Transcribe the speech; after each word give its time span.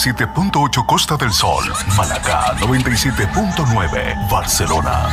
87.8 0.00 0.86
Costa 0.86 1.18
del 1.18 1.30
Sol, 1.30 1.62
Malacá 1.94 2.56
97.9 2.56 4.30
Barcelona. 4.30 5.10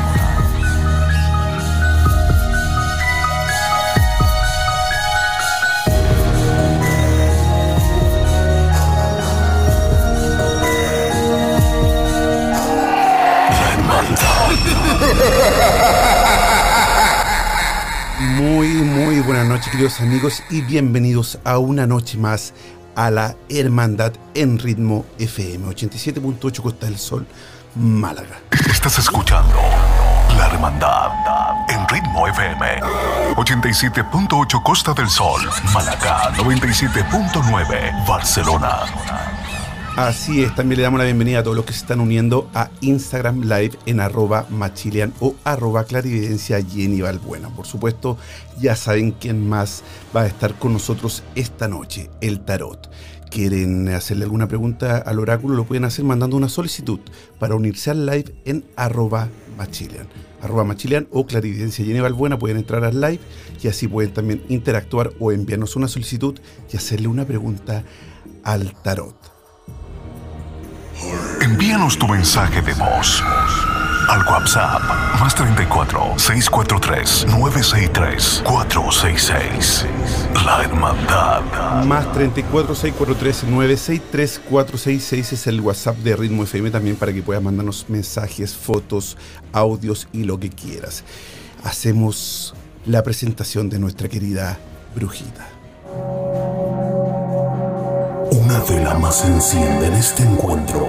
Muy, 18.37 18.69
muy 18.69 19.19
buenas 19.19 19.47
noches, 19.47 19.67
queridos 19.69 19.99
amigos, 19.99 20.41
y 20.49 20.61
bienvenidos 20.61 21.39
a 21.43 21.57
una 21.57 21.85
noche 21.85 22.17
más 22.17 22.53
a 22.97 23.11
la 23.11 23.35
Hermandad 23.47 24.11
en 24.33 24.57
Ritmo 24.57 25.05
FM 25.19 25.67
87.8 25.67 26.61
Costa 26.61 26.87
del 26.87 26.97
Sol, 26.97 27.25
Málaga. 27.75 28.41
Estás 28.69 28.97
escuchando 28.97 29.55
La 30.35 30.47
Hermandad 30.47 31.11
en 31.69 31.87
Ritmo 31.87 32.27
FM 32.27 32.81
87.8 33.35 34.63
Costa 34.63 34.93
del 34.93 35.09
Sol, 35.09 35.41
Malacá 35.73 36.33
97.9 36.33 38.07
Barcelona. 38.07 39.36
Así 39.97 40.43
es, 40.43 40.53
también 40.53 40.77
le 40.77 40.83
damos 40.83 40.99
la 40.99 41.05
bienvenida 41.05 41.39
a 41.39 41.43
todos 41.43 41.57
los 41.57 41.65
que 41.65 41.73
se 41.73 41.79
están 41.79 41.99
uniendo 41.99 42.51
a 42.53 42.69
Instagram 42.81 43.41
Live 43.41 43.71
en 43.87 43.99
arroba 43.99 44.45
machilian 44.47 45.11
o 45.19 45.33
arroba 45.43 45.85
clarividencia 45.85 46.61
Jenny 46.61 47.01
Valbuena. 47.01 47.49
Por 47.49 47.65
supuesto, 47.65 48.15
ya 48.59 48.75
saben 48.75 49.13
quién 49.13 49.49
más 49.49 49.81
va 50.15 50.21
a 50.21 50.27
estar 50.27 50.53
con 50.53 50.73
nosotros 50.73 51.23
esta 51.33 51.67
noche, 51.67 52.11
el 52.21 52.41
tarot. 52.41 52.91
¿Quieren 53.31 53.89
hacerle 53.89 54.25
alguna 54.25 54.47
pregunta 54.47 54.99
al 54.99 55.17
oráculo? 55.17 55.55
Lo 55.55 55.65
pueden 55.65 55.85
hacer 55.85 56.05
mandando 56.05 56.37
una 56.37 56.47
solicitud 56.47 56.99
para 57.39 57.55
unirse 57.55 57.89
al 57.89 58.05
live 58.05 58.35
en 58.45 58.65
arroba 58.75 59.29
machilian. 59.57 60.07
Arroba 60.43 60.63
machilian 60.63 61.07
o 61.11 61.25
clarividencia 61.25 61.83
Jenny 61.83 62.01
Valbuena 62.01 62.37
pueden 62.37 62.57
entrar 62.57 62.83
al 62.83 63.01
live 63.01 63.19
y 63.63 63.67
así 63.67 63.87
pueden 63.87 64.13
también 64.13 64.43
interactuar 64.47 65.13
o 65.19 65.31
enviarnos 65.31 65.75
una 65.75 65.87
solicitud 65.87 66.39
y 66.71 66.77
hacerle 66.77 67.07
una 67.07 67.25
pregunta 67.25 67.83
al 68.43 68.79
tarot. 68.83 69.36
Envíanos 71.41 71.97
tu 71.97 72.07
mensaje 72.07 72.61
de 72.61 72.73
voz 72.73 73.23
al 74.09 74.25
WhatsApp 74.25 74.81
más 75.19 75.35
34 75.35 76.17
643 76.17 77.25
963 77.27 78.43
466. 78.45 79.85
La 80.45 80.63
Hermandad. 80.63 81.83
Más 81.85 82.11
34 82.13 82.75
643 82.75 83.43
963 83.43 84.41
466 84.49 85.33
es 85.33 85.47
el 85.47 85.61
WhatsApp 85.61 85.97
de 85.97 86.15
Ritmo 86.15 86.43
FM 86.43 86.71
también 86.71 86.95
para 86.95 87.13
que 87.13 87.21
puedas 87.21 87.43
mandarnos 87.43 87.85
mensajes, 87.89 88.55
fotos, 88.55 89.17
audios 89.51 90.07
y 90.13 90.23
lo 90.23 90.39
que 90.39 90.49
quieras. 90.49 91.03
Hacemos 91.63 92.55
la 92.85 93.03
presentación 93.03 93.69
de 93.69 93.79
nuestra 93.79 94.07
querida 94.07 94.57
brujita. 94.95 95.47
Una 98.31 98.59
vela 98.59 98.93
más 98.95 99.19
se 99.19 99.27
enciende 99.27 99.87
en 99.87 99.93
este 99.93 100.23
encuentro, 100.23 100.85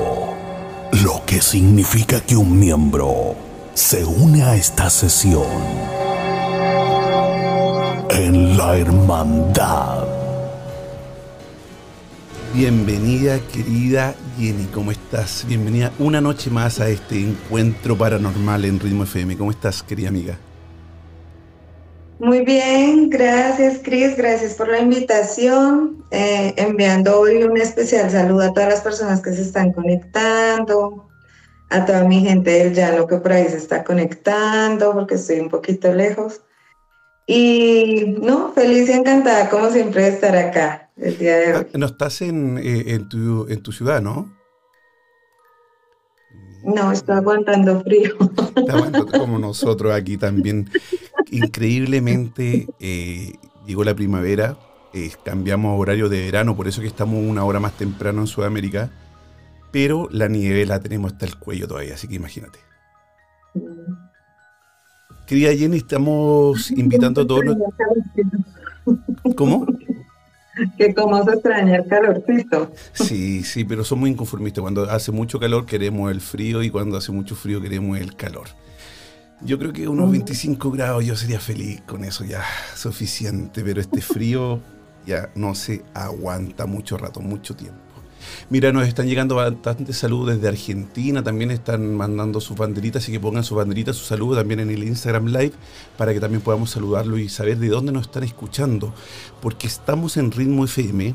lo 1.05 1.23
que 1.25 1.41
significa 1.41 2.21
que 2.21 2.37
un 2.37 2.59
miembro 2.59 3.37
se 3.75 4.05
une 4.05 4.43
a 4.43 4.57
esta 4.57 4.91
sesión 4.91 5.47
en 8.11 8.57
la 8.57 8.77
hermandad. 8.77 10.05
Bienvenida 12.55 13.39
querida 13.53 14.15
Jenny, 14.37 14.65
¿cómo 14.75 14.91
estás? 14.91 15.45
Bienvenida 15.47 15.93
una 15.99 16.21
noche 16.21 16.51
más 16.51 16.81
a 16.81 16.89
este 16.89 17.21
encuentro 17.21 17.97
paranormal 17.97 18.65
en 18.65 18.81
Ritmo 18.81 19.05
FM. 19.05 19.37
¿Cómo 19.37 19.51
estás, 19.51 19.83
querida 19.83 20.09
amiga? 20.09 20.39
Muy 22.21 22.45
bien, 22.45 23.11
gracias 23.11 23.79
Cris, 23.83 24.17
gracias 24.17 24.55
por 24.55 24.69
la 24.69 24.81
invitación. 24.81 26.05
Eh, 26.11 26.53
enviando 26.57 27.21
hoy 27.21 27.45
un 27.45 27.57
especial 27.57 28.11
saludo 28.11 28.43
a 28.43 28.53
todas 28.53 28.69
las 28.69 28.81
personas 28.81 29.21
que 29.23 29.33
se 29.33 29.43
están 29.43 29.73
conectando, 29.73 31.09
a 31.71 31.85
toda 31.85 32.03
mi 32.03 32.21
gente 32.21 32.51
del 32.51 32.75
llano 32.75 33.07
que 33.07 33.19
por 33.19 33.33
ahí 33.33 33.47
se 33.49 33.59
está 33.59 33.85
conectando, 33.85 34.93
porque 34.95 35.15
estoy 35.15 35.39
un 35.39 35.49
poquito 35.49 35.95
lejos. 35.95 36.41
Y 37.27 38.17
no, 38.21 38.53
feliz 38.53 38.89
y 38.89 38.93
encantada 38.93 39.49
como 39.49 39.71
siempre 39.71 40.03
de 40.03 40.09
estar 40.09 40.37
acá 40.37 40.91
el 40.97 41.19
día 41.19 41.37
de 41.37 41.55
hoy. 41.55 41.67
No 41.75 41.87
estás 41.87 42.21
en, 42.23 42.59
eh, 42.59 42.95
en, 42.95 43.09
tu, 43.09 43.47
en 43.49 43.63
tu 43.63 43.71
ciudad, 43.71 44.03
¿no? 44.03 44.35
No, 46.65 46.91
estoy 46.91 47.17
aguantando 47.17 47.81
frío. 47.83 48.17
Está 48.57 48.73
aguantando 48.73 49.07
como 49.07 49.39
nosotros 49.39 49.95
aquí 49.95 50.17
también. 50.17 50.69
Increíblemente 51.31 52.67
eh, 52.81 53.33
llegó 53.67 53.85
la 53.85 53.95
primavera, 53.95 54.57
eh, 54.95 55.11
cambiamos 55.25 55.79
horario 55.79 56.09
de 56.09 56.21
verano, 56.23 56.57
por 56.57 56.69
eso 56.69 56.81
que 56.81 56.87
estamos 56.87 57.23
una 57.23 57.45
hora 57.45 57.61
más 57.61 57.73
temprano 57.77 58.21
en 58.21 58.27
Sudamérica, 58.27 58.91
pero 59.71 60.09
la 60.11 60.29
nieve 60.29 60.65
la 60.67 60.81
tenemos 60.81 61.13
hasta 61.13 61.27
el 61.27 61.37
cuello 61.39 61.69
todavía, 61.69 61.95
así 61.95 62.09
que 62.09 62.15
imagínate. 62.15 62.59
Querida 65.27 65.53
Jenny, 65.55 65.77
estamos 65.79 66.71
invitando 66.77 67.23
a 67.23 67.27
todos. 67.27 67.45
los- 67.45 67.57
¿Cómo? 69.37 69.67
Que 70.77 70.93
como 70.95 71.23
se 71.25 71.33
extraña 71.35 71.77
el 71.77 71.87
calorcito. 71.87 72.73
Sí, 72.93 73.45
sí, 73.45 73.65
pero 73.65 73.85
somos 73.85 74.09
inconformistas. 74.09 74.63
Cuando 74.63 74.91
hace 74.91 75.13
mucho 75.13 75.39
calor 75.39 75.67
queremos 75.67 76.11
el 76.11 76.21
frío 76.21 76.63
y 76.63 76.71
cuando 76.71 76.97
hace 76.97 77.13
mucho 77.13 77.37
frío 77.37 77.61
queremos 77.61 77.99
el 77.99 78.17
calor. 78.17 78.49
Yo 79.41 79.57
creo 79.57 79.73
que 79.73 79.87
unos 79.87 80.11
25 80.11 80.73
grados 80.73 81.05
yo 81.05 81.15
sería 81.15 81.39
feliz 81.39 81.81
con 81.83 82.03
eso 82.03 82.25
ya, 82.25 82.43
suficiente, 82.75 83.63
pero 83.63 83.81
este 83.81 84.01
frío 84.01 84.61
ya 85.07 85.31
no 85.37 85.55
se 85.55 85.85
aguanta 85.95 86.67
mucho 86.67 86.99
rato, 86.99 87.21
mucho 87.21 87.55
tiempo. 87.55 87.79
Mira, 88.51 88.73
nos 88.73 88.89
están 88.89 89.07
llegando 89.07 89.37
bastantes 89.37 89.97
saludos 89.97 90.35
desde 90.35 90.49
Argentina, 90.49 91.23
también 91.23 91.53
están 91.53 91.95
mandando 91.95 92.41
sus 92.41 92.57
banderitas, 92.57 93.05
así 93.05 93.13
que 93.13 93.21
pongan 93.21 93.45
sus 93.45 93.57
banderitas, 93.57 93.95
su 93.95 94.05
saludo 94.05 94.37
también 94.37 94.59
en 94.59 94.71
el 94.71 94.83
Instagram 94.83 95.27
Live, 95.27 95.53
para 95.97 96.13
que 96.13 96.19
también 96.19 96.43
podamos 96.43 96.71
saludarlo 96.71 97.17
y 97.17 97.29
saber 97.29 97.59
de 97.59 97.69
dónde 97.69 97.93
nos 97.93 98.07
están 98.07 98.25
escuchando, 98.25 98.93
porque 99.41 99.69
estamos 99.69 100.17
en 100.17 100.33
Ritmo 100.33 100.65
FM, 100.65 101.15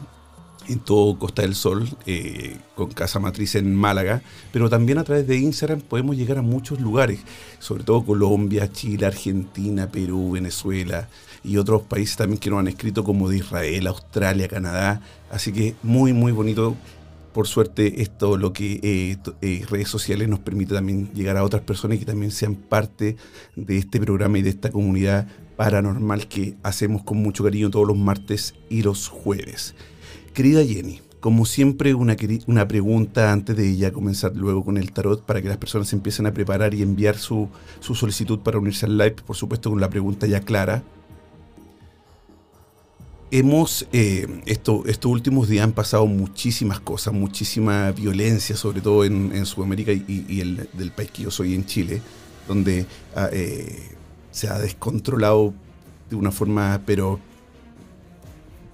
en 0.67 0.79
todo 0.79 1.17
Costa 1.17 1.41
del 1.41 1.55
Sol, 1.55 1.87
eh, 2.05 2.57
con 2.75 2.91
casa 2.91 3.19
matriz 3.19 3.55
en 3.55 3.75
Málaga, 3.75 4.21
pero 4.51 4.69
también 4.69 4.97
a 4.97 5.03
través 5.03 5.27
de 5.27 5.37
Instagram 5.37 5.81
podemos 5.81 6.15
llegar 6.15 6.37
a 6.37 6.41
muchos 6.41 6.79
lugares, 6.79 7.19
sobre 7.59 7.83
todo 7.83 8.05
Colombia, 8.05 8.71
Chile, 8.71 9.05
Argentina, 9.05 9.89
Perú, 9.91 10.31
Venezuela 10.31 11.09
y 11.43 11.57
otros 11.57 11.83
países 11.83 12.17
también 12.17 12.39
que 12.39 12.49
nos 12.49 12.59
han 12.59 12.67
escrito 12.67 13.03
como 13.03 13.29
de 13.29 13.37
Israel, 13.37 13.87
Australia, 13.87 14.47
Canadá, 14.47 15.01
así 15.31 15.51
que 15.51 15.75
muy 15.83 16.13
muy 16.13 16.31
bonito 16.31 16.75
por 17.33 17.47
suerte 17.47 18.01
esto, 18.01 18.37
lo 18.37 18.53
que 18.53 18.79
eh, 18.83 19.17
eh, 19.41 19.65
redes 19.67 19.89
sociales 19.89 20.29
nos 20.29 20.39
permite 20.39 20.75
también 20.75 21.11
llegar 21.13 21.35
a 21.35 21.43
otras 21.43 21.63
personas 21.63 21.97
que 21.97 22.05
también 22.05 22.31
sean 22.31 22.55
parte 22.55 23.17
de 23.55 23.77
este 23.77 23.99
programa 23.99 24.37
y 24.37 24.43
de 24.43 24.51
esta 24.51 24.69
comunidad 24.69 25.27
paranormal 25.57 26.27
que 26.27 26.55
hacemos 26.63 27.03
con 27.03 27.17
mucho 27.17 27.43
cariño 27.43 27.69
todos 27.69 27.87
los 27.87 27.97
martes 27.97 28.53
y 28.69 28.83
los 28.83 29.07
jueves. 29.07 29.75
Querida 30.33 30.65
Jenny, 30.65 30.99
como 31.19 31.45
siempre, 31.45 31.93
una, 31.93 32.17
una 32.47 32.67
pregunta 32.67 33.31
antes 33.31 33.55
de 33.55 33.77
ya 33.77 33.93
comenzar 33.93 34.35
luego 34.35 34.65
con 34.65 34.77
el 34.77 34.91
tarot 34.91 35.23
para 35.23 35.41
que 35.41 35.47
las 35.47 35.57
personas 35.57 35.93
empiecen 35.93 36.25
a 36.25 36.33
preparar 36.33 36.73
y 36.73 36.81
enviar 36.81 37.17
su, 37.17 37.49
su 37.79 37.93
solicitud 37.93 38.39
para 38.39 38.57
unirse 38.57 38.87
al 38.87 38.97
live, 38.97 39.15
por 39.25 39.35
supuesto 39.35 39.69
con 39.69 39.79
la 39.79 39.89
pregunta 39.89 40.25
ya 40.25 40.41
clara. 40.41 40.83
Hemos, 43.29 43.87
eh, 43.93 44.27
esto, 44.45 44.83
estos 44.85 45.11
últimos 45.11 45.47
días 45.47 45.63
han 45.63 45.71
pasado 45.71 46.07
muchísimas 46.07 46.79
cosas, 46.79 47.13
muchísima 47.13 47.91
violencia, 47.91 48.55
sobre 48.55 48.81
todo 48.81 49.05
en, 49.05 49.45
Sudamérica 49.45 49.91
y, 49.91 50.41
el 50.41 50.67
del 50.73 50.91
país 50.91 51.11
que 51.11 51.23
yo 51.23 51.31
soy 51.31 51.53
en 51.53 51.65
Chile, 51.65 52.01
donde 52.47 52.85
ah, 53.15 53.29
eh, 53.31 53.91
se 54.31 54.49
ha 54.49 54.59
descontrolado 54.59 55.53
de 56.09 56.15
una 56.15 56.31
forma, 56.31 56.81
pero 56.85 57.19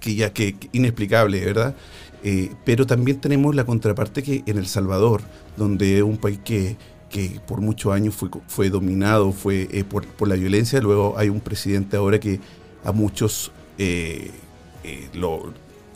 que 0.00 0.14
ya 0.14 0.32
que, 0.32 0.56
inexplicable, 0.72 1.44
¿verdad? 1.44 1.74
Eh, 2.22 2.52
pero 2.64 2.86
también 2.86 3.20
tenemos 3.20 3.54
la 3.54 3.64
contraparte 3.64 4.22
que 4.22 4.42
en 4.46 4.58
El 4.58 4.66
Salvador, 4.66 5.22
donde 5.56 5.98
es 5.98 6.02
un 6.02 6.16
país 6.16 6.38
que, 6.44 6.76
que 7.08 7.40
por 7.46 7.60
muchos 7.60 7.92
años 7.92 8.14
fue, 8.14 8.28
fue 8.46 8.70
dominado 8.70 9.32
fue 9.32 9.68
por, 9.88 10.06
por, 10.06 10.28
la 10.28 10.34
violencia, 10.34 10.80
luego 10.80 11.14
hay 11.16 11.28
un 11.28 11.40
presidente 11.40 11.96
ahora 11.96 12.20
que 12.20 12.40
a 12.84 12.92
muchos 12.92 13.52
eh, 13.78 14.30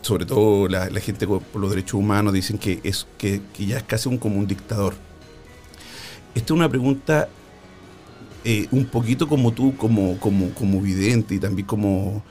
sobre 0.04 0.26
todo 0.26 0.68
la, 0.68 0.88
gente 1.00 1.26
por 1.26 1.42
los 1.54 1.70
derechos 1.70 1.94
humanos 1.94 2.32
dicen 2.32 2.58
que, 2.58 2.80
es, 2.84 3.06
que, 3.16 3.40
ya 3.58 3.78
es 3.78 3.82
casi 3.84 4.08
un, 4.08 4.18
como 4.18 4.38
un 4.38 4.46
dictador. 4.46 4.94
Esta 6.34 6.46
es 6.46 6.50
una 6.50 6.68
pregunta 6.68 7.28
eh, 8.44 8.66
un 8.70 8.84
poquito 8.84 9.26
como 9.28 9.52
tú, 9.52 9.76
como, 9.76 10.18
como, 10.18 10.50
como 10.50 10.80
vidente 10.80 11.34
y 11.34 11.38
también 11.38 11.66
como 11.66 12.22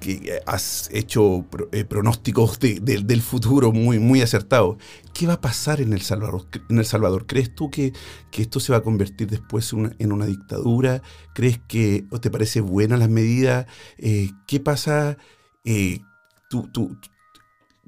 que 0.00 0.40
has 0.46 0.88
hecho 0.92 1.46
eh, 1.72 1.84
pronósticos 1.84 2.58
del 2.58 3.22
futuro 3.22 3.72
muy, 3.72 3.98
muy 3.98 4.22
acertados. 4.22 4.76
¿Qué 5.12 5.26
va 5.26 5.34
a 5.34 5.40
pasar 5.40 5.80
en 5.80 5.92
El 5.92 6.00
Salvador? 6.00 6.46
En 6.68 6.78
el 6.78 6.86
Salvador? 6.86 7.26
¿Crees 7.26 7.54
tú 7.54 7.70
que, 7.70 7.92
que 8.30 8.42
esto 8.42 8.60
se 8.60 8.72
va 8.72 8.78
a 8.78 8.82
convertir 8.82 9.28
después 9.28 9.72
en 9.72 10.12
una, 10.12 10.26
dictadura? 10.26 11.02
¿Crees 11.34 11.60
que 11.68 12.04
te 12.20 12.30
parece 12.30 12.60
buena 12.60 12.96
las 12.96 13.08
medidas? 13.08 13.66
¿Qué 13.98 14.60
pasa? 14.60 15.16
Eh, 15.64 16.00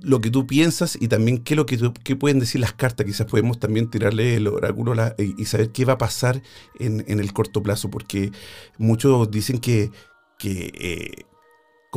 lo 0.00 0.20
que 0.20 0.31
tú 0.31 0.46
piensas 0.46 0.98
y 1.00 1.08
también 1.08 1.38
qué, 1.38 1.56
lo 1.56 1.66
que, 1.66 2.16
pueden 2.16 2.38
decir 2.38 2.60
las 2.60 2.72
cartas. 2.72 3.06
Quizás 3.06 3.26
podemos 3.26 3.58
también 3.58 3.90
tirarle 3.90 4.37
el 4.37 4.46
oráculo 4.46 4.94
y, 5.19 5.44
saber 5.46 5.70
qué 5.70 5.84
va 5.84 5.94
a 5.94 5.98
pasar 5.98 6.43
en, 6.78 7.04
el 7.08 7.32
corto 7.32 7.62
plazo, 7.62 7.90
porque 7.90 8.32
muchos 8.78 9.31
dicen 9.31 9.58
que, 9.58 9.90
eh, 10.43 11.25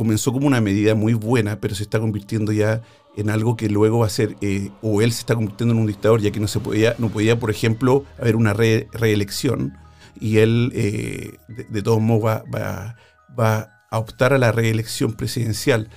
comenzó 0.00 0.32
como 0.32 0.46
una 0.46 0.62
medida 0.62 0.94
muy 0.94 1.12
buena, 1.12 1.60
pero 1.60 1.74
se 1.74 1.82
está 1.82 2.00
convirtiendo 2.00 2.52
ya 2.52 2.80
en 3.18 3.28
algo 3.28 3.54
que 3.54 3.68
luego 3.68 3.98
va 3.98 4.06
a 4.06 4.08
ser, 4.08 4.34
eh, 4.40 4.70
o 4.80 5.02
él 5.02 5.12
se 5.12 5.20
está 5.20 5.34
convirtiendo 5.34 5.74
en 5.74 5.80
un 5.80 5.86
dictador, 5.86 6.22
ya 6.22 6.30
que 6.30 6.40
no 6.40 6.48
se 6.48 6.58
podía, 6.58 6.94
no 6.96 7.10
podía 7.10 7.38
por 7.38 7.50
ejemplo, 7.50 8.06
haber 8.18 8.34
una 8.34 8.54
reelección, 8.54 9.76
y 10.18 10.38
él 10.38 10.72
de, 10.72 11.82
todos 11.82 12.00
modos 12.00 12.24
va, 12.24 12.44
va, 12.50 12.96
va 13.38 13.84
a 13.90 13.98
optar 13.98 14.32
a 14.32 14.38
la 14.38 14.52
reelección 14.52 15.12
presidencial. 15.12 15.90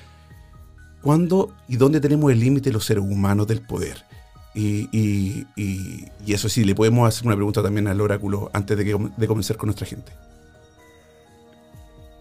¿Cuándo 1.01 1.55
y 1.69 1.77
dónde 1.77 2.01
tenemos 2.01 2.29
el 2.29 2.41
límite 2.41 2.71
de 2.71 2.73
los 2.73 2.83
seres 2.83 3.05
humanos 3.05 3.47
del 3.47 3.61
poder? 3.61 4.03
Y, 4.53 5.47
eso 6.27 6.49
sí, 6.49 6.65
le 6.65 6.75
podemos 6.75 7.07
hacer 7.07 7.25
una 7.25 7.37
pregunta 7.37 7.63
también 7.63 7.87
al 7.87 8.01
oráculo 8.01 8.51
antes 8.53 8.77
de, 8.77 8.83
que, 8.83 8.97
de 9.15 9.27
comenzar 9.27 9.55
con 9.55 9.67
nuestra 9.67 9.87
gente. 9.87 10.11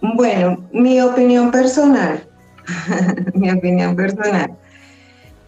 Bueno, 0.03 0.69
mi 0.73 1.01
opinión 1.01 1.53
personal, 1.53 2.27
mi 3.35 3.51
opinión 3.53 3.95
personal. 3.95 4.51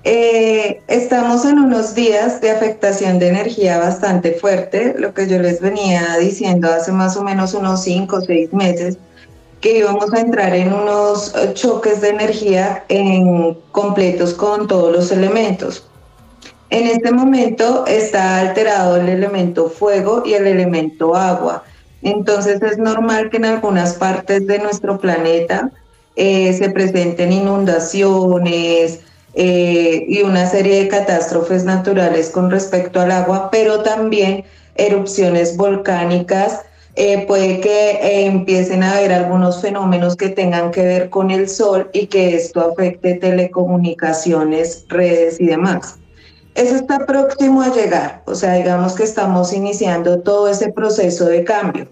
Eh, 0.04 0.80
estamos 0.86 1.44
en 1.44 1.58
unos 1.58 1.94
días 1.96 2.40
de 2.40 2.52
afectación 2.52 3.18
de 3.18 3.28
energía 3.28 3.78
bastante 3.78 4.32
fuerte, 4.32 4.94
lo 4.96 5.12
que 5.12 5.26
yo 5.26 5.40
les 5.40 5.60
venía 5.60 6.18
diciendo 6.20 6.70
hace 6.70 6.92
más 6.92 7.16
o 7.16 7.24
menos 7.24 7.52
unos 7.52 7.82
cinco 7.82 8.16
o 8.16 8.20
seis 8.20 8.52
meses 8.52 8.96
que 9.60 9.78
íbamos 9.78 10.12
a 10.12 10.20
entrar 10.20 10.54
en 10.54 10.72
unos 10.72 11.34
eh, 11.34 11.52
choques 11.54 12.00
de 12.00 12.10
energía 12.10 12.84
en, 12.88 13.54
completos 13.72 14.34
con 14.34 14.68
todos 14.68 14.92
los 14.92 15.10
elementos. 15.10 15.88
En 16.70 16.86
este 16.86 17.10
momento 17.10 17.86
está 17.86 18.38
alterado 18.38 18.98
el 18.98 19.08
elemento 19.08 19.68
fuego 19.68 20.22
y 20.24 20.34
el 20.34 20.46
elemento 20.46 21.16
agua. 21.16 21.64
Entonces 22.04 22.60
es 22.62 22.76
normal 22.76 23.30
que 23.30 23.38
en 23.38 23.46
algunas 23.46 23.94
partes 23.94 24.46
de 24.46 24.58
nuestro 24.58 24.98
planeta 24.98 25.70
eh, 26.16 26.52
se 26.52 26.68
presenten 26.68 27.32
inundaciones 27.32 29.00
eh, 29.32 30.04
y 30.06 30.20
una 30.20 30.46
serie 30.46 30.82
de 30.82 30.88
catástrofes 30.88 31.64
naturales 31.64 32.28
con 32.28 32.50
respecto 32.50 33.00
al 33.00 33.10
agua, 33.10 33.48
pero 33.50 33.82
también 33.82 34.44
erupciones 34.76 35.56
volcánicas 35.56 36.60
eh, 36.94 37.24
puede 37.26 37.60
que 37.60 38.26
empiecen 38.26 38.82
a 38.82 38.92
haber 38.92 39.12
algunos 39.12 39.62
fenómenos 39.62 40.14
que 40.14 40.28
tengan 40.28 40.70
que 40.72 40.82
ver 40.82 41.08
con 41.08 41.30
el 41.30 41.48
sol 41.48 41.88
y 41.94 42.06
que 42.08 42.36
esto 42.36 42.60
afecte 42.60 43.14
telecomunicaciones, 43.14 44.84
redes 44.88 45.40
y 45.40 45.46
demás. 45.46 45.96
Eso 46.54 46.76
está 46.76 47.04
próximo 47.06 47.62
a 47.62 47.74
llegar, 47.74 48.22
o 48.26 48.34
sea, 48.34 48.54
digamos 48.54 48.92
que 48.94 49.02
estamos 49.02 49.52
iniciando 49.52 50.20
todo 50.20 50.48
ese 50.48 50.70
proceso 50.70 51.24
de 51.24 51.42
cambio. 51.42 51.88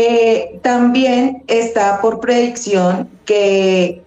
Eh, 0.00 0.60
también 0.62 1.42
está 1.48 2.00
por 2.00 2.20
predicción 2.20 3.08
que 3.24 4.00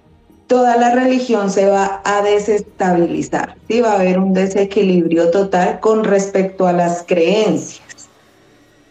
toda 0.48 0.78
la 0.78 0.96
religión 0.96 1.50
se 1.50 1.66
va 1.66 2.02
a 2.06 2.22
desestabilizar, 2.22 3.56
¿sí? 3.68 3.82
va 3.82 3.92
a 3.92 3.96
haber 3.96 4.18
un 4.18 4.34
desequilibrio 4.34 5.32
total 5.32 5.82
con 5.82 6.06
respecto 6.06 6.66
a 6.66 6.72
las 6.72 7.04
creencias 7.06 7.92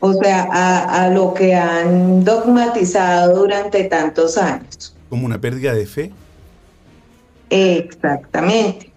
o 0.00 0.14
sea, 0.14 0.48
a, 0.50 1.08
lo 1.10 1.34
que 1.34 1.54
han 1.54 2.24
dogmatizado 2.24 3.36
durante 3.36 3.84
tantos 3.84 4.38
años. 4.38 4.94
¿Como 5.10 5.26
una 5.26 5.40
pérdida 5.40 5.74
de 5.74 5.86
fe? 5.86 6.10
Exactamente, 7.50 8.89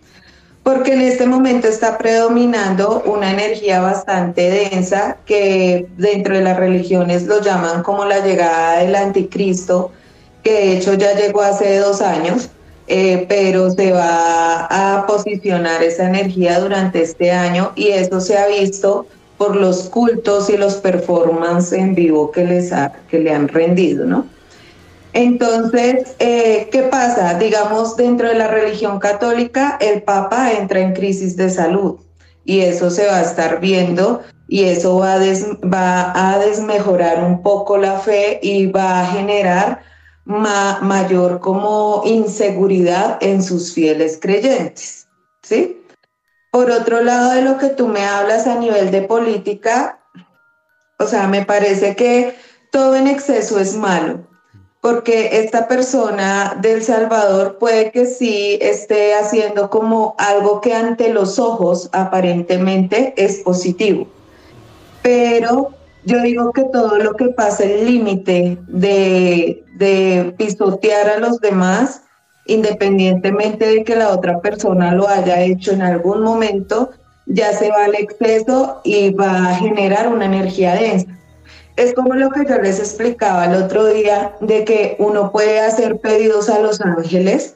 porque 0.63 0.93
en 0.93 1.01
este 1.01 1.25
momento 1.25 1.67
está 1.67 1.97
predominando 1.97 3.03
una 3.05 3.31
energía 3.31 3.81
bastante 3.81 4.49
densa 4.49 5.17
que 5.25 5.87
dentro 5.97 6.35
de 6.35 6.41
las 6.41 6.57
religiones 6.57 7.23
lo 7.23 7.41
llaman 7.41 7.83
como 7.83 8.05
la 8.05 8.25
llegada 8.25 8.79
del 8.79 8.95
anticristo, 8.95 9.91
que 10.41 10.51
de 10.53 10.77
hecho 10.77 10.93
ya 10.93 11.13
llegó 11.15 11.41
hace 11.41 11.77
dos 11.77 12.01
años. 12.01 12.49
Eh, 12.87 13.25
pero 13.29 13.71
se 13.71 13.93
va 13.93 14.65
a 14.65 15.07
posicionar 15.07 15.81
esa 15.81 16.09
energía 16.09 16.59
durante 16.59 17.01
este 17.01 17.31
año 17.31 17.71
y 17.77 17.87
eso 17.87 18.19
se 18.19 18.37
ha 18.37 18.47
visto 18.47 19.07
por 19.37 19.55
los 19.55 19.83
cultos 19.83 20.49
y 20.49 20.57
los 20.57 20.75
performances 20.75 21.79
en 21.79 21.95
vivo 21.95 22.29
que, 22.31 22.43
les 22.43 22.71
que 23.09 23.19
le 23.19 23.31
han 23.31 23.47
rendido, 23.47 24.05
¿no? 24.05 24.25
Entonces, 25.13 26.15
eh, 26.19 26.69
¿qué 26.71 26.83
pasa? 26.83 27.35
Digamos, 27.35 27.95
dentro 27.95 28.27
de 28.27 28.35
la 28.35 28.47
religión 28.47 28.99
católica, 28.99 29.77
el 29.79 30.01
Papa 30.01 30.53
entra 30.53 30.79
en 30.79 30.93
crisis 30.93 31.37
de 31.37 31.49
salud 31.51 31.99
y 32.45 32.61
eso 32.61 32.89
se 32.89 33.05
va 33.05 33.17
a 33.17 33.21
estar 33.21 33.59
viendo 33.59 34.21
y 34.47 34.65
eso 34.65 34.97
va 34.97 35.13
a, 35.13 35.19
va 35.19 36.31
a 36.31 36.39
desmejorar 36.39 37.23
un 37.23 37.43
poco 37.43 37.77
la 37.77 37.99
fe 37.99 38.39
y 38.41 38.67
va 38.67 39.01
a 39.01 39.05
generar 39.05 39.83
mayor 40.25 41.39
como 41.39 42.01
inseguridad 42.05 43.17
en 43.21 43.43
sus 43.43 43.73
fieles 43.73 44.17
creyentes, 44.21 45.07
¿sí? 45.41 45.81
Por 46.51 46.71
otro 46.71 47.01
lado 47.01 47.31
de 47.31 47.41
lo 47.41 47.57
que 47.57 47.69
tú 47.69 47.87
me 47.87 48.05
hablas 48.05 48.47
a 48.47 48.55
nivel 48.55 48.91
de 48.91 49.01
política, 49.01 49.99
o 50.99 51.07
sea, 51.07 51.27
me 51.27 51.45
parece 51.45 51.95
que 51.95 52.35
todo 52.71 52.95
en 52.95 53.07
exceso 53.07 53.59
es 53.59 53.75
malo, 53.75 54.25
porque 54.83 55.39
esta 55.39 55.69
persona 55.69 56.57
del 56.59 56.83
Salvador 56.83 57.57
puede 57.57 57.89
que 57.91 58.05
sí 58.05 58.57
esté 58.59 59.15
haciendo 59.15 59.69
como 59.69 60.13
algo 60.17 60.59
que 60.59 60.73
ante 60.73 61.07
los 61.07 61.39
ojos 61.39 61.89
aparentemente 61.93 63.13
es 63.15 63.37
positivo, 63.37 64.07
pero 65.01 65.69
yo 66.03 66.21
digo 66.21 66.51
que 66.51 66.65
todo 66.65 66.97
lo 66.97 67.13
que 67.13 67.29
pasa 67.29 67.63
el 67.63 67.85
límite 67.85 68.57
de, 68.67 70.33
pisotear 70.37 71.11
a 71.11 71.17
los 71.17 71.39
demás, 71.39 72.01
independientemente 72.45 73.65
de 73.65 73.85
que 73.85 73.95
la 73.95 74.09
otra 74.09 74.41
persona 74.41 74.93
lo 74.93 75.07
haya 75.07 75.39
hecho 75.39 75.71
en 75.71 75.81
algún 75.81 76.23
momento, 76.23 76.89
ya 77.25 77.53
se 77.53 77.69
va 77.69 77.85
al 77.85 77.95
exceso 77.95 78.81
y 78.83 79.13
va 79.13 79.47
a 79.47 79.55
generar 79.55 80.09
una 80.09 80.25
energía 80.25 80.75
densa. 80.75 81.07
Es 81.75 81.93
como 81.93 82.13
lo 82.13 82.29
que 82.29 82.45
yo 82.47 82.57
les 82.59 82.79
explicaba 82.79 83.45
el 83.45 83.63
otro 83.63 83.85
día, 83.85 84.35
de 84.41 84.63
que 84.63 84.95
uno 84.99 85.31
puede 85.31 85.59
hacer 85.59 85.97
pedidos 85.99 86.49
a 86.49 86.59
los 86.59 86.81
ángeles 86.81 87.55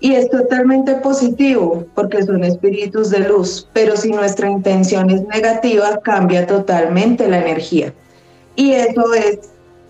Y 0.00 0.14
es 0.14 0.28
totalmente 0.28 0.94
positivo 0.96 1.86
porque 1.94 2.22
son 2.22 2.44
espíritus 2.44 3.10
de 3.10 3.20
luz, 3.20 3.68
pero 3.72 3.96
si 3.96 4.12
nuestra 4.12 4.50
intención 4.50 5.08
es 5.10 5.22
negativa, 5.22 5.98
cambia 6.00 6.46
totalmente 6.46 7.26
la 7.26 7.38
energía. 7.38 7.94
Y 8.54 8.72
eso 8.72 9.14
es 9.14 9.38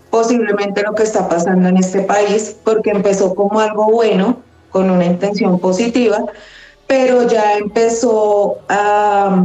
posiblemente 0.09 0.83
lo 0.83 0.95
que 0.95 1.03
está 1.03 1.27
pasando 1.27 1.67
en 1.67 1.77
este 1.77 2.01
país, 2.01 2.55
porque 2.63 2.91
empezó 2.91 3.35
como 3.35 3.59
algo 3.59 3.91
bueno, 3.91 4.37
con 4.69 4.89
una 4.89 5.05
intención 5.05 5.59
positiva, 5.59 6.23
pero 6.87 7.27
ya 7.27 7.57
empezó 7.57 8.57
a 8.69 9.43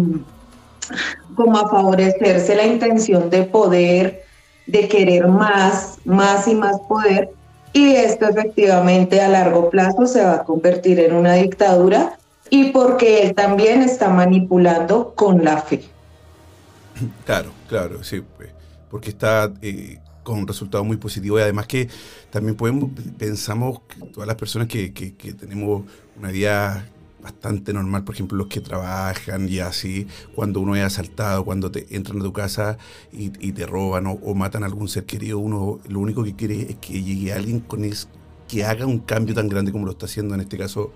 como 1.34 1.58
a 1.58 1.68
favorecerse 1.68 2.54
la 2.54 2.66
intención 2.66 3.30
de 3.30 3.42
poder, 3.42 4.25
de 4.66 4.88
querer 4.88 5.28
más, 5.28 5.99
más 6.04 6.46
y 6.49 6.54
más 6.54 6.78
poder, 6.88 7.30
y 7.72 7.94
esto 7.94 8.28
efectivamente 8.28 9.20
a 9.20 9.28
largo 9.28 9.70
plazo 9.70 10.06
se 10.06 10.22
va 10.25 10.34
a 10.34 10.44
convertir 10.44 10.99
en 11.00 11.14
una 11.14 11.34
dictadura 11.34 12.18
y 12.50 12.70
porque 12.72 13.22
él 13.22 13.34
también 13.34 13.82
está 13.82 14.08
manipulando 14.08 15.14
con 15.14 15.44
la 15.44 15.62
fe. 15.62 15.84
Claro, 17.25 17.50
claro, 17.66 18.04
sí, 18.04 18.22
pues, 18.37 18.50
porque 18.90 19.08
está 19.08 19.50
eh, 19.62 19.99
con 20.22 20.40
un 20.40 20.46
resultado 20.46 20.84
muy 20.84 20.99
positivo 20.99 21.38
y 21.38 21.42
además 21.42 21.66
que 21.66 21.88
también 22.28 22.56
podemos, 22.56 22.90
pensamos 23.16 23.80
que 23.88 24.04
todas 24.06 24.26
las 24.26 24.37
personas 24.37 24.68
que, 24.68 24.92
que, 24.92 25.14
que 25.14 25.32
tenemos 25.32 25.84
una 26.18 26.30
vida 26.30 26.84
bastante 27.22 27.72
normal, 27.72 28.04
por 28.04 28.14
ejemplo, 28.14 28.38
los 28.38 28.46
que 28.48 28.60
trabajan 28.60 29.48
y 29.48 29.58
así, 29.58 30.06
cuando 30.34 30.60
uno 30.60 30.76
es 30.76 30.82
asaltado, 30.82 31.44
cuando 31.44 31.70
te 31.70 31.94
entran 31.94 32.20
a 32.20 32.24
tu 32.24 32.32
casa 32.32 32.78
y, 33.12 33.28
te 33.30 33.66
roban 33.66 34.06
o, 34.06 34.34
matan 34.34 34.62
a 34.62 34.66
algún 34.66 34.88
ser 34.88 35.04
querido, 35.04 35.38
uno 35.38 35.80
lo 35.88 36.00
único 36.00 36.24
que 36.24 36.34
quiere 36.34 36.62
es 36.62 36.76
que 36.76 37.02
llegue 37.02 37.32
alguien 37.32 37.60
con 37.60 37.84
es, 37.84 38.08
que 38.48 38.64
haga 38.64 38.86
un 38.86 38.98
cambio 38.98 39.34
tan 39.34 39.48
grande 39.48 39.70
como 39.70 39.86
lo 39.86 39.92
está 39.92 40.06
haciendo 40.06 40.34
en 40.34 40.40
este 40.40 40.58
caso 40.58 40.92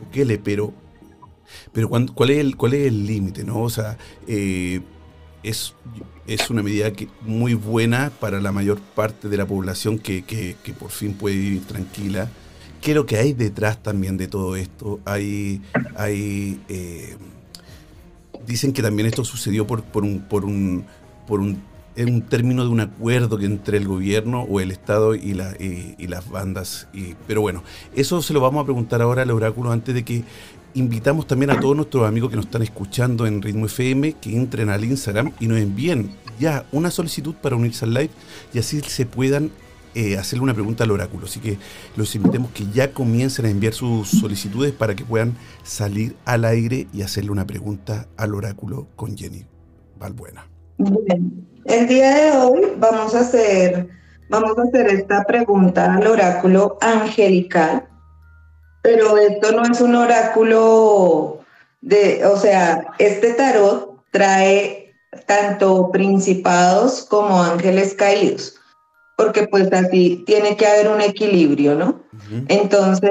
Bukele, 0.00 0.38
pero, 0.38 0.72
pero 1.72 1.88
¿cuál 1.88 2.30
es 2.30 2.38
el 2.38 2.56
cuál 2.56 2.74
es 2.74 2.86
el 2.86 3.06
límite? 3.06 3.44
¿no? 3.44 3.62
O 3.62 3.70
sea, 3.70 3.96
eh, 4.26 4.80
es, 5.42 5.74
es 6.26 6.50
una 6.50 6.62
medida 6.62 6.92
que, 6.92 7.08
muy 7.22 7.54
buena 7.54 8.10
para 8.20 8.40
la 8.40 8.52
mayor 8.52 8.80
parte 8.80 9.28
de 9.28 9.36
la 9.36 9.46
población 9.46 9.98
que, 9.98 10.22
que, 10.22 10.56
que 10.62 10.72
por 10.72 10.90
fin 10.90 11.14
puede 11.14 11.36
vivir 11.36 11.64
tranquila 11.64 12.28
qué 12.80 12.94
lo 12.94 13.06
que 13.06 13.16
hay 13.16 13.32
detrás 13.32 13.82
también 13.82 14.16
de 14.16 14.28
todo 14.28 14.56
esto. 14.56 15.00
Hay, 15.04 15.62
hay 15.96 16.60
eh, 16.68 17.16
dicen 18.46 18.72
que 18.72 18.82
también 18.82 19.06
esto 19.06 19.24
sucedió 19.24 19.66
por, 19.66 19.82
por 19.84 20.02
un, 20.04 20.20
por 20.20 20.44
un, 20.44 20.84
por 21.26 21.40
un, 21.40 21.62
un 21.96 22.22
término 22.22 22.64
de 22.64 22.70
un 22.70 22.80
acuerdo 22.80 23.38
que 23.38 23.46
entre 23.46 23.76
el 23.78 23.86
gobierno 23.86 24.42
o 24.42 24.60
el 24.60 24.70
Estado 24.70 25.14
y, 25.14 25.34
la, 25.34 25.54
y, 25.58 26.06
las 26.06 26.28
bandas. 26.28 26.88
Pero 27.26 27.40
bueno, 27.40 27.62
eso 27.94 28.22
se 28.22 28.32
lo 28.32 28.40
vamos 28.40 28.62
a 28.62 28.64
preguntar 28.64 29.02
ahora 29.02 29.22
al 29.22 29.30
oráculo 29.30 29.70
antes 29.70 29.94
de 29.94 30.04
que 30.04 30.24
invitamos 30.74 31.26
también 31.26 31.50
a 31.50 31.60
todos 31.60 31.76
nuestros 31.76 32.06
amigos 32.06 32.30
que 32.30 32.36
nos 32.36 32.46
están 32.46 32.62
escuchando 32.62 33.26
en 33.26 33.42
Ritmo 33.42 33.66
FM 33.66 34.14
que 34.14 34.36
entren 34.36 34.70
al 34.70 34.84
Instagram 34.84 35.32
y 35.40 35.48
nos 35.48 35.58
envíen 35.58 36.10
ya 36.38 36.66
una 36.72 36.90
solicitud 36.90 37.34
para 37.34 37.56
unirse 37.56 37.84
al 37.84 37.94
live 37.94 38.10
y 38.52 38.58
así 38.58 38.80
se 38.80 39.06
puedan 39.06 39.50
eh, 39.94 40.16
hacerle 40.18 40.44
una 40.44 40.54
pregunta 40.54 40.84
al 40.84 40.90
oráculo. 40.90 41.26
Así 41.26 41.40
que 41.40 41.58
los 41.96 42.14
invitemos 42.14 42.50
que 42.52 42.66
ya 42.72 42.92
comiencen 42.92 43.46
a 43.46 43.50
enviar 43.50 43.72
sus 43.72 44.08
solicitudes 44.08 44.72
para 44.72 44.94
que 44.94 45.04
puedan 45.04 45.34
salir 45.62 46.14
al 46.24 46.44
aire 46.44 46.86
y 46.92 47.02
hacerle 47.02 47.30
una 47.30 47.46
pregunta 47.46 48.06
al 48.16 48.34
oráculo 48.34 48.86
con 48.96 49.16
Jenny 49.16 49.46
Valbuena. 49.98 50.46
El 51.64 51.88
día 51.88 52.14
de 52.14 52.30
hoy 52.36 52.60
vamos 52.78 53.14
a 53.14 53.20
hacer, 53.20 53.88
vamos 54.28 54.56
a 54.58 54.62
hacer 54.62 54.86
esta 54.88 55.24
pregunta 55.24 55.94
al 55.94 56.06
oráculo 56.06 56.78
angelical, 56.80 57.88
pero 58.82 59.18
esto 59.18 59.52
no 59.52 59.64
es 59.64 59.80
un 59.80 59.94
oráculo 59.96 61.40
de, 61.80 62.24
o 62.26 62.36
sea, 62.36 62.86
este 62.98 63.34
tarot 63.34 64.02
trae 64.10 64.94
tanto 65.26 65.90
principados 65.90 67.04
como 67.04 67.42
ángeles 67.42 67.94
caídos 67.94 68.57
porque 69.18 69.48
pues 69.48 69.72
así 69.72 70.22
tiene 70.26 70.56
que 70.56 70.64
haber 70.64 70.88
un 70.90 71.00
equilibrio, 71.00 71.74
¿no? 71.74 72.02
Entonces, 72.46 73.10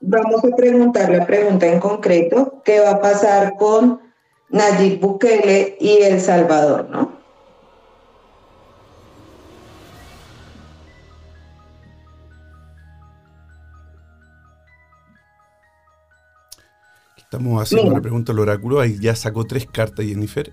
vamos 0.00 0.44
a 0.44 0.54
preguntar 0.54 1.10
la 1.10 1.26
pregunta 1.26 1.66
en 1.66 1.80
concreto, 1.80 2.62
¿qué 2.64 2.78
va 2.78 2.92
a 2.92 3.00
pasar 3.00 3.56
con 3.56 4.00
Nayib 4.50 5.00
Bukele 5.00 5.76
y 5.80 6.02
El 6.02 6.20
Salvador, 6.20 6.88
¿no? 6.88 7.10
Estamos 17.16 17.60
haciendo 17.60 17.92
la 17.92 18.00
pregunta 18.00 18.30
al 18.30 18.38
oráculo, 18.38 18.78
ahí 18.78 18.96
ya 19.00 19.16
sacó 19.16 19.44
tres 19.44 19.66
cartas 19.66 20.06
Jennifer. 20.06 20.52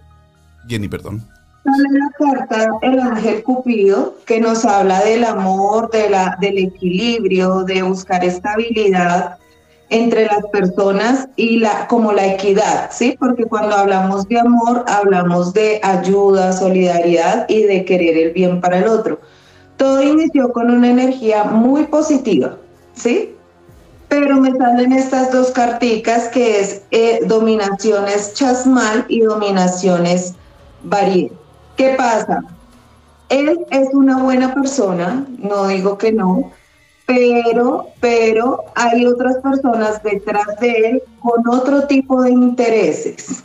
Jenny, 0.67 0.87
perdón 0.87 1.44
sale 1.75 1.99
la 1.99 2.11
carta 2.17 2.69
el 2.81 2.99
ángel 2.99 3.43
Cupido 3.43 4.15
que 4.25 4.39
nos 4.39 4.65
habla 4.65 5.03
del 5.03 5.23
amor, 5.23 5.89
de 5.91 6.09
la, 6.09 6.37
del 6.39 6.57
equilibrio, 6.57 7.63
de 7.63 7.81
buscar 7.83 8.23
estabilidad 8.23 9.37
entre 9.89 10.25
las 10.25 10.45
personas 10.51 11.27
y 11.35 11.57
la 11.57 11.87
como 11.87 12.11
la 12.11 12.25
equidad, 12.25 12.89
¿sí? 12.91 13.15
Porque 13.19 13.45
cuando 13.45 13.75
hablamos 13.75 14.27
de 14.27 14.39
amor, 14.39 14.83
hablamos 14.87 15.53
de 15.53 15.79
ayuda, 15.83 16.53
solidaridad 16.53 17.45
y 17.47 17.63
de 17.63 17.85
querer 17.85 18.17
el 18.17 18.31
bien 18.31 18.61
para 18.61 18.79
el 18.79 18.87
otro. 18.87 19.19
Todo 19.77 20.01
inició 20.01 20.51
con 20.51 20.71
una 20.71 20.89
energía 20.89 21.43
muy 21.43 21.83
positiva, 21.83 22.57
¿sí? 22.93 23.35
Pero 24.07 24.39
me 24.39 24.55
salen 24.55 24.93
estas 24.93 25.31
dos 25.31 25.51
carticas 25.51 26.29
que 26.29 26.61
es 26.61 26.81
eh, 26.91 27.19
dominaciones 27.25 28.33
chasmal 28.33 29.05
y 29.07 29.21
dominaciones 29.21 30.33
varías. 30.83 31.44
¿Qué 31.75 31.95
pasa? 31.97 32.43
Él 33.29 33.65
es 33.71 33.87
una 33.93 34.23
buena 34.23 34.53
persona, 34.53 35.25
no 35.39 35.67
digo 35.67 35.97
que 35.97 36.11
no, 36.11 36.51
pero, 37.05 37.87
pero 37.99 38.63
hay 38.75 39.05
otras 39.05 39.37
personas 39.37 40.01
detrás 40.03 40.47
de 40.59 40.71
él 40.71 41.03
con 41.19 41.47
otro 41.47 41.87
tipo 41.87 42.21
de 42.21 42.31
intereses. 42.31 43.43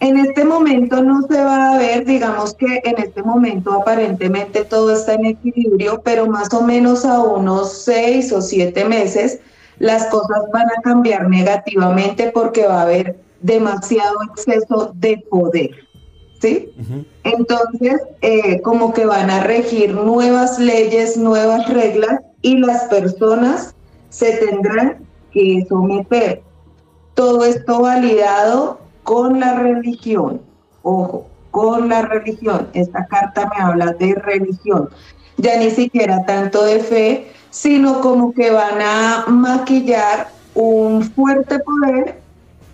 En 0.00 0.16
este 0.16 0.44
momento 0.44 1.02
no 1.02 1.22
se 1.22 1.42
va 1.42 1.72
a 1.72 1.78
ver, 1.78 2.04
digamos 2.04 2.54
que 2.54 2.80
en 2.84 2.98
este 2.98 3.22
momento 3.22 3.72
aparentemente 3.72 4.64
todo 4.64 4.92
está 4.92 5.14
en 5.14 5.26
equilibrio, 5.26 6.00
pero 6.04 6.26
más 6.28 6.54
o 6.54 6.62
menos 6.62 7.04
a 7.04 7.20
unos 7.20 7.82
seis 7.82 8.32
o 8.32 8.40
siete 8.40 8.84
meses 8.84 9.40
las 9.80 10.06
cosas 10.06 10.42
van 10.52 10.66
a 10.66 10.82
cambiar 10.82 11.28
negativamente 11.28 12.30
porque 12.32 12.66
va 12.66 12.80
a 12.80 12.82
haber 12.82 13.18
demasiado 13.40 14.16
exceso 14.32 14.92
de 14.94 15.24
poder. 15.28 15.87
¿Sí? 16.40 16.72
Entonces, 17.24 18.00
eh, 18.22 18.60
como 18.62 18.92
que 18.92 19.06
van 19.06 19.30
a 19.30 19.42
regir 19.42 19.94
nuevas 19.94 20.58
leyes, 20.58 21.16
nuevas 21.16 21.68
reglas 21.68 22.20
y 22.42 22.58
las 22.58 22.84
personas 22.84 23.74
se 24.10 24.32
tendrán 24.38 24.98
que 25.32 25.64
someter. 25.68 26.42
Todo 27.14 27.44
esto 27.44 27.82
validado 27.82 28.80
con 29.02 29.40
la 29.40 29.54
religión. 29.54 30.40
Ojo, 30.82 31.26
con 31.50 31.88
la 31.88 32.02
religión. 32.02 32.68
Esta 32.72 33.06
carta 33.06 33.50
me 33.54 33.62
habla 33.62 33.92
de 33.92 34.14
religión. 34.14 34.88
Ya 35.36 35.56
ni 35.58 35.70
siquiera 35.70 36.24
tanto 36.24 36.64
de 36.64 36.80
fe, 36.80 37.32
sino 37.50 38.00
como 38.00 38.32
que 38.32 38.50
van 38.50 38.80
a 38.80 39.24
maquillar 39.28 40.28
un 40.54 41.02
fuerte 41.02 41.58
poder 41.60 42.20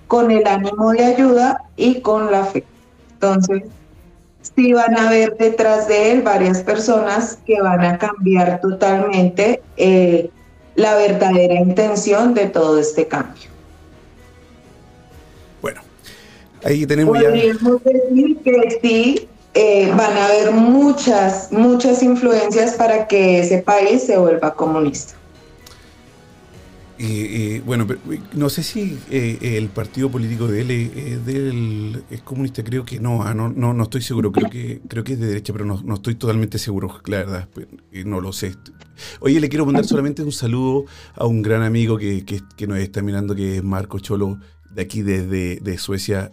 con 0.06 0.30
el 0.30 0.46
ánimo 0.46 0.92
de 0.92 1.04
ayuda 1.04 1.64
y 1.76 2.00
con 2.00 2.30
la 2.30 2.44
fe. 2.44 2.64
Entonces, 3.24 3.62
sí 4.54 4.72
van 4.72 4.96
a 4.98 5.10
ver 5.10 5.36
detrás 5.38 5.88
de 5.88 6.12
él 6.12 6.22
varias 6.22 6.62
personas 6.62 7.38
que 7.46 7.60
van 7.60 7.80
a 7.80 7.98
cambiar 7.98 8.60
totalmente 8.60 9.62
eh, 9.76 10.30
la 10.74 10.94
verdadera 10.96 11.54
intención 11.54 12.34
de 12.34 12.46
todo 12.46 12.78
este 12.78 13.06
cambio. 13.06 13.48
Bueno, 15.62 15.80
ahí 16.62 16.86
tenemos 16.86 17.16
Podríamos 17.16 17.82
decir 17.84 18.36
que 18.44 18.78
sí, 18.82 19.28
eh, 19.54 19.90
van 19.96 20.16
a 20.18 20.26
haber 20.26 20.52
muchas, 20.52 21.50
muchas 21.50 22.02
influencias 22.02 22.74
para 22.74 23.06
que 23.06 23.40
ese 23.40 23.58
país 23.58 24.02
se 24.02 24.18
vuelva 24.18 24.54
comunista. 24.54 25.14
Bueno, 27.64 27.86
no 28.34 28.48
sé 28.48 28.62
si 28.62 28.98
eh, 29.10 29.38
el 29.58 29.68
partido 29.68 30.10
político 30.10 30.46
de 30.46 30.60
él, 30.60 30.70
eh, 30.70 32.02
es 32.10 32.22
comunista, 32.22 32.62
creo 32.62 32.84
que 32.84 32.96
ah, 32.98 33.34
no, 33.34 33.48
no, 33.48 33.74
no, 33.74 33.82
estoy 33.82 34.00
seguro, 34.00 34.30
creo 34.30 34.48
que, 34.48 34.80
creo 34.88 35.02
que 35.02 35.14
es 35.14 35.20
de 35.20 35.26
derecha, 35.26 35.52
pero 35.52 35.64
no, 35.64 35.94
estoy 35.94 36.14
totalmente 36.14 36.58
seguro, 36.58 37.00
la 37.06 37.18
verdad, 37.18 37.48
pues, 37.52 37.66
no 38.06 38.20
lo 38.20 38.32
sé. 38.32 38.54
Oye, 39.20 39.40
le 39.40 39.48
quiero 39.48 39.66
mandar 39.66 39.84
solamente 39.84 40.22
un 40.22 40.30
saludo 40.30 40.84
a 41.16 41.26
un 41.26 41.42
gran 41.42 41.62
amigo 41.62 41.98
que, 41.98 42.24
nos 42.68 42.78
está 42.78 43.02
mirando, 43.02 43.34
que 43.34 43.56
es 43.56 43.64
Marco 43.64 43.98
Cholo, 43.98 44.38
de 44.70 44.82
aquí 44.82 45.02
desde 45.02 45.56
de 45.56 45.78
Suecia, 45.78 46.32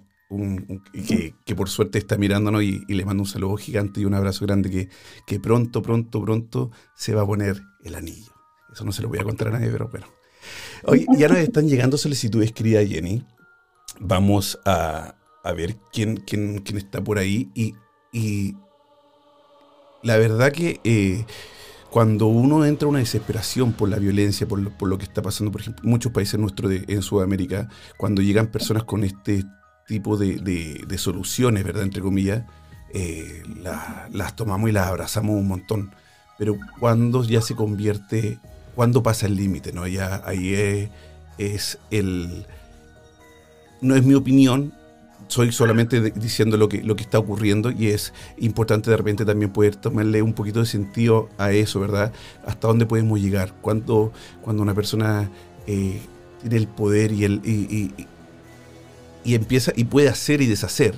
que, 1.43 1.55
por 1.55 1.69
suerte 1.69 1.97
está 1.97 2.17
mirándonos 2.17 2.61
y, 2.61 2.85
le 2.87 3.03
mando 3.03 3.23
un 3.23 3.27
saludo 3.27 3.57
gigante 3.57 4.01
y 4.01 4.05
un 4.05 4.13
abrazo 4.13 4.45
grande, 4.45 4.69
que, 4.69 4.89
que 5.25 5.39
pronto, 5.39 5.81
pronto, 5.81 6.21
pronto 6.21 6.71
se 6.95 7.15
va 7.15 7.23
a 7.23 7.25
poner 7.25 7.61
el 7.83 7.95
anillo. 7.95 8.31
Eso 8.71 8.85
no 8.85 8.91
se 8.91 9.01
lo 9.01 9.09
voy 9.09 9.17
a 9.17 9.23
contar 9.23 9.47
a 9.47 9.51
nadie, 9.51 9.69
pero 9.69 9.89
bueno 9.89 10.20
Oye, 10.83 11.05
ya 11.17 11.27
nos 11.27 11.37
están 11.37 11.67
llegando 11.67 11.97
solicitudes, 11.97 12.51
querida 12.51 12.85
Jenny. 12.85 13.23
Vamos 13.99 14.59
a, 14.65 15.15
ver 15.55 15.77
quién, 15.91 16.17
quién, 16.17 16.59
quién, 16.59 16.77
está 16.77 17.03
por 17.03 17.17
ahí. 17.17 17.51
Y, 17.53 17.75
y 18.11 18.55
la 20.03 20.17
verdad 20.17 20.51
que 20.51 20.79
eh, 20.83 21.25
cuando 21.91 22.27
uno 22.27 22.65
entra 22.65 22.85
en 22.85 22.91
una 22.91 22.99
desesperación 22.99 23.73
por 23.73 23.89
la 23.89 23.99
violencia, 23.99 24.47
por 24.47 24.59
lo, 24.59 24.97
que 24.97 25.03
está 25.03 25.21
pasando, 25.21 25.51
por 25.51 25.61
ejemplo, 25.61 25.83
en 25.83 25.89
muchos 25.89 26.11
países 26.13 26.39
nuestros 26.39 26.71
en 26.71 27.01
Sudamérica, 27.01 27.69
cuando 27.97 28.21
llegan 28.21 28.47
personas 28.47 28.85
con 28.85 29.03
este 29.03 29.43
tipo 29.87 30.15
de, 30.15 30.85
soluciones, 30.97 31.65
¿verdad? 31.65 31.83
Entre 31.83 32.01
comillas, 32.01 32.45
eh, 32.93 33.43
las 34.11 34.35
tomamos 34.37 34.69
y 34.69 34.73
las 34.73 34.87
abrazamos 34.87 35.35
un 35.35 35.49
montón. 35.49 35.93
Pero 36.39 36.57
cuando 36.79 37.23
ya 37.23 37.41
se 37.41 37.55
convierte, 37.55 38.39
cuando 38.81 39.03
pasa 39.03 39.27
el 39.27 39.35
límite, 39.35 39.73
¿no? 39.73 39.85
Ya 39.85 40.23
ahí 40.25 40.55
es, 40.55 40.89
es 41.37 41.77
el... 41.91 42.47
No 43.79 43.95
es 43.95 44.03
mi 44.03 44.15
opinión, 44.15 44.73
soy 45.27 45.51
solamente 45.51 46.01
diciendo 46.09 46.57
lo 46.57 46.67
que, 46.67 46.81
lo 46.81 46.95
que 46.95 47.03
está 47.03 47.19
ocurriendo 47.19 47.69
y 47.69 47.89
es 47.89 48.11
importante 48.39 48.89
de 48.89 48.97
repente 48.97 49.23
también 49.23 49.53
poder 49.53 49.75
tomarle 49.75 50.23
un 50.23 50.33
poquito 50.33 50.61
de 50.61 50.65
sentido 50.65 51.29
a 51.37 51.51
eso, 51.51 51.79
¿verdad? 51.79 52.11
Hasta 52.43 52.69
dónde 52.69 52.87
podemos 52.87 53.21
llegar, 53.21 53.53
cuando, 53.61 54.13
cuando 54.41 54.63
una 54.63 54.73
persona 54.73 55.29
eh, 55.67 56.01
tiene 56.41 56.57
el 56.57 56.67
poder 56.67 57.11
y, 57.11 57.25
el, 57.25 57.39
y, 57.45 57.93
y, 59.23 59.35
empieza 59.35 59.73
y 59.75 59.83
puede 59.83 60.09
hacer 60.09 60.41
y 60.41 60.47
deshacer, 60.47 60.95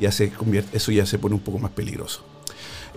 ya 0.00 0.10
se 0.10 0.30
convierte, 0.30 0.78
eso 0.78 0.90
ya 0.90 1.04
se 1.04 1.18
pone 1.18 1.34
un 1.34 1.42
poco 1.42 1.58
más 1.58 1.72
peligroso. 1.72 2.24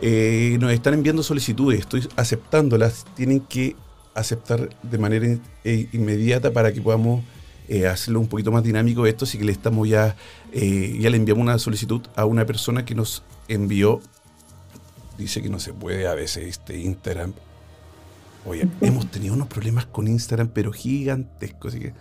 Eh, 0.02 0.56
nos 0.62 0.72
están 0.72 0.94
enviando 0.94 1.24
solicitudes, 1.24 1.82
estoy 1.82 2.08
aceptándolas, 2.16 3.06
tienen 3.18 3.42
que 3.42 3.76
aceptar 4.14 4.70
de 4.84 4.98
manera 4.98 5.28
eh, 5.64 5.88
inmediata 5.92 6.52
para 6.52 6.74
que 6.74 6.82
podamos 6.82 7.24
eh, 7.68 7.88
hacerlo 7.88 8.20
un 8.20 8.28
poquito 8.28 8.52
más 8.52 8.64
dinámico 8.64 9.06
esto, 9.06 9.26
así 9.26 9.38
que 9.38 9.44
le 9.44 9.52
estamos 9.52 9.88
ya, 9.88 10.16
eh, 10.52 10.98
ya 11.00 11.10
le 11.10 11.18
enviamos 11.18 11.44
una 11.44 11.60
solicitud 11.60 12.02
a 12.16 12.26
una 12.26 12.46
persona 12.46 12.84
que 12.84 12.96
nos 12.96 13.24
envió, 13.48 14.02
dice 15.18 15.42
que 15.42 15.50
no 15.50 15.60
se 15.60 15.74
puede 15.74 16.08
a 16.08 16.16
veces 16.16 16.48
este 16.48 16.80
Instagram. 16.80 17.34
Oye, 18.46 18.68
hemos 18.82 19.12
tenido 19.12 19.34
unos 19.34 19.48
problemas 19.48 19.86
con 19.86 20.08
Instagram, 20.08 20.50
pero 20.54 20.72
gigantescos. 20.72 21.74
Así 21.74 21.80
que, 21.82 21.94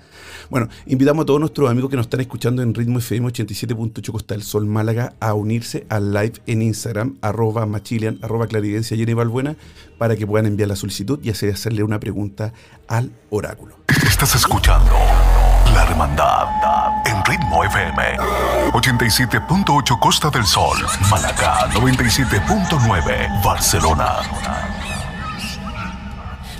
bueno, 0.50 0.68
invitamos 0.86 1.24
a 1.24 1.26
todos 1.26 1.40
nuestros 1.40 1.68
amigos 1.68 1.90
que 1.90 1.96
nos 1.96 2.06
están 2.06 2.20
escuchando 2.20 2.62
en 2.62 2.74
Ritmo 2.74 3.00
FM 3.00 3.28
87.8 3.28 4.12
Costa 4.12 4.34
del 4.34 4.42
Sol 4.44 4.64
Málaga 4.64 5.14
a 5.20 5.34
unirse 5.34 5.84
al 5.88 6.12
live 6.12 6.34
en 6.46 6.62
Instagram, 6.62 7.18
arroba 7.22 7.66
machilian, 7.66 8.18
arroba 8.22 8.46
claridencia 8.46 8.96
Jenny 8.96 9.14
Balbuena, 9.14 9.56
para 9.98 10.16
que 10.16 10.26
puedan 10.26 10.46
enviar 10.46 10.68
la 10.68 10.76
solicitud 10.76 11.18
y 11.22 11.30
hacerle 11.30 11.82
una 11.82 11.98
pregunta 11.98 12.52
al 12.86 13.10
oráculo. 13.30 13.76
Estás 14.06 14.36
escuchando 14.36 14.92
la 15.74 15.82
Hermandad 15.82 16.46
en 17.04 17.24
Ritmo 17.24 17.64
FM 17.64 18.16
87.8 18.72 19.98
Costa 19.98 20.30
del 20.30 20.46
Sol, 20.46 20.78
Malacá 21.10 21.68
97.9 21.72 23.44
Barcelona. 23.44 24.77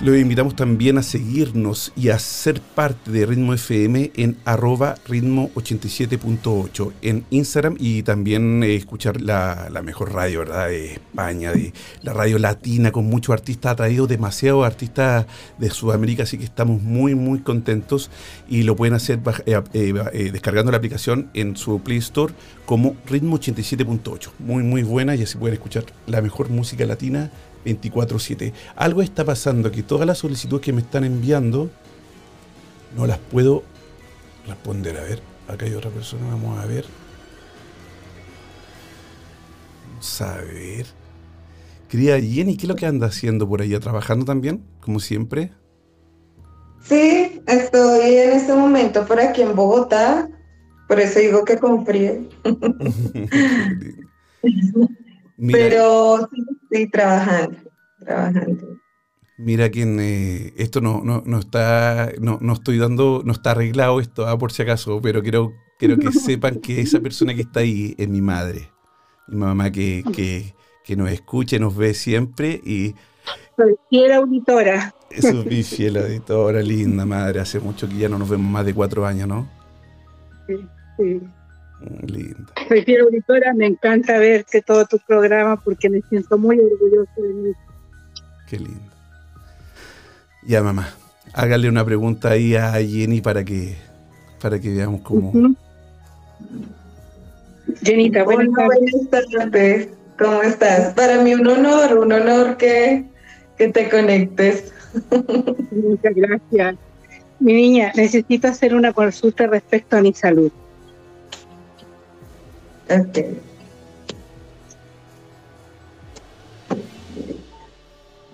Los 0.01 0.17
invitamos 0.17 0.55
también 0.55 0.97
a 0.97 1.03
seguirnos 1.03 1.91
y 1.93 2.07
a 2.07 2.17
ser 2.19 2.61
parte 2.61 3.11
de 3.11 3.25
Ritmo 3.25 3.53
FM 3.53 4.11
en 4.15 4.37
arroba 4.45 4.95
ritmo 5.05 5.51
87.8 5.55 6.93
en 7.01 7.25
Instagram 7.31 7.75
y 7.77 8.03
también 8.03 8.63
eh, 8.63 8.75
escuchar 8.75 9.19
la, 9.19 9.69
mejor 9.83 10.13
radio 10.13 10.39
¿verdad? 10.39 10.69
de 10.69 10.93
España, 10.93 11.51
de 11.51 11.73
la 12.01 12.13
radio 12.13 12.39
latina 12.39 12.93
con 12.93 13.07
muchos 13.07 13.33
artistas. 13.33 13.73
Ha 13.73 13.75
traído 13.75 14.07
demasiados 14.07 14.65
artistas 14.65 15.25
de 15.57 15.69
Sudamérica, 15.69 16.23
así 16.23 16.37
que 16.37 16.45
estamos 16.45 16.81
muy, 16.81 17.13
muy 17.13 17.39
contentos 17.39 18.09
y 18.47 18.63
lo 18.63 18.77
pueden 18.77 18.93
hacer 18.93 19.19
eh, 19.45 19.61
eh, 19.73 20.29
descargando 20.31 20.71
la 20.71 20.77
aplicación 20.77 21.29
en 21.33 21.57
su 21.57 21.81
Play 21.81 21.97
Store 21.97 22.33
como 22.65 22.95
Ritmo 23.05 23.37
87.8. 23.37 24.29
Muy, 24.39 24.63
muy 24.63 24.81
buena 24.81 25.13
y 25.17 25.23
así 25.23 25.37
pueden 25.37 25.55
escuchar 25.55 25.83
la 26.07 26.21
mejor 26.21 26.49
música 26.49 26.85
latina 26.85 27.29
24/7. 27.65 28.53
Algo 28.75 29.01
está 29.01 29.25
pasando 29.25 29.71
que 29.71 29.83
todas 29.83 30.07
las 30.07 30.19
solicitudes 30.19 30.63
que 30.63 30.73
me 30.73 30.81
están 30.81 31.03
enviando 31.03 31.69
no 32.95 33.05
las 33.05 33.17
puedo 33.17 33.63
responder. 34.47 34.97
A 34.97 35.03
ver, 35.03 35.21
acá 35.47 35.65
hay 35.65 35.73
otra 35.73 35.89
persona, 35.91 36.27
vamos 36.27 36.59
a 36.59 36.65
ver. 36.65 36.85
Vamos 39.91 40.21
a 40.21 40.37
ver. 40.37 40.85
Querida 41.87 42.19
Jenny, 42.19 42.55
¿qué 42.55 42.63
es 42.63 42.69
lo 42.69 42.75
que 42.75 42.85
anda 42.85 43.07
haciendo 43.07 43.47
por 43.47 43.61
allá? 43.61 43.79
¿Trabajando 43.79 44.25
también, 44.25 44.63
como 44.79 44.99
siempre? 44.99 45.51
Sí, 46.83 47.41
estoy 47.47 48.15
en 48.15 48.31
este 48.31 48.53
momento 48.53 49.05
por 49.05 49.19
aquí 49.19 49.41
en 49.41 49.55
Bogotá, 49.55 50.29
por 50.87 50.99
eso 50.99 51.19
digo 51.19 51.43
que 51.43 51.57
con 51.57 51.85
frío. 51.85 52.29
Pero 55.39 56.27
sí, 56.31 56.45
estoy 56.63 56.89
trabajando, 56.89 57.57
trabajando. 57.99 58.67
Mira 59.37 59.69
quien 59.69 59.99
eh, 60.01 60.53
esto 60.57 60.81
no, 60.81 61.01
no, 61.03 61.23
no 61.25 61.39
está, 61.39 62.11
no, 62.19 62.39
no, 62.41 62.53
estoy 62.53 62.77
dando, 62.77 63.21
no 63.23 63.31
está 63.31 63.51
arreglado 63.51 64.01
esto, 64.01 64.27
ah, 64.27 64.37
por 64.37 64.51
si 64.51 64.63
acaso, 64.63 64.99
pero 65.01 65.21
quiero, 65.23 65.53
quiero 65.77 65.97
que 65.97 66.11
sepan 66.11 66.59
que 66.59 66.81
esa 66.81 66.99
persona 66.99 67.33
que 67.33 67.41
está 67.41 67.61
ahí 67.61 67.95
es 67.97 68.09
mi 68.09 68.21
madre, 68.21 68.69
mi 69.27 69.37
mamá 69.37 69.71
que, 69.71 70.03
que, 70.13 70.53
que 70.83 70.95
nos 70.97 71.09
escucha, 71.09 71.57
nos 71.57 71.75
ve 71.77 71.93
siempre 71.93 72.59
y 72.65 72.95
soy 73.59 73.75
fiel 73.89 74.11
auditora. 74.13 74.93
Es 75.09 75.33
mi 75.45 75.63
fiel 75.63 75.97
auditora, 75.97 76.61
linda 76.61 77.05
madre. 77.05 77.41
Hace 77.41 77.59
mucho 77.59 77.89
que 77.89 77.97
ya 77.97 78.09
no 78.09 78.17
nos 78.17 78.29
vemos 78.29 78.49
más 78.49 78.65
de 78.65 78.73
cuatro 78.73 79.05
años, 79.05 79.27
¿no? 79.27 79.49
Sí, 80.47 80.55
sí. 80.97 81.21
Linda. 81.81 82.53
Soy 82.67 82.83
fiel 82.83 83.01
auditora, 83.01 83.53
me 83.53 83.67
encanta 83.67 84.17
verte 84.17 84.61
todo 84.61 84.85
tu 84.85 84.99
programa 84.99 85.61
porque 85.61 85.89
me 85.89 86.01
siento 86.09 86.37
muy 86.37 86.59
orgulloso 86.59 87.21
de 87.21 87.33
mí. 87.33 87.51
Qué 88.47 88.57
lindo. 88.57 88.91
Ya, 90.43 90.61
mamá, 90.63 90.89
hágale 91.33 91.69
una 91.69 91.85
pregunta 91.85 92.31
ahí 92.31 92.55
a 92.55 92.73
Jenny 92.73 93.21
para 93.21 93.43
que, 93.43 93.77
para 94.41 94.59
que 94.59 94.69
veamos 94.69 95.01
cómo. 95.01 95.31
Jenita, 97.83 98.23
buenas, 98.23 98.51
tardes. 99.09 99.89
¿Cómo 100.17 100.41
estás? 100.41 100.93
Para 100.95 101.21
mí 101.21 101.33
un 101.33 101.47
honor, 101.47 101.97
un 101.97 102.11
honor 102.11 102.57
que, 102.57 103.05
que 103.57 103.69
te 103.69 103.89
conectes. 103.89 104.73
Muchas 105.71 106.13
gracias. 106.15 106.75
Mi 107.39 107.53
niña, 107.53 107.93
necesito 107.95 108.49
hacer 108.49 108.75
una 108.75 108.91
consulta 108.91 109.47
respecto 109.47 109.95
a 109.95 110.01
mi 110.01 110.13
salud. 110.13 110.51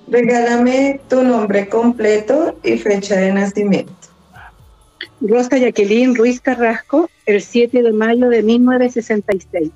Regálame 0.07 1.01
tu 1.09 1.23
nombre 1.23 1.67
completo 1.67 2.57
y 2.63 2.77
fecha 2.77 3.17
de 3.17 3.33
nacimiento. 3.33 3.93
Rosa 5.19 5.57
Jacqueline 5.57 6.15
Ruiz 6.15 6.39
Carrasco, 6.39 7.09
el 7.25 7.41
7 7.41 7.81
de 7.81 7.91
mayo 7.91 8.29
de 8.29 8.43
1966. 8.43 9.71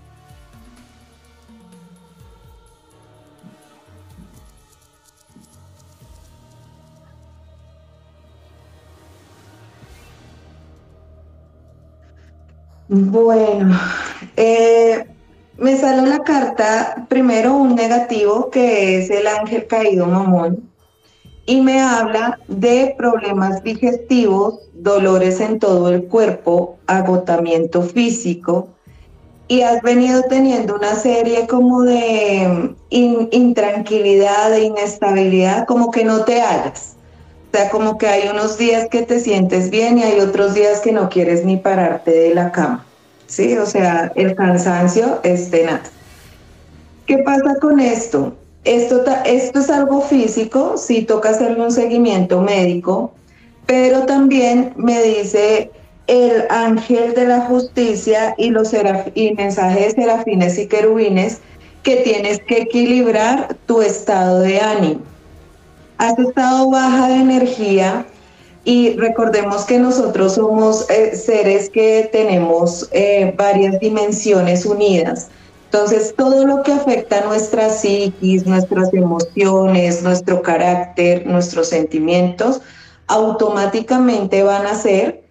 Bueno, 12.91 13.80
eh, 14.36 15.06
me 15.60 15.78
sale 15.78 16.10
la 16.10 16.23
carta, 16.23 17.06
primero 17.08 17.54
un 17.54 17.75
negativo 17.75 18.49
que 18.49 18.97
es 18.97 19.12
el 19.12 19.28
ángel 19.28 19.67
caído 19.67 20.08
mamón 20.08 20.67
y 21.45 21.62
me 21.62 21.82
habla 21.82 22.39
de 22.47 22.95
problemas 22.97 23.62
digestivos, 23.63 24.56
dolores 24.73 25.39
en 25.39 25.60
todo 25.60 25.89
el 25.89 26.06
cuerpo, 26.06 26.78
agotamiento 26.88 27.84
físico 27.84 28.69
y 29.47 29.62
has 29.62 29.84
venido 29.84 30.23
teniendo 30.23 30.73
una 30.73 30.95
serie 30.95 31.45
como 31.45 31.84
de 31.84 32.75
intranquilidad, 32.89 34.49
de 34.49 34.63
inestabilidad, 34.63 35.67
como 35.67 35.91
que 35.91 36.04
no 36.04 36.25
te 36.25 36.41
hallas. 36.41 36.95
O 37.51 37.57
sea, 37.57 37.69
como 37.71 37.97
que 37.97 38.07
hay 38.07 38.27
unos 38.27 38.59
días 38.59 38.88
que 38.89 39.01
te 39.01 39.19
sientes 39.19 39.71
bien 39.71 39.97
y 39.97 40.03
hay 40.03 40.19
otros 40.19 40.53
días 40.53 40.81
que 40.81 40.91
no 40.91 41.09
quieres 41.09 41.45
ni 41.45 41.57
pararte 41.57 42.12
de 42.12 42.35
la 42.35 42.51
cama. 42.51 42.85
¿Sí? 43.25 43.57
O 43.57 43.65
sea, 43.65 44.12
el 44.15 44.35
cansancio 44.35 45.19
es 45.23 45.49
tenaz. 45.49 45.89
¿Qué 47.07 47.17
pasa 47.19 47.55
con 47.59 47.79
esto? 47.79 48.35
Esto, 48.65 49.03
esto 49.25 49.59
es 49.59 49.69
algo 49.71 50.01
físico, 50.01 50.77
sí 50.77 51.03
toca 51.03 51.29
hacerle 51.29 51.63
un 51.63 51.71
seguimiento 51.71 52.41
médico, 52.41 53.13
pero 53.65 54.05
también 54.05 54.73
me 54.75 55.01
dice 55.01 55.71
el 56.05 56.43
ángel 56.49 57.13
de 57.13 57.25
la 57.25 57.41
justicia 57.41 58.35
y 58.38 58.49
los 58.49 58.73
y 59.15 59.33
mensajes 59.33 59.93
serafines 59.93 60.57
y 60.59 60.67
querubines 60.67 61.39
que 61.81 61.97
tienes 61.97 62.41
que 62.47 62.63
equilibrar 62.63 63.55
tu 63.65 63.81
estado 63.81 64.41
de 64.41 64.59
ánimo 64.59 65.09
has 65.99 66.17
estado 66.17 66.71
baja 66.71 67.09
de 67.09 67.15
energía, 67.15 68.05
Y 68.65 68.97
recordemos 68.97 69.63
que 69.63 69.79
nosotros 69.79 70.33
somos 70.33 70.88
eh, 70.89 71.15
seres 71.15 71.69
que 71.69 72.09
tenemos 72.12 72.88
eh, 72.91 73.33
varias 73.38 73.79
dimensiones 73.79 74.65
unidas. 74.65 75.29
Entonces, 75.65 76.13
todo 76.15 76.45
lo 76.45 76.62
que 76.62 76.73
afecta 76.73 77.19
a 77.19 77.25
nuestra 77.25 77.69
psiquis, 77.69 78.45
nuestras 78.45 78.93
emociones, 78.93 80.03
nuestro 80.03 80.41
carácter, 80.41 81.25
nuestros 81.25 81.69
sentimientos, 81.69 82.62
automáticamente 83.07 84.43
van 84.43 84.67
a 84.67 84.71
hacer 84.71 85.23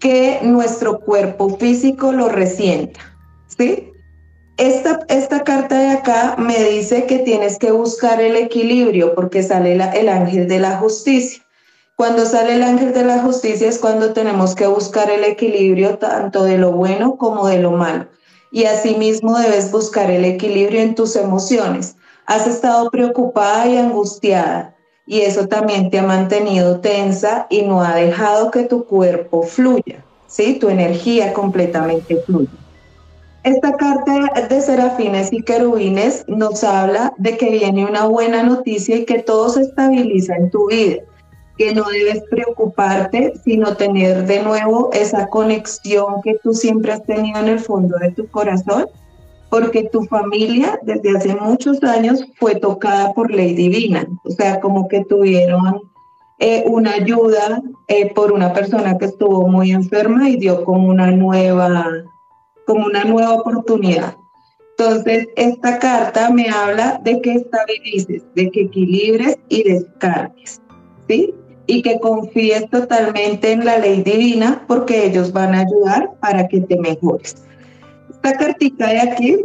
que 0.00 0.40
nuestro 0.42 1.00
cuerpo 1.00 1.56
físico 1.56 2.10
lo 2.10 2.28
resienta. 2.28 3.00
¿Sí? 3.46 3.91
Esta, 4.62 5.00
esta 5.08 5.42
carta 5.42 5.76
de 5.76 5.88
acá 5.88 6.36
me 6.38 6.56
dice 6.62 7.06
que 7.06 7.18
tienes 7.18 7.58
que 7.58 7.72
buscar 7.72 8.20
el 8.20 8.36
equilibrio 8.36 9.12
porque 9.16 9.42
sale 9.42 9.72
el 9.72 10.08
ángel 10.08 10.46
de 10.46 10.60
la 10.60 10.76
justicia. 10.76 11.42
Cuando 11.96 12.24
sale 12.26 12.54
el 12.54 12.62
ángel 12.62 12.92
de 12.92 13.04
la 13.04 13.18
justicia 13.18 13.68
es 13.68 13.80
cuando 13.80 14.12
tenemos 14.12 14.54
que 14.54 14.68
buscar 14.68 15.10
el 15.10 15.24
equilibrio 15.24 15.98
tanto 15.98 16.44
de 16.44 16.58
lo 16.58 16.70
bueno 16.70 17.16
como 17.16 17.48
de 17.48 17.58
lo 17.58 17.72
malo. 17.72 18.06
Y 18.52 18.66
asimismo 18.66 19.36
debes 19.36 19.72
buscar 19.72 20.12
el 20.12 20.24
equilibrio 20.24 20.80
en 20.80 20.94
tus 20.94 21.16
emociones. 21.16 21.96
Has 22.26 22.46
estado 22.46 22.88
preocupada 22.88 23.66
y 23.66 23.76
angustiada 23.76 24.76
y 25.08 25.22
eso 25.22 25.48
también 25.48 25.90
te 25.90 25.98
ha 25.98 26.04
mantenido 26.04 26.78
tensa 26.78 27.48
y 27.50 27.62
no 27.62 27.82
ha 27.82 27.96
dejado 27.96 28.52
que 28.52 28.62
tu 28.62 28.84
cuerpo 28.84 29.42
fluya, 29.42 30.04
¿sí? 30.28 30.60
Tu 30.60 30.68
energía 30.68 31.32
completamente 31.32 32.22
fluya. 32.24 32.61
Esta 33.44 33.76
carta 33.76 34.30
de 34.48 34.60
serafines 34.60 35.32
y 35.32 35.42
querubines 35.42 36.24
nos 36.28 36.62
habla 36.62 37.12
de 37.18 37.36
que 37.36 37.50
viene 37.50 37.84
una 37.84 38.06
buena 38.06 38.44
noticia 38.44 38.96
y 38.96 39.04
que 39.04 39.18
todo 39.18 39.48
se 39.48 39.62
estabiliza 39.62 40.36
en 40.36 40.48
tu 40.48 40.68
vida, 40.68 40.98
que 41.58 41.74
no 41.74 41.82
debes 41.90 42.22
preocuparte, 42.30 43.32
sino 43.44 43.76
tener 43.76 44.26
de 44.26 44.44
nuevo 44.44 44.90
esa 44.92 45.26
conexión 45.26 46.22
que 46.22 46.38
tú 46.44 46.54
siempre 46.54 46.92
has 46.92 47.04
tenido 47.04 47.40
en 47.40 47.48
el 47.48 47.58
fondo 47.58 47.98
de 47.98 48.12
tu 48.12 48.28
corazón, 48.28 48.86
porque 49.50 49.88
tu 49.90 50.04
familia 50.04 50.78
desde 50.82 51.16
hace 51.16 51.34
muchos 51.34 51.82
años 51.82 52.24
fue 52.38 52.54
tocada 52.54 53.12
por 53.12 53.32
ley 53.32 53.54
divina, 53.54 54.06
o 54.24 54.30
sea, 54.30 54.60
como 54.60 54.86
que 54.86 55.04
tuvieron 55.04 55.80
eh, 56.38 56.62
una 56.68 56.92
ayuda 56.92 57.60
eh, 57.88 58.14
por 58.14 58.30
una 58.30 58.52
persona 58.52 58.98
que 58.98 59.06
estuvo 59.06 59.48
muy 59.48 59.72
enferma 59.72 60.28
y 60.28 60.36
dio 60.36 60.64
como 60.64 60.88
una 60.88 61.10
nueva 61.10 62.04
como 62.66 62.86
una 62.86 63.04
nueva 63.04 63.34
oportunidad. 63.34 64.16
Entonces, 64.78 65.28
esta 65.36 65.78
carta 65.78 66.30
me 66.30 66.48
habla 66.48 67.00
de 67.04 67.20
que 67.20 67.34
estabilices, 67.34 68.22
de 68.34 68.50
que 68.50 68.62
equilibres 68.62 69.38
y 69.48 69.62
descargues, 69.64 70.60
¿sí? 71.08 71.34
Y 71.66 71.82
que 71.82 72.00
confíes 72.00 72.68
totalmente 72.70 73.52
en 73.52 73.64
la 73.64 73.78
ley 73.78 74.02
divina 74.02 74.64
porque 74.66 75.06
ellos 75.06 75.32
van 75.32 75.54
a 75.54 75.60
ayudar 75.60 76.10
para 76.20 76.48
que 76.48 76.60
te 76.62 76.76
mejores. 76.78 77.36
Esta 78.10 78.32
cartita 78.36 78.88
de 78.88 79.00
aquí 79.00 79.44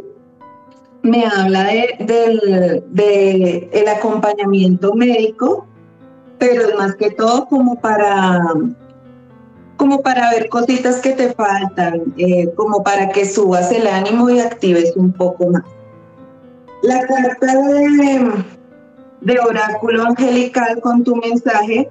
me 1.03 1.25
habla 1.25 1.65
de, 1.65 1.95
del 1.99 2.84
de 2.91 3.69
el 3.71 3.88
acompañamiento 3.88 4.93
médico, 4.93 5.67
pero 6.38 6.77
más 6.77 6.95
que 6.95 7.12
todo 7.12 7.47
como 7.47 7.80
para 7.80 8.41
como 9.77 10.01
para 10.01 10.31
ver 10.31 10.49
cositas 10.49 10.97
que 10.97 11.13
te 11.13 11.33
faltan, 11.33 12.13
eh, 12.17 12.51
como 12.55 12.83
para 12.83 13.09
que 13.09 13.25
subas 13.25 13.71
el 13.71 13.87
ánimo 13.87 14.29
y 14.29 14.39
actives 14.39 14.93
un 14.95 15.13
poco 15.13 15.47
más. 15.51 15.63
La 16.81 17.05
carta 17.05 17.53
de, 19.21 19.39
oráculo 19.39 20.03
angelical 20.03 20.79
con 20.81 21.03
tu 21.03 21.15
mensaje 21.15 21.89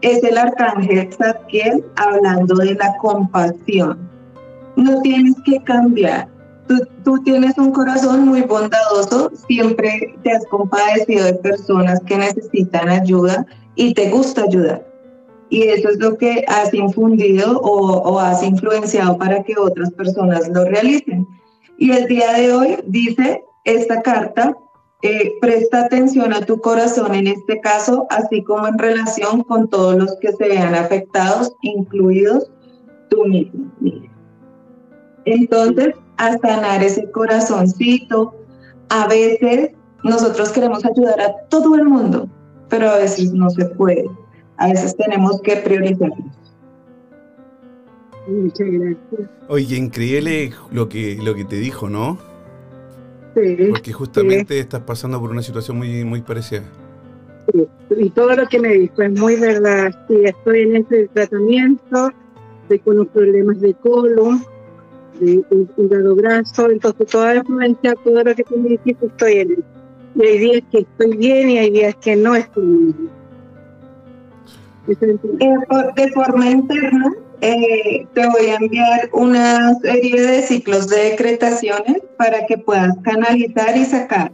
es 0.00 0.22
el 0.24 0.38
arcángel 0.38 1.12
Zadkiel 1.12 1.84
hablando 1.96 2.56
de 2.56 2.74
la 2.74 2.96
compasión. 2.98 3.98
No 4.76 5.00
tienes 5.02 5.34
que 5.44 5.62
cambiar. 5.62 6.28
Tú, 7.02 7.22
tienes 7.22 7.56
un 7.56 7.72
corazón 7.72 8.26
muy 8.26 8.42
bondadoso, 8.42 9.32
siempre 9.48 10.14
te 10.22 10.32
has 10.32 10.44
compadecido 10.46 11.24
de 11.24 11.34
personas 11.34 12.00
que 12.04 12.18
necesitan 12.18 12.90
ayuda 12.90 13.46
y 13.74 13.94
te 13.94 14.10
gusta 14.10 14.42
ayudar 14.42 14.87
y 15.50 15.62
eso 15.62 15.88
es 15.88 15.98
lo 15.98 16.16
que 16.18 16.44
has 16.46 16.72
infundido 16.74 17.60
o, 17.60 18.18
has 18.18 18.42
influenciado 18.42 19.16
para 19.16 19.42
que 19.42 19.56
otras 19.56 19.90
personas 19.92 20.48
lo 20.48 20.64
realicen. 20.64 21.26
Y 21.78 21.92
el 21.92 22.06
día 22.06 22.32
de 22.32 22.52
hoy 22.52 22.78
dice 22.86 23.44
esta 23.64 24.02
carta, 24.02 24.56
eh, 25.02 25.32
presta 25.40 25.84
atención 25.84 26.32
a 26.32 26.44
tu 26.44 26.60
corazón 26.60 27.14
en 27.14 27.28
este 27.28 27.60
caso, 27.60 28.06
así 28.10 28.42
como 28.42 28.66
en 28.66 28.78
relación 28.78 29.42
con 29.44 29.68
todos 29.68 29.96
los 29.96 30.16
que 30.16 30.32
se 30.32 30.48
vean 30.48 30.74
afectados, 30.74 31.54
incluidos 31.62 32.50
tú 33.08 33.24
mismo. 33.24 33.70
Entonces, 35.24 35.94
a 36.16 36.36
sanar 36.38 36.82
ese 36.82 37.10
corazoncito, 37.12 38.34
a 38.88 39.06
veces 39.06 39.70
nosotros 40.02 40.50
queremos 40.50 40.84
ayudar 40.84 41.20
a 41.20 41.34
todo 41.48 41.74
el 41.76 41.84
mundo, 41.84 42.28
pero 42.68 42.90
a 42.90 42.96
veces 42.96 43.32
no 43.32 43.50
se 43.50 43.66
puede 43.66 44.08
a 44.58 44.68
veces 44.68 44.96
tenemos 44.96 45.40
que 45.40 45.56
priorizarnos. 45.56 46.18
Muchas 48.26 48.68
gracias. 48.68 49.30
Oye, 49.48 49.76
increíble 49.76 50.52
lo 50.70 50.88
que, 50.88 51.16
lo 51.22 51.34
que 51.34 51.44
te 51.44 51.56
dijo, 51.56 51.88
¿no? 51.88 52.18
Sí. 53.34 53.56
Porque 53.70 53.92
justamente 53.92 54.58
estás 54.58 54.82
pasando 54.82 55.20
por 55.20 55.30
una 55.30 55.42
situación 55.42 55.78
muy, 55.78 56.04
muy 56.04 56.20
parecida. 56.20 56.64
Sí, 57.52 57.66
y 57.96 58.10
todo 58.10 58.34
lo 58.34 58.46
que 58.46 58.58
me 58.58 58.74
dijo 58.74 59.00
es 59.00 59.18
muy 59.18 59.36
verdad. 59.36 59.90
Sí, 60.08 60.16
estoy 60.24 60.62
en 60.62 60.76
este 60.76 61.08
tratamiento, 61.08 62.10
estoy 62.62 62.80
con 62.80 62.96
los 62.96 63.06
problemas 63.08 63.60
de 63.60 63.72
colon, 63.74 64.44
de, 65.20 65.42
hígado 65.78 66.16
graso, 66.16 66.68
entonces 66.68 67.06
toda 67.06 67.34
la 67.34 67.40
influencia, 67.40 67.94
todo 68.04 68.24
lo 68.24 68.34
que 68.34 68.44
tú 68.44 68.58
me 68.58 68.70
dijiste, 68.70 69.06
estoy 69.06 69.32
en 69.34 69.50
él. 69.52 69.64
Y 70.16 70.22
hay 70.22 70.38
días 70.38 70.62
que 70.70 70.78
estoy 70.80 71.16
bien 71.16 71.48
y 71.48 71.58
hay 71.58 71.70
días 71.70 71.94
que 71.96 72.16
no 72.16 72.34
estoy 72.34 72.66
bien. 72.66 73.17
Eh, 74.88 75.54
de 75.96 76.08
forma 76.12 76.50
interna, 76.50 77.12
eh, 77.42 78.06
te 78.14 78.26
voy 78.26 78.46
a 78.46 78.56
enviar 78.56 79.10
una 79.12 79.74
serie 79.80 80.20
de 80.20 80.42
ciclos 80.42 80.88
de 80.88 81.10
decretaciones 81.10 82.02
para 82.16 82.46
que 82.46 82.56
puedas 82.58 82.96
canalizar 83.02 83.76
y 83.76 83.84
sacar. 83.84 84.32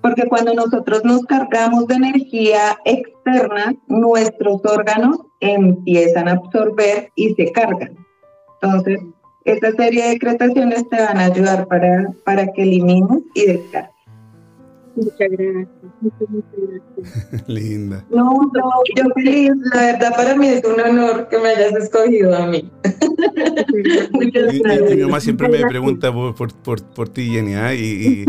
Porque 0.00 0.26
cuando 0.26 0.54
nosotros 0.54 1.04
nos 1.04 1.22
cargamos 1.26 1.86
de 1.86 1.94
energía 1.94 2.78
externa, 2.84 3.74
nuestros 3.86 4.64
órganos 4.64 5.18
empiezan 5.40 6.28
a 6.28 6.32
absorber 6.32 7.10
y 7.14 7.34
se 7.34 7.52
cargan. 7.52 7.94
Entonces, 8.60 9.00
esta 9.44 9.72
serie 9.72 10.04
de 10.04 10.10
decretaciones 10.10 10.88
te 10.88 11.00
van 11.00 11.18
a 11.18 11.26
ayudar 11.26 11.66
para, 11.68 12.12
para 12.24 12.46
que 12.52 12.62
elimines 12.62 13.22
y 13.34 13.46
descargues. 13.46 13.91
Muchas 14.94 15.16
gracias, 15.18 15.68
muchas, 16.00 16.28
gracias. 16.28 17.48
Linda. 17.48 18.04
No, 18.10 18.30
no, 18.52 18.70
yo 18.94 19.04
feliz. 19.14 19.52
La 19.72 19.80
verdad, 19.92 20.16
para 20.16 20.36
mí 20.36 20.48
es 20.48 20.62
un 20.64 20.80
honor 20.80 21.28
que 21.28 21.38
me 21.38 21.48
hayas 21.48 21.72
escogido 21.76 22.36
a 22.36 22.46
mí. 22.46 22.70
Muchas 24.12 24.58
gracias. 24.62 24.90
Mi, 24.90 25.02
mamá 25.02 25.20
siempre 25.20 25.48
me 25.48 25.66
pregunta 25.66 26.12
por, 26.12 26.34
por, 26.34 26.82
por, 26.82 27.08
ti, 27.08 27.30
Jenny, 27.30 27.54
¿ah? 27.54 27.74
y, 27.74 28.26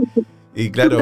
y, 0.56 0.70
claro, 0.72 1.00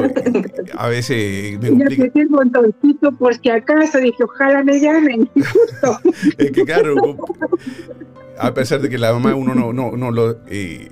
a 0.76 0.88
veces 0.88 1.60
me 1.60 1.68
complica. 1.68 2.06
Yo 2.14 2.22
un 2.22 2.32
montoncito 2.32 3.12
por 3.12 3.34
si 3.36 3.50
acaso, 3.50 3.98
dije, 3.98 4.24
ojalá 4.24 4.64
me 4.64 4.80
llamen. 4.80 5.30
es 6.38 6.50
que 6.50 6.64
claro, 6.64 7.16
a 8.38 8.52
pesar 8.52 8.80
de 8.80 8.88
que 8.88 8.98
la 8.98 9.12
mamá 9.12 9.34
uno 9.34 9.54
no, 9.54 9.72
no, 9.72 9.96
no 9.96 10.10
lo... 10.10 10.38
Eh, 10.48 10.90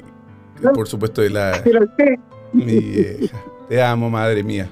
por 0.75 0.87
supuesto, 0.87 1.23
de 1.23 1.31
la... 1.31 1.61
Pero 1.65 1.81
qué. 1.97 2.19
Mi, 2.53 2.75
eh, 2.75 3.31
te 3.71 3.81
amo, 3.81 4.11
madre 4.11 4.43
mía. 4.43 4.69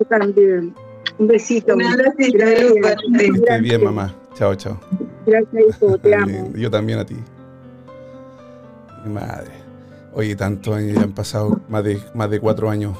Yo 0.00 0.06
también. 0.06 0.74
Un 1.18 1.26
besito. 1.26 1.74
Un 1.74 1.78
besito 1.78 2.42
de 2.42 3.60
bien, 3.60 3.84
mamá. 3.84 4.14
Chao, 4.34 4.54
chao. 4.54 4.80
Gracias, 5.26 5.64
hijo. 5.68 5.98
Te 6.02 6.14
amo. 6.14 6.50
Yo 6.54 6.70
también 6.70 7.00
a 7.00 7.04
ti. 7.04 7.16
Madre. 9.04 9.50
Oye, 10.14 10.34
tantos 10.36 10.74
años 10.74 10.96
ya 10.96 11.02
han 11.02 11.12
pasado, 11.12 11.60
más 11.68 11.84
de, 11.84 12.00
más 12.14 12.30
de 12.30 12.40
cuatro 12.40 12.70
años. 12.70 12.96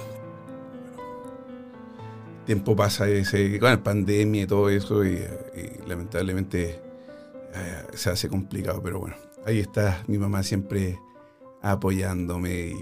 Tiempo 2.44 2.76
pasa 2.76 3.08
ese, 3.08 3.58
con 3.58 3.70
la 3.70 3.82
pandemia 3.82 4.42
y 4.42 4.46
todo 4.46 4.68
eso, 4.68 5.06
y, 5.06 5.24
lamentablemente 5.86 6.80
eh, 7.54 7.82
se 7.94 8.10
hace 8.10 8.28
complicado, 8.28 8.82
pero 8.82 9.00
bueno, 9.00 9.16
ahí 9.46 9.58
está 9.58 10.02
mi 10.06 10.18
mamá 10.18 10.42
siempre 10.42 10.98
apoyándome 11.62 12.72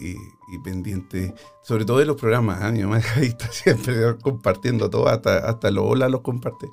y, 0.00 0.16
pendiente, 0.62 1.34
sobre 1.62 1.84
todo 1.84 1.98
de 1.98 2.06
los 2.06 2.16
programas. 2.16 2.62
¿eh? 2.62 2.72
Mi 2.72 2.82
mamá 2.82 2.98
está 3.20 3.46
siempre 3.52 3.94
compartiendo 4.22 4.88
todo, 4.88 5.08
hasta, 5.08 5.38
hasta 5.38 5.70
los 5.70 5.84
hola 5.86 6.08
los 6.08 6.20
comparte. 6.22 6.70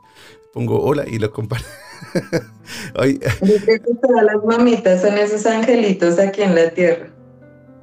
Pongo 0.54 0.82
hola 0.82 1.04
y 1.08 1.18
los 1.20 1.32
comparte. 1.32 1.66
las 2.96 4.44
mamitas 4.46 5.02
son 5.02 5.18
esos 5.18 5.46
angelitos 5.46 6.20
aquí 6.20 6.42
en 6.44 6.56
la 6.56 6.70
tierra. 6.70 7.10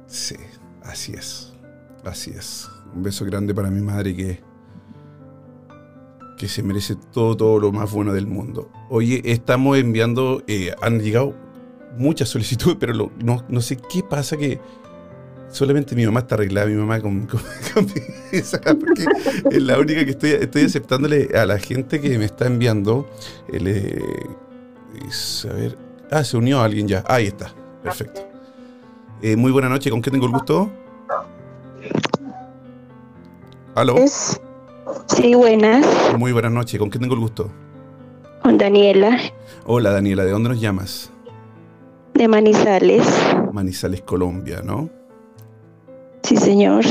Sí, 0.07 0.35
así 0.83 1.13
es. 1.13 1.53
Así 2.03 2.31
es. 2.31 2.67
Un 2.95 3.03
beso 3.03 3.25
grande 3.25 3.53
para 3.53 3.69
mi 3.69 3.81
madre 3.81 4.15
que, 4.15 4.41
que 6.37 6.47
se 6.47 6.63
merece 6.63 6.95
todo, 7.11 7.35
todo 7.37 7.59
lo 7.59 7.71
más 7.71 7.91
bueno 7.91 8.13
del 8.13 8.27
mundo. 8.27 8.69
Oye, 8.89 9.21
estamos 9.25 9.77
enviando, 9.77 10.43
eh, 10.47 10.73
han 10.81 10.99
llegado 10.99 11.35
muchas 11.97 12.29
solicitudes, 12.29 12.77
pero 12.79 12.93
lo- 12.93 13.11
no, 13.23 13.43
no 13.49 13.61
sé 13.61 13.77
qué 13.77 14.01
pasa 14.03 14.37
que 14.37 14.59
solamente 15.51 15.95
mi 15.95 16.05
mamá 16.05 16.21
está 16.21 16.35
arreglada, 16.35 16.67
mi 16.67 16.75
mamá 16.75 16.99
con, 17.01 17.21
con- 17.27 17.41
con 17.73 17.85
mi- 17.85 18.37
esa, 18.37 18.59
porque 18.61 19.05
es 19.51 19.61
la 19.61 19.77
única 19.79 20.03
que 20.05 20.11
estoy, 20.11 20.31
estoy 20.31 20.63
aceptándole 20.63 21.29
a 21.35 21.45
la 21.45 21.59
gente 21.59 21.99
que 22.01 22.17
me 22.17 22.25
está 22.25 22.47
enviando. 22.47 23.09
El, 23.51 23.67
eh, 23.67 24.01
es- 25.07 25.47
a 25.49 25.53
ver, 25.53 25.77
ah, 26.11 26.23
se 26.23 26.37
unió 26.37 26.61
alguien 26.61 26.87
ya, 26.87 27.03
ahí 27.07 27.27
está, 27.27 27.53
perfecto. 27.83 28.21
Eh, 29.21 29.35
muy 29.35 29.51
buena 29.51 29.69
noche, 29.69 29.89
¿con 29.91 30.01
qué 30.01 30.09
tengo 30.09 30.25
el 30.25 30.31
gusto? 30.31 30.71
¿Aló? 33.75 33.95
Sí, 35.07 35.33
buenas, 35.35 35.85
Muy 36.17 36.31
buenas 36.31 36.51
noches, 36.51 36.79
¿con 36.79 36.89
qué 36.89 36.99
tengo 36.99 37.13
el 37.13 37.19
gusto? 37.19 37.51
con 38.41 38.57
Daniela 38.57 39.19
Hola 39.65 39.91
Daniela, 39.91 40.25
¿de 40.25 40.31
dónde 40.31 40.49
nos 40.49 40.59
llamas? 40.59 41.11
de 42.15 42.27
Manizales. 42.27 43.07
Manizales, 43.53 44.01
Colombia, 44.01 44.61
¿no? 44.63 44.89
Sí, 46.23 46.37
señor. 46.37 46.83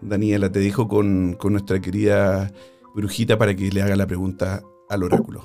Daniela, 0.00 0.50
te 0.50 0.58
dejo 0.58 0.88
con, 0.88 1.34
con 1.34 1.52
nuestra 1.52 1.80
querida 1.80 2.50
brujita 2.94 3.38
para 3.38 3.54
que 3.54 3.70
le 3.70 3.82
haga 3.82 3.96
la 3.96 4.06
pregunta 4.06 4.62
al 4.88 5.02
oráculo. 5.04 5.44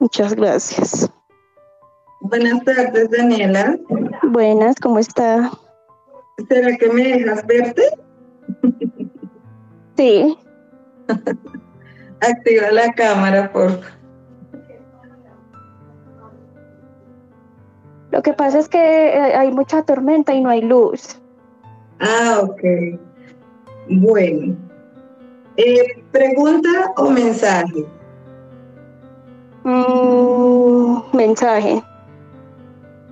Muchas 0.00 0.34
gracias. 0.34 1.10
Buenas 2.20 2.64
tardes, 2.64 3.10
Daniela. 3.10 3.78
Buenas, 4.22 4.76
¿cómo 4.80 4.98
está? 4.98 5.50
¿Será 6.48 6.76
que 6.76 6.88
me 6.90 7.04
dejas 7.04 7.46
verte? 7.46 7.82
Sí, 9.96 10.36
Activa 12.20 12.70
la 12.72 12.92
cámara, 12.92 13.52
por 13.52 13.70
favor. 13.70 13.94
lo 18.10 18.22
que 18.22 18.32
pasa 18.32 18.60
es 18.60 18.68
que 18.68 18.78
eh, 18.78 19.34
hay 19.34 19.50
mucha 19.50 19.82
tormenta 19.82 20.32
y 20.32 20.40
no 20.40 20.48
hay 20.48 20.62
luz. 20.62 21.20
Ah, 22.00 22.40
ok. 22.42 22.62
Bueno. 23.88 24.56
Eh, 25.56 26.02
¿Pregunta 26.10 26.92
o 26.96 27.10
mensaje? 27.10 27.86
Mm, 29.62 31.16
mensaje. 31.16 31.82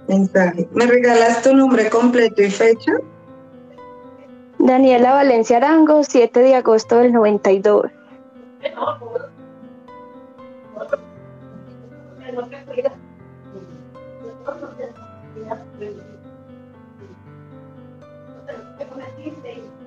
Mensaje. 0.08 0.68
¿Me 0.72 0.86
regalas 0.86 1.42
tu 1.42 1.54
nombre 1.54 1.88
completo 1.88 2.42
y 2.42 2.50
fecha? 2.50 2.92
Daniela 4.58 5.12
Valencia 5.14 5.56
Arango, 5.56 6.04
7 6.04 6.40
de 6.40 6.54
agosto 6.54 6.98
del 6.98 7.12
92. 7.12 7.90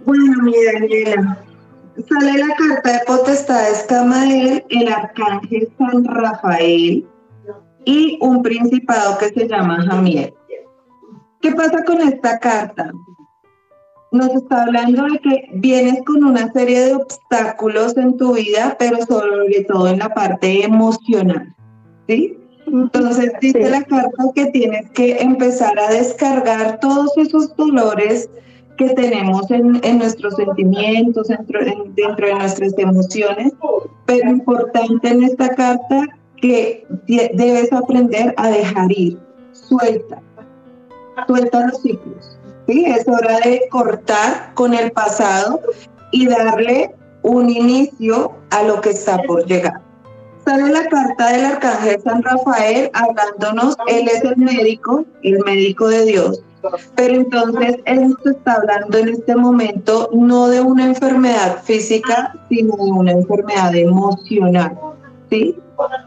Bueno, 0.05 0.43
mi 0.43 0.53
Daniela, 0.63 1.37
sale 2.07 2.37
la 2.37 2.55
carta 2.55 2.93
de 2.93 2.99
potestades 3.07 3.85
Camael, 3.89 4.63
el 4.69 4.87
arcángel 4.87 5.67
San 5.77 6.05
Rafael 6.05 7.07
y 7.85 8.17
un 8.21 8.43
principado 8.43 9.17
que 9.17 9.29
se 9.29 9.47
llama 9.47 9.81
Jamiel. 9.81 10.33
¿Qué 11.41 11.51
pasa 11.53 11.83
con 11.83 12.01
esta 12.01 12.39
carta? 12.39 12.91
Nos 14.11 14.29
está 14.29 14.63
hablando 14.63 15.05
de 15.05 15.19
que 15.19 15.49
vienes 15.53 16.03
con 16.05 16.23
una 16.23 16.51
serie 16.53 16.85
de 16.85 16.95
obstáculos 16.95 17.97
en 17.97 18.15
tu 18.17 18.33
vida, 18.35 18.75
pero 18.77 18.97
sobre 19.05 19.63
todo 19.67 19.87
en 19.87 19.99
la 19.99 20.09
parte 20.13 20.63
emocional, 20.63 21.53
¿sí? 22.07 22.37
Entonces 22.67 23.31
dice 23.41 23.63
Sí. 23.63 23.69
la 23.71 23.83
carta 23.83 24.23
que 24.33 24.45
tienes 24.47 24.89
que 24.91 25.17
empezar 25.17 25.77
a 25.79 25.89
descargar 25.91 26.79
todos 26.79 27.15
esos 27.17 27.55
dolores 27.55 28.29
que 28.77 28.89
tenemos 28.89 29.49
en, 29.51 29.79
en 29.83 29.97
nuestros 29.99 30.35
sentimientos, 30.35 31.27
dentro, 31.29 31.61
en- 31.61 31.95
dentro 31.95 32.27
de 32.27 32.35
nuestras 32.35 32.77
emociones, 32.77 33.53
pero 34.05 34.29
importante 34.29 35.09
en 35.09 35.23
esta 35.23 35.49
carta 35.55 36.07
que 36.41 36.85
de- 37.07 37.31
debes 37.35 37.71
aprender 37.71 38.33
a 38.37 38.49
dejar 38.49 38.91
ir, 38.91 39.17
suelta, 39.53 40.21
suelta 41.27 41.67
los 41.67 41.81
ciclos. 41.81 42.37
¿sí? 42.67 42.85
Es 42.85 43.07
hora 43.07 43.39
de 43.39 43.61
cortar 43.69 44.53
con 44.53 44.73
el 44.73 44.91
pasado 44.91 45.59
y 46.11 46.27
darle 46.27 46.93
un 47.23 47.49
inicio 47.49 48.33
a 48.51 48.63
lo 48.63 48.81
que 48.81 48.89
está 48.91 49.17
por 49.23 49.45
llegar. 49.45 49.81
Sale 50.45 50.71
la 50.71 50.85
carta 50.87 51.31
del 51.31 51.45
arcángel 51.45 52.01
San 52.03 52.21
Rafael 52.23 52.89
hablándonos, 52.93 53.75
él 53.87 54.07
es 54.07 54.23
el 54.23 54.37
médico, 54.37 55.03
el 55.23 55.39
médico 55.43 55.87
de 55.87 56.05
Dios, 56.05 56.41
pero 56.95 57.15
entonces 57.15 57.77
él 57.85 58.09
nos 58.09 58.25
está 58.25 58.53
hablando 58.55 58.97
en 58.99 59.09
este 59.09 59.35
momento 59.35 60.09
no 60.13 60.47
de 60.47 60.61
una 60.61 60.85
enfermedad 60.85 61.63
física, 61.63 62.33
sino 62.49 62.75
de 62.75 62.91
una 62.91 63.11
enfermedad 63.13 63.73
emocional, 63.75 64.77
¿sí? 65.31 65.55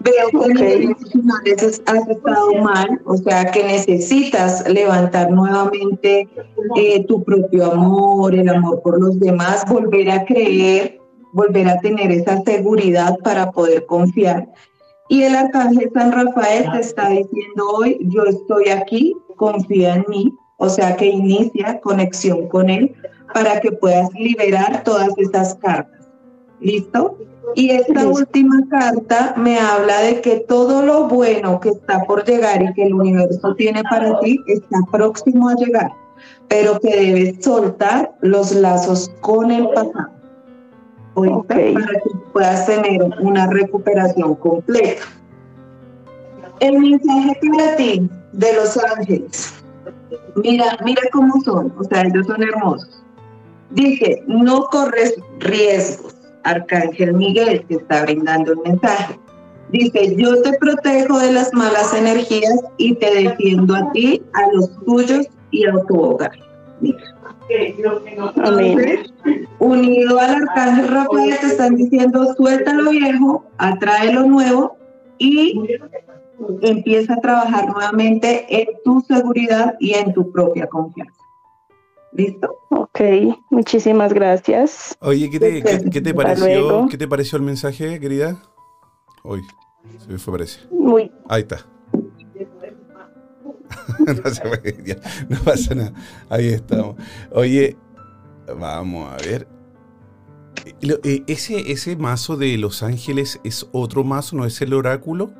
Veo 0.00 0.28
que 0.30 0.36
Ok. 0.38 0.44
a 0.44 0.48
nivel 0.48 0.82
emocional 0.84 1.40
es- 1.44 1.82
has 1.86 2.08
estado 2.08 2.54
mal, 2.62 3.00
o 3.04 3.16
sea 3.16 3.44
que 3.50 3.64
necesitas 3.64 4.66
levantar 4.68 5.30
nuevamente 5.30 6.28
eh, 6.76 7.04
tu 7.06 7.22
propio 7.24 7.72
amor, 7.72 8.34
el 8.34 8.48
amor 8.48 8.80
por 8.82 9.00
los 9.00 9.18
demás, 9.20 9.64
volver 9.68 10.10
a 10.10 10.24
creer, 10.24 10.97
volver 11.38 11.68
a 11.68 11.78
tener 11.78 12.10
esa 12.10 12.42
seguridad 12.42 13.16
para 13.22 13.52
poder 13.52 13.86
confiar. 13.86 14.48
Y 15.08 15.22
el 15.22 15.36
arcángel 15.36 15.88
San 15.94 16.10
Rafael 16.10 16.68
te 16.72 16.80
está 16.80 17.10
diciendo 17.10 17.64
hoy, 17.76 17.96
yo 18.10 18.24
estoy 18.24 18.68
aquí, 18.70 19.14
confía 19.36 19.94
en 19.94 20.04
mí, 20.08 20.34
o 20.56 20.68
sea 20.68 20.96
que 20.96 21.06
inicia 21.06 21.80
conexión 21.80 22.48
con 22.48 22.68
él 22.68 22.92
para 23.32 23.60
que 23.60 23.70
puedas 23.70 24.12
liberar 24.14 24.82
todas 24.82 25.16
esas 25.16 25.54
cartas. 25.54 26.08
¿Listo? 26.60 27.16
Y 27.54 27.70
esta 27.70 28.02
Listo. 28.02 28.10
última 28.10 28.58
carta 28.68 29.34
me 29.36 29.60
habla 29.60 30.00
de 30.00 30.20
que 30.20 30.40
todo 30.40 30.82
lo 30.82 31.06
bueno 31.06 31.60
que 31.60 31.68
está 31.68 32.04
por 32.04 32.24
llegar 32.24 32.60
y 32.62 32.74
que 32.74 32.82
el 32.82 32.94
universo 32.94 33.54
tiene 33.54 33.84
para 33.84 34.18
ti 34.18 34.40
está 34.48 34.78
próximo 34.90 35.48
a 35.48 35.54
llegar, 35.54 35.92
pero 36.48 36.80
que 36.80 36.90
debes 37.00 37.44
soltar 37.44 38.12
los 38.22 38.52
lazos 38.52 39.08
con 39.20 39.52
el 39.52 39.68
pasado. 39.68 40.17
Para 41.46 41.86
que 41.86 42.10
puedas 42.32 42.66
tener 42.66 43.02
una 43.20 43.46
recuperación 43.48 44.34
completa. 44.36 45.02
El 46.60 46.78
mensaje 46.78 47.38
para 47.50 47.76
ti 47.76 48.10
de 48.32 48.52
los 48.54 48.76
ángeles. 48.76 49.54
Mira, 50.36 50.76
mira 50.84 51.02
cómo 51.12 51.40
son, 51.42 51.72
o 51.78 51.84
sea, 51.84 52.02
ellos 52.02 52.26
son 52.26 52.42
hermosos. 52.42 53.02
Dice, 53.70 54.22
no 54.26 54.64
corres 54.64 55.14
riesgos. 55.40 56.14
Arcángel 56.44 57.14
Miguel 57.14 57.64
te 57.68 57.74
está 57.74 58.02
brindando 58.02 58.52
el 58.52 58.58
mensaje. 58.64 59.18
Dice, 59.70 60.16
yo 60.16 60.40
te 60.42 60.52
protejo 60.54 61.18
de 61.18 61.32
las 61.32 61.52
malas 61.52 61.92
energías 61.92 62.58
y 62.78 62.94
te 62.94 63.22
defiendo 63.22 63.74
a 63.74 63.92
ti, 63.92 64.22
a 64.32 64.52
los 64.54 64.70
tuyos 64.84 65.26
y 65.50 65.66
a 65.66 65.72
tu 65.86 66.00
hogar. 66.00 66.32
Mira. 66.80 67.17
Amén. 68.44 69.06
Unido 69.58 70.18
al 70.18 70.34
arcángel 70.42 70.88
Rafael, 70.88 71.34
te 71.40 71.46
están 71.46 71.76
diciendo, 71.76 72.34
suelta 72.36 72.74
lo 72.74 72.90
viejo, 72.90 73.44
atrae 73.58 74.12
lo 74.12 74.24
nuevo 74.26 74.76
y 75.18 75.60
empieza 76.62 77.14
a 77.14 77.20
trabajar 77.20 77.68
nuevamente 77.68 78.46
en 78.48 78.68
tu 78.84 79.00
seguridad 79.00 79.74
y 79.80 79.94
en 79.94 80.12
tu 80.12 80.30
propia 80.30 80.66
confianza. 80.68 81.14
¿Listo? 82.12 82.56
Ok, 82.70 83.00
muchísimas 83.50 84.12
gracias. 84.14 84.96
Oye, 85.00 85.28
¿qué 85.30 85.38
te, 85.40 85.62
qué- 85.62 85.90
qué 85.90 86.00
te 86.00 86.14
pareció? 86.14 86.86
¿Qué 86.88 86.96
te 86.96 87.06
pareció 87.08 87.36
el 87.36 87.42
mensaje, 87.44 87.98
querida? 88.00 88.40
Hoy 89.24 89.42
se 89.98 90.08
me 90.12 90.18
fue, 90.18 90.32
parece. 90.34 90.60
Muy, 90.70 91.10
Ahí 91.28 91.42
está. 91.42 91.66
no, 94.24 94.30
se 94.30 94.42
fue, 94.42 94.76
ya, 94.84 94.96
no 95.28 95.38
pasa 95.40 95.74
nada. 95.74 95.92
Ahí 96.28 96.48
estamos. 96.48 96.96
Oye, 97.32 97.76
vamos 98.58 99.12
a 99.12 99.16
ver. 99.24 99.46
Eh, 100.82 101.22
¿Ese, 101.26 101.72
¿Ese 101.72 101.96
mazo 101.96 102.36
de 102.36 102.56
Los 102.58 102.82
Ángeles 102.82 103.40
es 103.44 103.66
otro 103.72 104.04
mazo, 104.04 104.36
no 104.36 104.44
es 104.44 104.60
el 104.60 104.74
oráculo? 104.74 105.30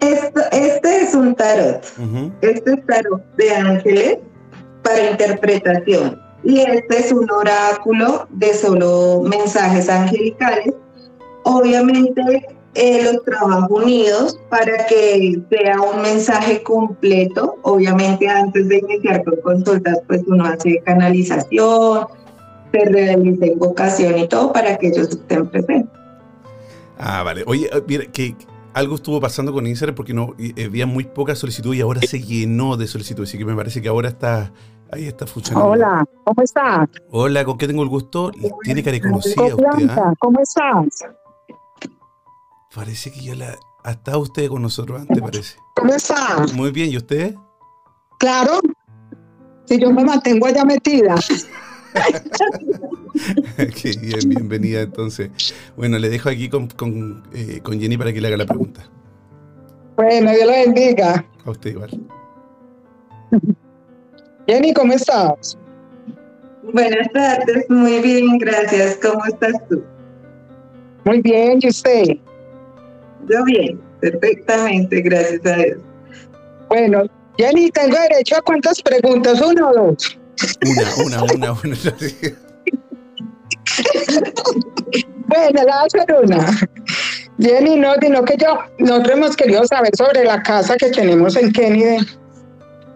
Esto- 0.00 0.40
este 0.52 1.02
es 1.02 1.14
un 1.14 1.34
tarot. 1.34 1.84
Este 2.42 2.72
es 2.74 2.86
tarot 2.86 3.22
de 3.36 3.50
ángeles 3.54 4.18
para 4.82 5.10
interpretación. 5.10 6.20
Y 6.44 6.60
este 6.60 6.98
es 6.98 7.12
un 7.12 7.28
oráculo 7.30 8.28
de 8.30 8.54
solo 8.54 9.22
mensajes 9.22 9.88
angelicales. 9.88 10.74
Obviamente 11.44 12.46
eh, 12.76 13.02
los 13.04 13.24
trabajo 13.24 13.74
unidos 13.74 14.38
para 14.50 14.86
que 14.86 15.40
sea 15.50 15.80
un 15.80 16.02
mensaje 16.02 16.62
completo. 16.62 17.56
Obviamente 17.62 18.28
antes 18.28 18.68
de 18.68 18.78
iniciar 18.78 19.24
con 19.24 19.40
consultas, 19.40 19.98
pues 20.06 20.22
uno 20.26 20.44
hace 20.44 20.80
canalización, 20.84 22.06
se 22.72 22.84
realice 22.84 23.46
invocación 23.46 24.18
y 24.18 24.28
todo 24.28 24.52
para 24.52 24.76
que 24.76 24.88
ellos 24.88 25.08
estén 25.08 25.46
presentes. 25.48 25.90
Ah, 26.98 27.22
vale. 27.22 27.44
Oye, 27.46 27.68
eh, 27.72 27.82
mira, 27.86 28.04
que 28.06 28.36
algo 28.74 28.96
estuvo 28.96 29.20
pasando 29.20 29.52
con 29.52 29.66
Instagram 29.66 29.94
porque 29.94 30.12
no 30.12 30.34
eh, 30.38 30.66
había 30.66 30.86
muy 30.86 31.04
poca 31.04 31.34
solicitud 31.34 31.74
y 31.74 31.80
ahora 31.80 32.00
se 32.02 32.20
llenó 32.20 32.76
de 32.76 32.86
solicitud, 32.86 33.24
así 33.24 33.38
que 33.38 33.44
me 33.44 33.56
parece 33.56 33.80
que 33.80 33.88
ahora 33.88 34.08
está 34.08 34.52
ahí 34.92 35.06
está 35.06 35.26
funcionando. 35.26 35.70
Hola, 35.70 36.04
¿cómo 36.24 36.42
estás? 36.42 36.88
Hola, 37.10 37.44
¿con 37.44 37.58
qué 37.58 37.66
tengo 37.66 37.82
el 37.82 37.88
gusto? 37.88 38.30
Tiene 38.62 38.82
cara 38.82 39.00
conocida 39.00 39.44
usted, 39.44 39.56
Blanca, 39.56 40.12
¿cómo 40.18 40.40
estás? 40.40 41.06
Parece 42.76 43.10
que 43.10 43.22
ya 43.22 43.34
la 43.34 43.58
ha 43.84 43.92
estado 43.92 44.20
usted 44.20 44.48
con 44.48 44.60
nosotros 44.60 45.00
antes, 45.00 45.18
parece. 45.18 45.56
¿Cómo 45.76 45.94
estás? 45.94 46.52
Muy 46.52 46.70
bien, 46.70 46.90
¿y 46.92 46.98
usted? 46.98 47.34
Claro. 48.18 48.60
Si 49.64 49.80
yo 49.80 49.90
me 49.90 50.04
mantengo 50.04 50.46
allá 50.46 50.62
metida. 50.62 51.14
Qué 53.56 53.92
bien, 53.98 54.28
bienvenida 54.28 54.82
entonces. 54.82 55.30
Bueno, 55.74 55.98
le 55.98 56.10
dejo 56.10 56.28
aquí 56.28 56.50
con, 56.50 56.66
con, 56.66 57.26
eh, 57.32 57.60
con 57.62 57.80
Jenny 57.80 57.96
para 57.96 58.12
que 58.12 58.20
le 58.20 58.28
haga 58.28 58.36
la 58.36 58.44
pregunta. 58.44 58.86
Bueno, 59.96 60.30
Dios 60.32 60.46
la 60.46 60.52
bendiga. 60.52 61.24
A 61.46 61.50
usted 61.50 61.70
igual. 61.70 61.98
Jenny, 64.46 64.74
¿cómo 64.74 64.92
estás? 64.92 65.56
Buenas 66.74 67.10
tardes, 67.14 67.64
muy 67.70 68.00
bien, 68.00 68.36
gracias. 68.36 68.98
¿Cómo 69.00 69.24
estás 69.24 69.54
tú? 69.70 69.82
Muy 71.06 71.22
bien, 71.22 71.58
¿y 71.62 71.68
usted? 71.68 72.18
Yo 73.28 73.44
bien, 73.44 73.80
perfectamente, 74.00 75.00
gracias 75.02 75.44
a 75.46 75.56
Dios. 75.56 75.78
Bueno, 76.68 77.04
Jenny, 77.38 77.70
¿tengo 77.70 77.96
derecho 77.98 78.36
a 78.36 78.42
cuántas 78.42 78.80
preguntas? 78.82 79.40
¿Una 79.40 79.68
o 79.68 79.74
dos? 79.74 80.18
Una, 80.64 81.22
una, 81.22 81.22
una, 81.22 81.52
una. 81.52 81.76
bueno, 85.26 85.50
la 85.54 85.62
voy 85.62 85.72
a 85.72 85.82
hacer 85.82 86.06
una. 86.22 86.46
Jenny, 87.38 87.76
no, 87.76 87.94
sino 88.00 88.24
que 88.24 88.36
yo, 88.36 88.58
nosotros 88.78 89.16
hemos 89.16 89.36
querido 89.36 89.66
saber 89.66 89.94
sobre 89.96 90.24
la 90.24 90.42
casa 90.42 90.76
que 90.76 90.90
tenemos 90.90 91.36
en 91.36 91.52
Kennedy. 91.52 92.06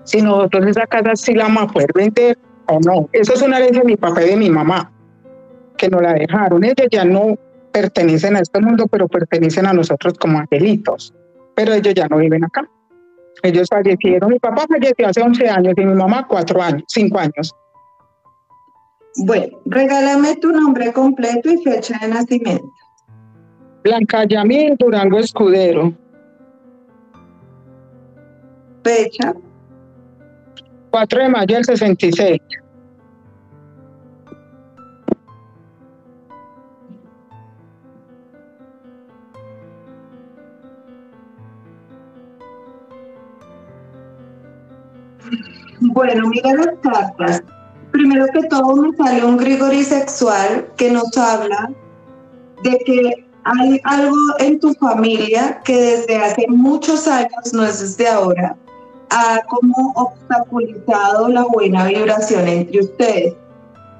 Si 0.04 0.22
nosotros 0.22 0.66
esa 0.66 0.86
casa 0.86 1.14
sí 1.14 1.34
la 1.34 1.44
vamos 1.44 1.64
a 1.64 1.66
poder 1.68 1.90
vender 1.94 2.38
o 2.66 2.80
no. 2.80 3.08
Eso 3.12 3.34
es 3.34 3.42
una 3.42 3.58
herencia 3.58 3.80
de 3.80 3.86
mi 3.86 3.96
papá 3.96 4.22
y 4.22 4.30
de 4.30 4.36
mi 4.36 4.50
mamá, 4.50 4.90
que 5.76 5.88
nos 5.88 6.02
la 6.02 6.14
dejaron. 6.14 6.64
Ellos 6.64 6.88
ya 6.90 7.04
no 7.04 7.38
pertenecen 7.72 8.36
a 8.36 8.40
este 8.40 8.60
mundo, 8.60 8.86
pero 8.86 9.08
pertenecen 9.08 9.66
a 9.66 9.72
nosotros 9.72 10.14
como 10.18 10.38
angelitos. 10.38 11.14
Pero 11.54 11.72
ellos 11.74 11.94
ya 11.94 12.08
no 12.08 12.18
viven 12.18 12.44
acá. 12.44 12.68
Ellos 13.42 13.68
fallecieron. 13.70 14.30
Mi 14.30 14.38
papá 14.38 14.66
falleció 14.68 15.08
hace 15.08 15.22
11 15.22 15.48
años 15.48 15.74
y 15.76 15.84
mi 15.84 15.94
mamá 15.94 16.26
4 16.28 16.62
años, 16.62 16.84
5 16.88 17.18
años. 17.18 17.54
Bueno, 19.24 19.58
regálame 19.66 20.36
tu 20.36 20.52
nombre 20.52 20.92
completo 20.92 21.50
y 21.50 21.62
fecha 21.62 21.98
de 22.00 22.08
nacimiento. 22.08 22.70
Blanca 23.82 24.24
Yamil 24.24 24.76
Durango 24.78 25.18
Escudero. 25.18 25.92
Fecha. 28.84 29.34
4 30.90 31.22
de 31.22 31.28
mayo 31.28 31.54
del 31.56 31.64
66. 31.64 32.38
Bueno, 45.80 46.28
mira 46.28 46.54
las 46.54 46.78
cartas. 46.82 47.42
Primero 47.90 48.26
que 48.32 48.42
todo 48.48 48.76
me 48.76 48.96
sale 48.96 49.24
un 49.24 49.36
Grigori 49.36 49.82
sexual 49.82 50.68
que 50.76 50.90
nos 50.90 51.16
habla 51.16 51.70
de 52.62 52.78
que 52.84 53.26
hay 53.44 53.80
algo 53.84 54.16
en 54.38 54.60
tu 54.60 54.74
familia 54.74 55.60
que 55.64 55.76
desde 55.76 56.16
hace 56.18 56.46
muchos 56.48 57.08
años, 57.08 57.52
no 57.52 57.64
es 57.64 57.80
desde 57.80 58.08
ahora, 58.08 58.56
ha 59.08 59.40
como 59.48 59.92
obstaculizado 59.96 61.28
la 61.28 61.44
buena 61.44 61.86
vibración 61.86 62.46
entre 62.46 62.80
ustedes. 62.80 63.34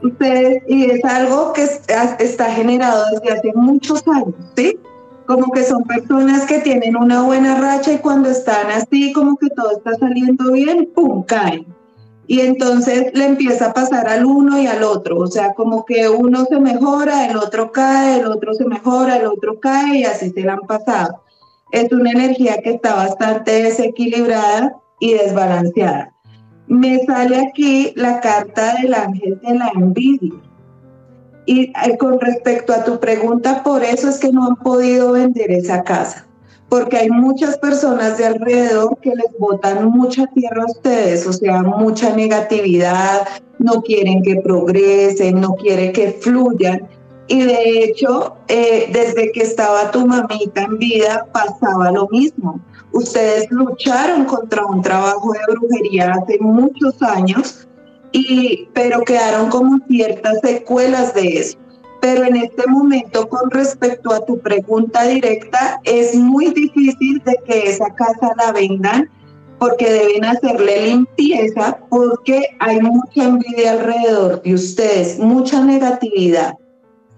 Ustedes, 0.03 0.63
y 0.69 0.85
es 0.91 1.05
algo 1.05 1.53
que 1.53 1.63
está 1.63 2.53
generado 2.53 3.05
desde 3.13 3.39
hace 3.39 3.53
muchos 3.55 4.07
años, 4.07 4.35
¿sí? 4.57 4.79
Como 5.31 5.53
que 5.53 5.63
son 5.63 5.85
personas 5.85 6.45
que 6.45 6.59
tienen 6.59 6.97
una 6.97 7.23
buena 7.23 7.55
racha 7.55 7.93
y 7.93 7.99
cuando 7.99 8.29
están 8.29 8.69
así, 8.69 9.13
como 9.13 9.37
que 9.37 9.49
todo 9.51 9.71
está 9.71 9.95
saliendo 9.95 10.51
bien, 10.51 10.91
¡pum! 10.93 11.23
caen. 11.23 11.67
Y 12.27 12.41
entonces 12.41 13.13
le 13.15 13.27
empieza 13.27 13.67
a 13.67 13.73
pasar 13.73 14.09
al 14.09 14.25
uno 14.25 14.61
y 14.61 14.67
al 14.67 14.83
otro, 14.83 15.19
o 15.19 15.29
sea, 15.29 15.55
como 15.55 15.85
que 15.85 16.09
uno 16.09 16.47
se 16.47 16.59
mejora, 16.59 17.27
el 17.27 17.37
otro 17.37 17.71
cae, 17.71 18.19
el 18.19 18.27
otro 18.27 18.55
se 18.55 18.65
mejora, 18.65 19.19
el 19.19 19.27
otro 19.27 19.61
cae 19.61 19.99
y 19.99 20.05
así 20.05 20.31
se 20.31 20.43
la 20.43 20.55
han 20.55 20.67
pasado. 20.67 21.23
Es 21.71 21.93
una 21.93 22.11
energía 22.11 22.61
que 22.61 22.71
está 22.71 22.97
bastante 22.97 23.63
desequilibrada 23.63 24.81
y 24.99 25.13
desbalanceada. 25.13 26.13
Me 26.67 26.99
sale 27.05 27.37
aquí 27.37 27.93
la 27.95 28.19
carta 28.19 28.75
del 28.83 28.95
ángel 28.95 29.41
de 29.43 29.55
la 29.55 29.71
envidia. 29.77 30.50
Y 31.47 31.73
eh, 31.85 31.97
con 31.99 32.21
respecto 32.21 32.73
a 32.73 32.85
tu 32.85 33.01
pregunta, 33.01 33.63
por 33.63 33.83
eso 33.83 34.09
es 34.09 34.19
que 34.19 34.33
no 34.33 34.47
han 34.47 34.57
podido 34.57 35.13
vender 35.13 35.51
esa 35.51 35.83
casa, 35.83 36.27
porque 36.69 36.99
hay 36.99 37.11
muchas 37.11 37.59
personas 37.59 38.19
de 38.19 38.27
alrededor 38.27 38.99
que 39.01 39.11
les 39.11 39.39
botan 39.39 39.87
mucha 39.87 40.27
tierra 40.29 40.63
a 40.63 40.71
ustedes, 40.71 41.27
o 41.27 41.33
sea, 41.33 41.63
mucha 41.63 42.15
negatividad, 42.15 43.27
no 43.59 43.83
quieren 43.83 44.23
que 44.23 44.37
progresen, 44.37 45.41
no 45.41 45.55
quieren 45.57 45.93
que 45.93 46.13
fluyan. 46.13 46.89
Y 47.27 47.43
de 47.43 47.85
hecho, 47.85 48.37
eh, 48.49 48.91
desde 48.93 49.31
que 49.31 49.43
estaba 49.43 49.91
tu 49.93 50.05
mamita 50.05 50.63
en 50.63 50.79
vida, 50.79 51.27
pasaba 51.33 51.93
lo 51.93 52.09
mismo. 52.09 52.61
Ustedes 52.93 53.49
lucharon 53.51 54.25
contra 54.25 54.67
un 54.67 54.83
trabajo 54.83 55.33
de 55.33 55.39
brujería 55.49 56.13
hace 56.13 56.39
muchos 56.41 57.01
años, 57.03 57.69
y, 58.13 58.69
pero 58.73 59.03
quedaron 59.03 59.51
como 59.51 59.79
ciertas 59.89 60.41
secuelas 60.43 61.15
de 61.15 61.39
eso. 61.39 61.59
Pero 62.01 62.25
en 62.25 62.37
este 62.37 62.67
momento, 62.67 63.29
con 63.29 63.51
respecto 63.51 64.13
a 64.13 64.25
tu 64.25 64.39
pregunta 64.39 65.07
directa, 65.07 65.81
es 65.85 66.15
muy 66.15 66.47
difícil 66.47 67.23
de 67.25 67.37
que 67.47 67.71
esa 67.71 67.95
casa 67.95 68.33
la 68.39 68.53
vendan 68.53 69.11
porque 69.59 69.91
deben 69.91 70.25
hacerle 70.25 70.87
limpieza, 70.87 71.79
porque 71.91 72.57
hay 72.61 72.81
mucha 72.81 73.25
envidia 73.25 73.73
alrededor 73.73 74.41
de 74.43 74.55
ustedes, 74.55 75.19
mucha 75.19 75.63
negatividad. 75.63 76.55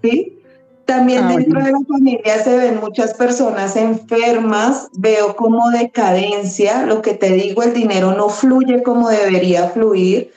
¿sí? 0.01 0.39
También 0.85 1.23
Ah, 1.23 1.35
dentro 1.37 1.63
de 1.63 1.71
la 1.71 1.79
familia 1.87 2.43
se 2.43 2.57
ven 2.57 2.81
muchas 2.81 3.13
personas 3.13 3.77
enfermas, 3.77 4.89
veo 4.97 5.37
como 5.37 5.71
decadencia, 5.71 6.85
lo 6.85 7.01
que 7.01 7.13
te 7.13 7.29
digo, 7.29 7.63
el 7.63 7.73
dinero 7.73 8.13
no 8.13 8.27
fluye 8.27 8.83
como 8.83 9.07
debería 9.07 9.69
fluir. 9.69 10.31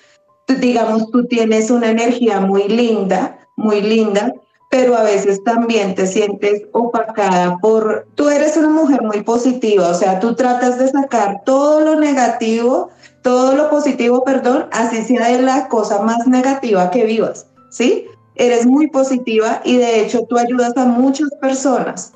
Digamos, 0.49 1.11
tú 1.11 1.27
tienes 1.27 1.71
una 1.71 1.91
energía 1.91 2.41
muy 2.41 2.69
linda, 2.69 3.39
muy 3.57 3.81
linda, 3.81 4.33
pero 4.71 4.97
a 4.97 5.03
veces 5.03 5.43
también 5.45 5.95
te 5.95 6.07
sientes 6.07 6.63
opacada 6.73 7.59
por, 7.59 8.07
tú 8.15 8.29
eres 8.29 8.57
una 8.57 8.69
mujer 8.69 9.03
muy 9.03 9.23
positiva, 9.23 9.89
o 9.89 9.95
sea, 9.95 10.21
tú 10.21 10.35
tratas 10.35 10.79
de 10.79 10.89
sacar 10.89 11.43
todo 11.45 11.81
lo 11.81 12.01
negativo, 12.01 12.91
todo 13.23 13.55
lo 13.55 13.71
positivo, 13.71 14.25
perdón, 14.25 14.67
así 14.73 15.03
sea 15.03 15.29
de 15.29 15.43
la 15.43 15.69
cosa 15.69 16.03
más 16.03 16.27
negativa 16.27 16.91
que 16.91 17.05
vivas, 17.05 17.47
¿sí? 17.71 18.07
Eres 18.35 18.67
muy 18.67 18.89
positiva 18.89 19.63
y 19.65 19.79
de 19.79 20.01
hecho 20.01 20.25
tú 20.29 20.37
ayudas 20.37 20.77
a 20.77 20.85
muchas 20.85 21.31
personas, 21.41 22.13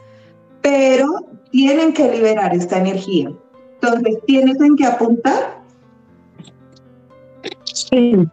pero 0.61 1.07
tienen 1.51 1.93
que 1.93 2.11
liberar 2.11 2.55
esta 2.55 2.79
energía. 2.79 3.33
Entonces, 3.81 4.19
¿tienes 4.27 4.61
en 4.61 4.77
qué 4.77 4.85
apuntar? 4.85 5.60
Sí. 7.89 8.29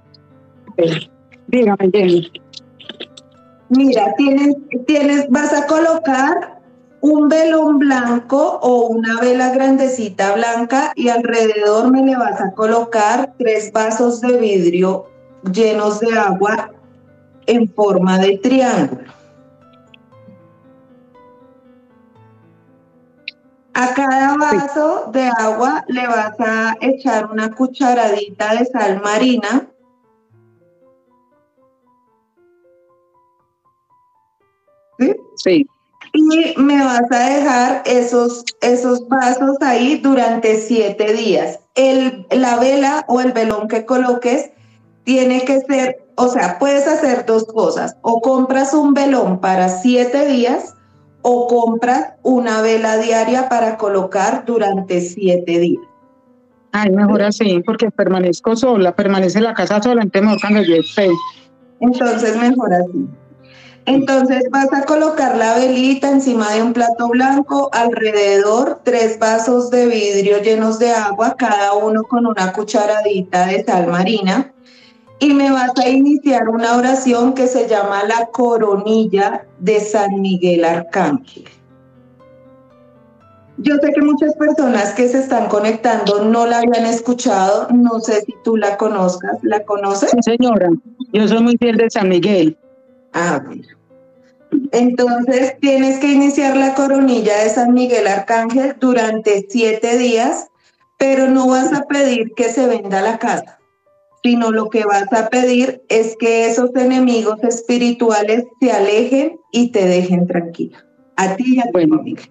Dígame, 1.48 1.90
Jenny. 1.94 2.32
Mira, 3.70 4.14
tienes, 4.18 4.56
tienes, 4.86 5.30
vas 5.30 5.54
a 5.54 5.68
colocar 5.68 6.58
un 7.02 7.30
velón 7.30 7.80
blanco 7.80 8.60
o 8.62 8.88
una 8.88 9.20
vela 9.20 9.52
grandecita 9.52 10.36
blanca 10.36 10.92
y 10.96 11.10
alrededor 11.10 11.92
me 11.92 12.04
le 12.04 12.16
vas 12.16 12.40
a 12.42 12.52
colocar 12.52 13.34
tres 13.38 13.72
vasos 13.72 14.22
de 14.22 14.38
vidrio 14.38 15.06
llenos 15.54 16.00
de 16.00 16.18
agua 16.18 16.72
en 17.46 17.72
forma 17.74 18.18
de 18.20 18.38
triángulo. 18.38 19.17
A 23.80 23.94
cada 23.94 24.36
vaso 24.38 25.12
de 25.12 25.30
agua 25.38 25.86
le 25.88 26.08
vas 26.08 26.34
a 26.40 26.76
echar 26.82 27.32
una 27.32 27.54
cucharadita 27.54 28.56
de 28.56 28.66
sal 28.66 29.02
marina. 29.04 29.68
¿sí? 34.98 35.16
Sí. 35.36 35.68
Y 36.14 36.56
me 36.58 36.84
vas 36.84 37.04
a 37.12 37.20
dejar 37.20 37.84
esos, 37.86 38.44
esos 38.62 39.08
vasos 39.08 39.58
ahí 39.62 40.00
durante 40.00 40.60
siete 40.60 41.14
días. 41.14 41.60
El, 41.76 42.26
la 42.32 42.58
vela 42.58 43.06
o 43.08 43.22
el 43.22 43.32
velón 43.32 43.68
que 43.68 43.86
coloques 43.86 44.50
tiene 45.04 45.46
que 45.46 45.62
ser 45.62 46.08
o 46.16 46.30
sea, 46.30 46.58
puedes 46.58 46.88
hacer 46.88 47.28
dos 47.28 47.46
cosas. 47.46 47.96
O 48.02 48.22
compras 48.22 48.74
un 48.74 48.96
velón 48.96 49.40
para 49.40 49.70
siete 49.70 50.26
días 50.26 50.74
o 51.30 51.46
compras 51.46 52.14
una 52.24 52.62
vela 52.62 52.98
diaria 52.98 53.50
para 53.50 53.76
colocar 53.76 54.46
durante 54.46 55.02
siete 55.02 55.60
días. 55.60 55.84
Ay, 56.72 56.90
mejor 56.92 57.22
así, 57.22 57.62
porque 57.66 57.92
permanezco 57.92 58.56
sola, 58.56 58.96
permanece 58.96 59.40
en 59.40 59.44
la 59.44 59.54
casa 59.54 59.82
sola, 59.82 60.04
entonces 60.04 60.22
mejor 60.22 60.40
cuando 60.40 60.62
yo 60.62 60.76
esté. 60.76 61.10
Entonces, 61.82 62.38
mejor 62.38 62.74
así. 62.74 63.08
Entonces 63.86 64.44
vas 64.52 64.72
a 64.72 64.86
colocar 64.86 65.38
la 65.38 65.56
velita 65.56 66.10
encima 66.10 66.54
de 66.54 66.64
un 66.64 66.72
plato 66.72 67.10
blanco, 67.10 67.70
alrededor 67.74 68.80
tres 68.84 69.20
vasos 69.20 69.70
de 69.70 69.86
vidrio 69.88 70.42
llenos 70.42 70.80
de 70.80 70.92
agua, 70.92 71.36
cada 71.38 71.74
uno 71.74 72.04
con 72.04 72.26
una 72.26 72.54
cucharadita 72.54 73.48
de 73.48 73.66
sal 73.66 73.88
marina. 73.88 74.54
Y 75.20 75.34
me 75.34 75.52
vas 75.52 75.72
a 75.78 75.90
iniciar 75.90 76.48
una 76.50 76.78
oración 76.78 77.34
que 77.34 77.48
se 77.48 77.68
llama 77.68 78.04
la 78.04 78.28
coronilla 78.28 79.46
de 79.60 79.80
San 79.80 80.22
Miguel 80.22 80.64
Arcángel. 80.64 81.46
Yo 83.60 83.76
sé 83.82 83.92
que 83.92 84.02
muchas 84.02 84.36
personas 84.36 84.94
que 84.94 85.08
se 85.08 85.18
están 85.18 85.50
conectando 85.50 86.24
no 86.24 86.46
la 86.46 86.60
habían 86.60 86.86
escuchado, 86.86 87.68
no 87.72 88.00
sé 88.00 88.22
si 88.22 88.36
tú 88.44 88.56
la 88.56 88.78
conozcas, 88.78 89.40
¿la 89.42 89.64
conoces? 89.64 90.12
Sí, 90.12 90.18
señora, 90.22 90.70
yo 91.12 91.28
soy 91.28 91.42
muy 91.42 91.58
fiel 91.58 91.78
de 91.78 91.90
San 91.90 92.08
Miguel. 92.10 92.56
Ah, 93.14 93.42
bueno. 93.44 93.68
Entonces 94.72 95.56
tienes 95.60 96.00
que 96.00 96.12
iniciar 96.12 96.56
la 96.56 96.76
coronilla 96.76 97.44
de 97.44 97.50
San 97.50 97.74
Miguel 97.74 98.06
Arcángel 98.08 98.76
durante 98.80 99.48
siete 99.50 99.98
días, 99.98 100.50
pero 100.98 101.28
no 101.28 101.48
vas 101.48 101.74
a 101.74 101.84
pedir 101.84 102.34
que 102.36 102.50
se 102.50 102.68
venda 102.68 103.02
la 103.02 103.18
casa, 103.18 103.57
sino 104.28 104.52
lo 104.52 104.70
que 104.70 104.84
vas 104.84 105.08
a 105.14 105.30
pedir 105.30 105.82
es 105.88 106.18
que 106.20 106.48
esos 106.48 106.76
enemigos 106.76 107.42
espirituales 107.44 108.44
se 108.60 108.72
alejen 108.74 109.40
y 109.54 109.72
te 109.72 109.86
dejen 109.86 110.28
tranquila. 110.28 110.86
A 111.16 111.38
ti 111.38 111.56
y 111.56 111.60
a 111.62 111.64
tu 111.64 111.72
Bueno. 111.72 111.96
familia. 111.96 112.24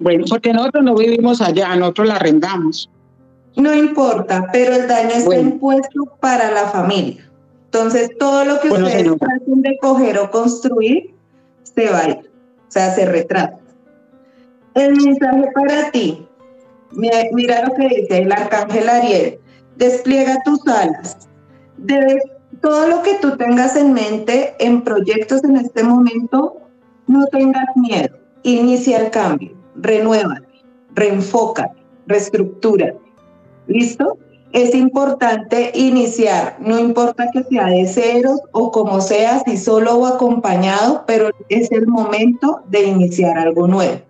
Bueno, 0.00 0.24
porque 0.28 0.52
nosotros 0.52 0.82
no 0.82 0.96
vivimos 0.96 1.40
allá, 1.40 1.76
nosotros 1.76 2.08
la 2.08 2.16
arrendamos. 2.16 2.90
No 3.54 3.72
importa, 3.72 4.48
pero 4.52 4.74
el 4.74 4.88
daño 4.88 5.10
está 5.10 5.24
Bueno. 5.26 5.50
impuesto 5.50 6.04
para 6.20 6.50
la 6.50 6.64
familia. 6.66 7.30
Entonces, 7.66 8.10
todo 8.18 8.44
lo 8.44 8.58
que 8.58 8.68
Bueno, 8.70 8.86
ustedes 8.86 9.04
señora. 9.04 9.18
traten 9.20 9.62
de 9.62 9.76
coger 9.80 10.18
o 10.18 10.30
construir, 10.32 11.14
se 11.62 11.90
va 11.90 12.00
a 12.00 12.08
ir. 12.08 12.16
O 12.16 12.70
sea, 12.72 12.92
se 12.92 13.06
retrata. 13.06 13.56
El 14.74 14.96
mensaje 14.96 15.44
para 15.54 15.92
ti. 15.92 16.26
Mira, 16.90 17.18
mira 17.32 17.64
lo 17.68 17.74
que 17.76 17.86
dice 18.00 18.18
el 18.18 18.32
arcángel 18.32 18.88
Ariel. 18.88 19.38
Despliega 19.76 20.42
tus 20.44 20.66
alas. 20.66 21.28
Debes, 21.76 22.22
todo 22.60 22.88
lo 22.88 23.02
que 23.02 23.14
tú 23.20 23.36
tengas 23.36 23.76
en 23.76 23.92
mente 23.92 24.54
en 24.58 24.82
proyectos 24.82 25.42
en 25.44 25.56
este 25.56 25.82
momento, 25.82 26.56
no 27.06 27.26
tengas 27.26 27.66
miedo. 27.76 28.16
Inicia 28.42 28.98
el 28.98 29.10
cambio. 29.10 29.52
Renuévate. 29.76 30.46
Reenfócate. 30.94 31.82
Reestructúrate. 32.06 33.00
¿Listo? 33.66 34.18
Es 34.52 34.72
importante 34.72 35.72
iniciar, 35.74 36.56
no 36.60 36.78
importa 36.78 37.28
que 37.32 37.42
sea 37.42 37.66
de 37.66 37.88
ceros 37.88 38.38
o 38.52 38.70
como 38.70 39.00
sea, 39.00 39.40
si 39.40 39.56
solo 39.56 39.96
o 39.96 40.06
acompañado, 40.06 41.02
pero 41.08 41.30
es 41.48 41.72
el 41.72 41.88
momento 41.88 42.62
de 42.68 42.84
iniciar 42.84 43.36
algo 43.36 43.66
nuevo. 43.66 44.00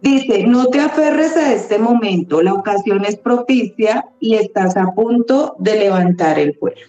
Dice, 0.00 0.44
no 0.46 0.66
te 0.66 0.80
aferres 0.80 1.36
a 1.36 1.52
este 1.52 1.78
momento, 1.78 2.42
la 2.42 2.52
ocasión 2.52 3.04
es 3.04 3.16
propicia 3.16 4.06
y 4.20 4.34
estás 4.34 4.76
a 4.76 4.92
punto 4.94 5.56
de 5.58 5.78
levantar 5.78 6.38
el 6.38 6.56
vuelo. 6.60 6.86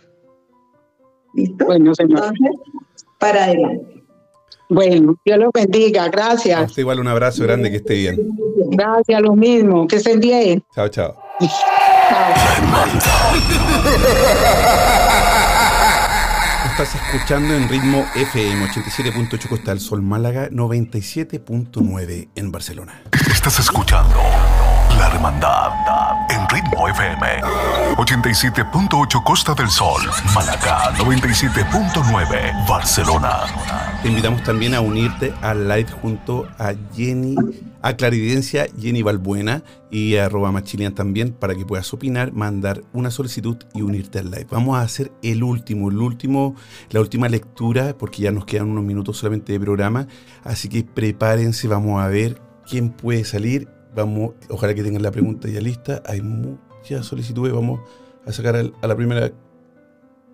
¿Listo? 1.33 1.65
Bueno, 1.65 1.95
señor. 1.95 2.19
Entonces, 2.19 2.51
para 3.17 3.45
adelante. 3.45 4.03
Bueno, 4.69 5.15
Dios 5.23 5.39
los 5.39 5.51
bendiga, 5.53 6.09
gracias. 6.09 6.69
usted 6.69 6.81
igual 6.81 6.99
un 6.99 7.07
abrazo 7.07 7.43
grande, 7.43 7.71
que 7.71 7.77
esté 7.77 7.93
bien. 7.93 8.17
Gracias, 8.71 9.21
lo 9.21 9.33
mismo, 9.33 9.87
que 9.87 9.95
estén 9.95 10.19
bien. 10.19 10.61
Chao, 10.75 10.89
chao. 10.89 11.15
Estás 16.79 16.93
escuchando 16.93 17.55
en 17.55 17.67
ritmo 17.67 18.05
FM 18.13 18.67
87.8 18.67 19.49
Costa 19.49 19.71
del 19.71 19.79
Sol 19.79 20.03
Málaga, 20.03 20.47
97.9 20.51 22.29
en 22.35 22.51
Barcelona. 22.51 23.01
Estás 23.31 23.57
escuchando 23.57 24.21
La 24.97 25.07
Hermandad 25.07 25.71
en 26.29 26.49
Ritmo 26.49 26.87
FM 26.87 27.41
87.8 27.97 29.23
Costa 29.23 29.53
del 29.53 29.69
Sol, 29.69 30.01
Málaga 30.33 30.93
97.9 30.95 32.67
Barcelona. 32.67 33.41
Te 34.01 34.09
invitamos 34.09 34.43
también 34.43 34.73
a 34.73 34.81
unirte 34.81 35.33
al 35.41 35.67
live 35.67 35.91
junto 36.01 36.47
a 36.57 36.73
Jenny, 36.95 37.35
a 37.81 37.95
Claridencia, 37.95 38.67
Jenny 38.79 39.01
Balbuena 39.03 39.63
y 39.91 40.15
a 40.15 40.25
arroba 40.25 40.51
Machilian 40.51 40.95
también 40.95 41.31
para 41.31 41.53
que 41.55 41.65
puedas 41.65 41.93
opinar, 41.93 42.33
mandar 42.33 42.81
una 42.93 43.11
solicitud 43.11 43.57
y 43.73 43.83
unirte 43.83 44.19
al 44.19 44.31
live. 44.31 44.47
Vamos 44.49 44.77
a 44.77 44.81
hacer 44.81 45.11
el 45.21 45.43
último, 45.43 45.89
el 45.89 45.97
último, 45.97 46.55
la 46.89 47.01
última 47.01 47.29
lectura 47.29 47.95
porque 47.97 48.23
ya 48.23 48.31
nos 48.31 48.45
quedan 48.45 48.69
unos 48.69 48.83
minutos 48.83 49.17
solamente 49.17 49.53
de 49.53 49.59
programa, 49.59 50.07
así 50.43 50.69
que 50.69 50.83
prepárense, 50.83 51.67
vamos 51.67 52.01
a 52.01 52.07
ver 52.07 52.41
quién 52.67 52.89
puede 52.89 53.23
salir. 53.23 53.76
Vamos, 53.97 54.35
ojalá 54.49 54.75
que 54.75 54.83
tengan 54.83 55.01
la 55.01 55.09
pregunta 55.09 55.47
ya 55.47 55.59
lista. 55.59 56.03
Hay 56.05 56.21
muchas 56.21 57.03
solicitudes, 57.03 57.51
vamos 57.51 57.79
a 58.27 58.31
sacar 58.31 58.55
a 58.55 58.87
la 58.87 58.95
primera 58.95 59.31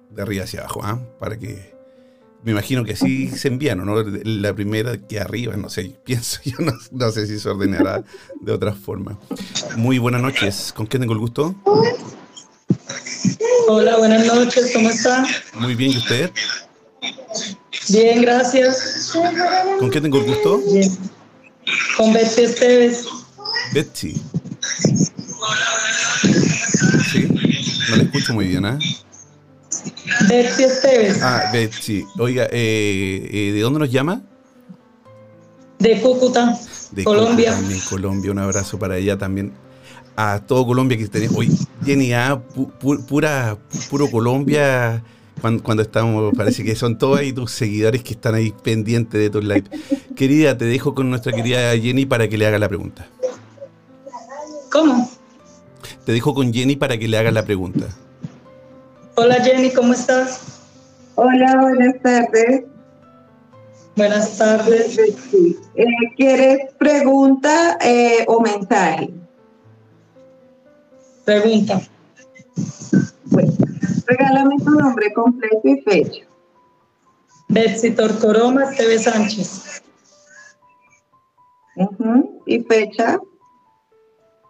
de 0.09 0.21
arriba 0.21 0.43
hacia 0.43 0.59
abajo, 0.59 0.81
¿ah? 0.83 0.99
para 1.17 1.39
que 1.39 1.73
me 2.43 2.51
imagino 2.51 2.83
que 2.83 2.91
así 2.91 3.29
se 3.29 3.47
envían, 3.47 3.85
¿no? 3.85 4.03
La 4.03 4.53
primera 4.53 4.97
que 4.97 5.17
arriba, 5.17 5.55
no 5.55 5.69
sé, 5.69 5.95
pienso 6.03 6.41
yo, 6.43 6.57
no, 6.59 6.73
no 6.91 7.11
sé 7.11 7.25
si 7.25 7.39
se 7.39 7.47
ordenará 7.47 8.03
de 8.41 8.51
otra 8.51 8.73
forma. 8.73 9.17
Muy 9.77 9.97
buenas 9.97 10.21
noches, 10.21 10.73
¿con 10.75 10.85
quién 10.85 10.99
tengo 10.99 11.13
el 11.13 11.19
gusto? 11.19 11.55
Hola, 13.69 13.97
buenas 13.97 14.27
noches, 14.27 14.71
¿cómo 14.73 14.89
está? 14.89 15.25
Muy 15.53 15.73
bien, 15.75 15.93
¿y 15.93 15.97
usted? 15.99 16.31
Bien, 17.87 18.23
gracias. 18.23 19.13
¿Con 19.79 19.89
quién 19.89 20.03
tengo 20.03 20.17
el 20.17 20.25
gusto? 20.25 20.57
Bien. 20.69 20.91
Con 21.95 22.11
Betsy 22.11 22.43
Esteves. 22.43 23.22
Betsy. 23.73 24.13
¿Sí? 27.11 27.27
No 27.89 27.95
le 27.97 28.03
escucho 28.03 28.33
muy 28.33 28.47
bien, 28.47 28.65
¿ah? 28.65 28.79
Betsy 30.29 30.63
Esteves, 30.63 31.21
Ah, 31.21 31.49
Betsy. 31.51 32.05
Oiga, 32.19 32.47
eh, 32.51 33.27
eh, 33.31 33.51
¿de 33.53 33.61
dónde 33.61 33.79
nos 33.79 33.91
llama? 33.91 34.21
de 35.79 35.99
Cúcuta, 35.99 36.57
De 36.91 37.03
Colombia. 37.03 37.49
Cúcuta, 37.49 37.59
También 37.61 37.79
Colombia, 37.89 38.31
un 38.31 38.39
abrazo 38.39 38.79
para 38.79 38.97
ella 38.97 39.17
también. 39.17 39.51
A 40.15 40.39
todo 40.45 40.65
Colombia 40.65 40.97
que 40.97 41.07
tenemos. 41.09 41.35
Hoy, 41.35 41.51
Jenny, 41.83 42.13
ah, 42.13 42.39
pu- 42.55 42.71
pu- 42.79 43.03
pura, 43.05 43.57
puro 43.89 44.09
Colombia. 44.09 45.03
Cuando, 45.41 45.61
cuando 45.61 45.83
estamos, 45.83 46.33
parece 46.37 46.63
que 46.63 46.73
son 46.75 46.97
todos 46.97 47.19
ahí 47.19 47.33
tus 47.33 47.51
seguidores 47.51 48.01
que 48.01 48.13
están 48.13 48.35
ahí 48.35 48.53
pendientes 48.63 49.19
de 49.19 49.29
tus 49.29 49.43
live. 49.43 49.63
Querida, 50.15 50.57
te 50.57 50.63
dejo 50.65 50.95
con 50.95 51.09
nuestra 51.09 51.33
querida 51.33 51.75
Jenny 51.77 52.05
para 52.05 52.29
que 52.29 52.37
le 52.37 52.45
haga 52.45 52.59
la 52.59 52.69
pregunta. 52.69 53.05
¿Cómo? 54.73 55.07
Te 56.03 56.13
dejo 56.13 56.33
con 56.33 56.51
Jenny 56.51 56.75
para 56.75 56.97
que 56.97 57.07
le 57.07 57.15
haga 57.15 57.29
la 57.29 57.45
pregunta. 57.45 57.85
Hola 59.13 59.35
Jenny, 59.35 59.71
¿cómo 59.71 59.93
estás? 59.93 60.61
Hola, 61.13 61.59
buenas 61.61 62.01
tardes. 62.01 62.63
Buenas 63.95 64.35
tardes. 64.35 64.99
Sí. 65.29 65.59
Eh, 65.75 65.85
¿Quieres 66.17 66.73
pregunta 66.79 67.77
eh, 67.81 68.25
o 68.27 68.41
mensaje? 68.41 69.11
Pregunta. 71.23 71.79
Bueno, 73.25 73.53
regálame 74.07 74.55
tu 74.57 74.71
nombre 74.71 75.13
completo 75.13 75.61
y 75.65 75.81
fecha. 75.81 76.25
Betsy 77.49 77.91
Torcoroma 77.91 78.63
Esteves 78.71 79.03
Sánchez, 79.03 79.83
Ujú, 81.75 82.41
¿Y 82.47 82.59
fecha? 82.63 83.19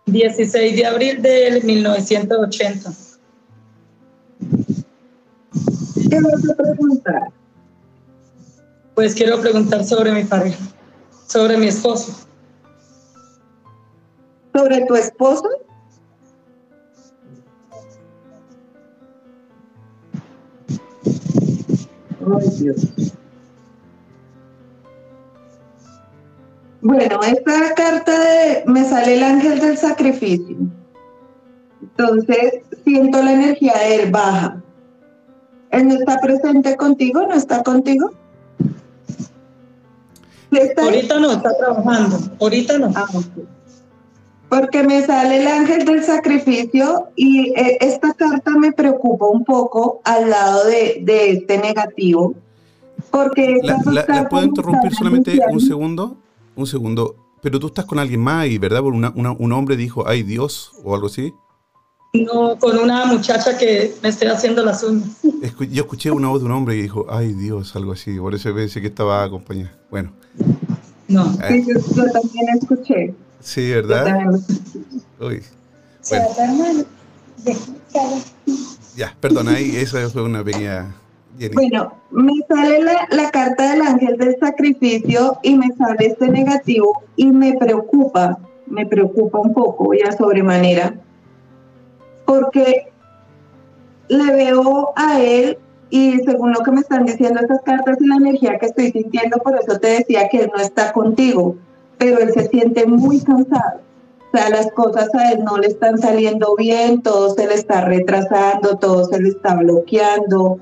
16 0.06 0.76
de 0.76 0.86
abril 0.86 1.22
del 1.22 1.64
1980. 1.64 2.91
¿Qué 6.10 6.20
vas 6.22 6.49
a 6.49 6.56
preguntar? 6.56 7.30
Pues 8.95 9.16
quiero 9.16 9.39
preguntar 9.41 9.84
sobre 9.84 10.12
mi 10.12 10.24
pareja, 10.24 10.64
sobre 11.28 11.58
mi 11.58 11.68
esposo. 11.68 12.14
¿Sobre 14.54 14.86
tu 14.86 14.95
esposo? 14.95 15.49
Ay, 22.39 22.49
Dios. 22.60 23.14
Bueno, 26.84 27.19
esta 27.23 27.73
carta 27.75 28.11
de 28.11 28.63
me 28.67 28.84
sale 28.84 29.15
el 29.15 29.23
ángel 29.23 29.59
del 29.59 29.77
sacrificio. 29.77 30.57
Entonces, 31.81 32.61
siento 32.84 33.21
la 33.23 33.34
energía 33.34 33.73
de 33.77 33.95
él 33.95 34.11
baja. 34.11 34.61
¿Él 35.71 35.88
no 35.88 35.95
está 35.95 36.19
presente 36.19 36.75
contigo? 36.75 37.25
¿No 37.25 37.34
está 37.36 37.63
contigo? 37.63 38.11
Ahorita 40.77 41.19
no, 41.19 41.31
está 41.31 41.57
trabajando. 41.57 42.19
Ahorita 42.39 42.77
no. 42.77 42.91
Ah. 42.95 43.05
Porque 44.49 44.84
me 44.84 45.01
sale 45.03 45.41
el 45.41 45.47
ángel 45.47 45.84
del 45.86 46.03
sacrificio 46.03 47.07
y 47.15 47.53
eh, 47.59 47.77
esta 47.81 48.13
carta 48.13 48.51
me 48.51 48.71
preocupa 48.71 49.25
un 49.27 49.43
poco 49.43 50.01
al 50.03 50.29
lado 50.29 50.65
de, 50.67 50.99
de 51.01 51.31
este 51.31 51.57
negativo. 51.57 52.36
Porque 53.09 53.57
La, 53.63 53.73
estas 53.73 53.86
dos 53.86 53.93
la- 53.95 54.01
¿la 54.01 54.05
cartas 54.07 54.29
puedo 54.29 54.45
interrumpir 54.45 54.93
solamente 54.93 55.39
un 55.49 55.59
segundo? 55.59 56.17
Un 56.56 56.68
segundo. 56.68 57.16
Pero 57.41 57.60
tú 57.60 57.68
estás 57.68 57.86
con 57.86 57.99
alguien 57.99 58.22
más 58.22 58.47
y, 58.47 58.58
¿verdad? 58.58 58.82
Por 58.82 58.93
una- 58.93 59.12
una- 59.16 59.32
un 59.32 59.51
hombre 59.51 59.76
dijo, 59.76 60.08
ay 60.08 60.24
Dios, 60.24 60.72
o 60.84 60.93
algo 60.95 61.08
así. 61.08 61.34
No, 62.14 62.58
con 62.60 62.78
una 62.78 63.06
muchacha 63.06 63.58
que 63.58 63.95
me 64.04 64.10
estoy 64.10 64.28
haciendo 64.28 64.64
las 64.64 64.84
uñas. 64.84 65.10
Escu- 65.41 65.68
yo 65.70 65.82
escuché 65.84 66.12
una 66.12 66.28
voz 66.30 66.41
de 66.41 66.45
un 66.45 66.51
hombre 66.51 66.76
y 66.78 66.82
dijo, 66.84 67.08
ay 67.10 67.34
Dios, 67.34 67.76
algo 67.76 67.93
así. 67.93 68.18
Por 68.20 68.36
eso 68.36 68.54
pensé 68.54 68.82
que 68.82 68.88
estaba 68.88 69.24
acompañada. 69.24 69.78
Bueno, 69.89 70.12
No. 71.08 71.26
Sí, 71.47 71.66
yo, 71.68 71.74
yo 71.95 72.12
también 72.12 72.45
escuché. 72.62 73.14
sí, 73.41 73.70
¿verdad? 73.72 74.30
Uy. 75.20 75.41
Bueno, 76.10 76.26
ya, 78.95 79.16
perdón, 79.20 79.47
ahí 79.47 79.76
esa 79.76 80.08
fue 80.10 80.22
una 80.24 80.43
pequeña... 80.43 80.95
Bueno, 81.53 81.93
me 82.11 82.34
sale 82.47 82.84
la, 82.84 83.07
la 83.09 83.31
carta 83.31 83.71
del 83.71 83.81
ángel 83.81 84.17
del 84.17 84.38
sacrificio 84.39 85.39
y 85.41 85.57
me 85.57 85.67
sale 85.75 86.07
este 86.07 86.29
negativo 86.29 87.03
y 87.15 87.27
me 87.31 87.53
preocupa, 87.57 88.38
me 88.67 88.86
preocupa 88.86 89.39
un 89.39 89.53
poco 89.53 89.93
y 89.93 90.01
a 90.01 90.11
sobremanera, 90.11 90.95
porque 92.25 92.91
le 94.09 94.31
veo 94.31 94.91
a 94.95 95.19
él 95.19 95.57
y 95.89 96.19
según 96.19 96.53
lo 96.53 96.61
que 96.61 96.71
me 96.71 96.81
están 96.81 97.05
diciendo 97.05 97.39
estas 97.41 97.61
cartas 97.61 97.97
y 97.99 98.07
la 98.07 98.15
energía 98.15 98.57
que 98.57 98.67
estoy 98.67 98.91
sintiendo, 98.91 99.38
por 99.38 99.57
eso 99.59 99.79
te 99.79 99.89
decía 99.89 100.27
que 100.29 100.41
él 100.41 100.51
no 100.55 100.61
está 100.61 100.93
contigo, 100.93 101.55
pero 101.97 102.19
él 102.19 102.31
se 102.34 102.47
siente 102.47 102.86
muy 102.86 103.21
cansado. 103.21 103.81
O 104.31 104.38
sea, 104.38 104.49
las 104.49 104.71
cosas 104.71 105.13
a 105.13 105.31
él 105.31 105.43
no 105.43 105.59
le 105.59 105.67
están 105.67 105.99
saliendo 105.99 106.55
bien, 106.55 107.03
todo 107.03 107.36
se 107.36 107.45
le 107.45 107.53
está 107.53 107.81
retrasando, 107.81 108.77
todo 108.77 109.05
se 109.05 109.21
le 109.21 109.29
está 109.29 109.55
bloqueando 109.55 110.59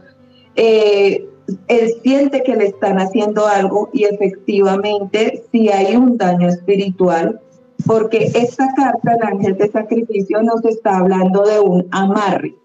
eh, 0.55 1.27
él 1.67 1.93
siente 2.03 2.43
que 2.43 2.55
le 2.55 2.67
están 2.67 2.99
haciendo 2.99 3.47
algo 3.47 3.89
y 3.93 4.05
efectivamente 4.05 5.43
sí 5.51 5.69
hay 5.69 5.95
un 5.95 6.17
daño 6.17 6.47
espiritual, 6.47 7.39
porque 7.85 8.31
esta 8.35 8.73
carta, 8.75 9.15
el 9.15 9.23
ángel 9.23 9.57
de 9.57 9.71
sacrificio, 9.71 10.41
nos 10.43 10.63
está 10.65 10.97
hablando 10.97 11.43
de 11.43 11.59
un 11.59 11.87
amarre, 11.91 12.55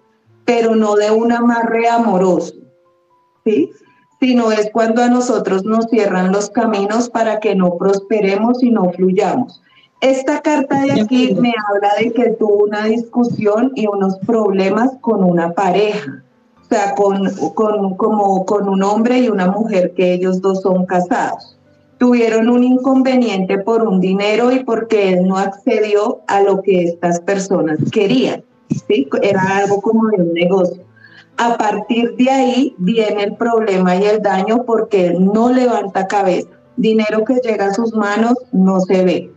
pero 0.45 0.76
no 0.76 0.95
de 0.95 1.11
un 1.11 1.32
amarre 1.32 1.89
amoroso, 1.89 2.55
¿sí? 3.45 3.70
Sino 4.20 4.53
es 4.53 4.70
cuando 4.72 5.03
a 5.03 5.09
nosotros 5.09 5.64
nos 5.64 5.87
cierran 5.87 6.32
los 6.32 6.51
caminos 6.51 7.11
para 7.11 7.41
que 7.41 7.55
no 7.55 7.76
prosperemos 7.76 8.62
y 8.62 8.70
no 8.70 8.91
fluyamos. 8.93 9.62
Esta 10.01 10.43
carta 10.43 10.82
de 10.82 11.01
aquí 11.01 11.34
me 11.34 11.55
habla 11.68 11.91
de 11.99 12.12
que 12.12 12.30
tuvo 12.32 12.64
una 12.64 12.84
discusión 12.84 13.72
y 13.74 13.87
unos 13.87 14.18
problemas 14.26 14.93
con 15.01 15.24
una 15.24 15.53
pareja 15.53 16.22
o 16.67 16.69
sea, 16.69 16.95
con, 16.97 17.31
con, 17.55 17.95
como 17.95 18.45
con 18.45 18.69
un 18.69 18.83
hombre 18.83 19.21
y 19.21 19.29
una 19.29 19.47
mujer 19.47 19.93
que 19.95 20.14
ellos 20.14 20.41
dos 20.41 20.62
son 20.62 20.85
casados. 20.85 21.57
Tuvieron 21.99 22.49
un 22.49 22.64
inconveniente 22.64 23.59
por 23.59 23.87
un 23.87 24.01
dinero 24.01 24.51
y 24.51 24.64
porque 24.64 25.12
él 25.12 25.29
no 25.29 25.39
accedió 25.39 26.23
a 26.27 26.41
lo 26.41 26.62
que 26.62 26.83
estas 26.83 27.21
personas 27.21 27.79
querían. 27.93 28.43
¿sí? 28.89 29.09
Era 29.23 29.59
algo 29.59 29.81
como 29.81 30.09
de 30.09 30.23
un 30.25 30.33
negocio. 30.35 30.83
A 31.37 31.57
partir 31.57 32.17
de 32.17 32.31
ahí 32.31 32.75
viene 32.79 33.23
el 33.23 33.37
problema 33.37 33.95
y 33.95 34.05
el 34.05 34.21
daño 34.21 34.64
porque 34.64 35.07
él 35.07 35.25
no 35.25 35.53
levanta 35.53 36.09
cabeza. 36.09 36.49
Dinero 36.77 37.25
que 37.25 37.35
llega 37.35 37.67
a 37.67 37.75
sus 37.75 37.95
manos 37.95 38.35
no 38.51 38.81
se 38.81 39.05
ve. 39.05 39.31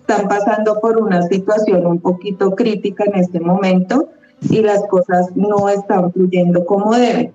Están 0.00 0.26
pasando 0.26 0.80
por 0.80 0.98
una 0.98 1.22
situación 1.28 1.86
un 1.86 2.00
poquito 2.00 2.50
crítica 2.56 3.04
en 3.04 3.20
este 3.20 3.38
momento 3.38 4.08
y 4.50 4.60
las 4.60 4.86
cosas 4.88 5.34
no 5.34 5.68
están 5.68 6.12
fluyendo 6.12 6.64
como 6.64 6.94
deben. 6.94 7.32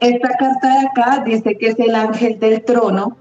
Esta 0.00 0.28
carta 0.30 0.80
de 0.80 0.86
acá 0.86 1.22
dice 1.24 1.56
que 1.56 1.68
es 1.68 1.78
el 1.78 1.94
ángel 1.94 2.38
del 2.38 2.62
trono. 2.64 3.16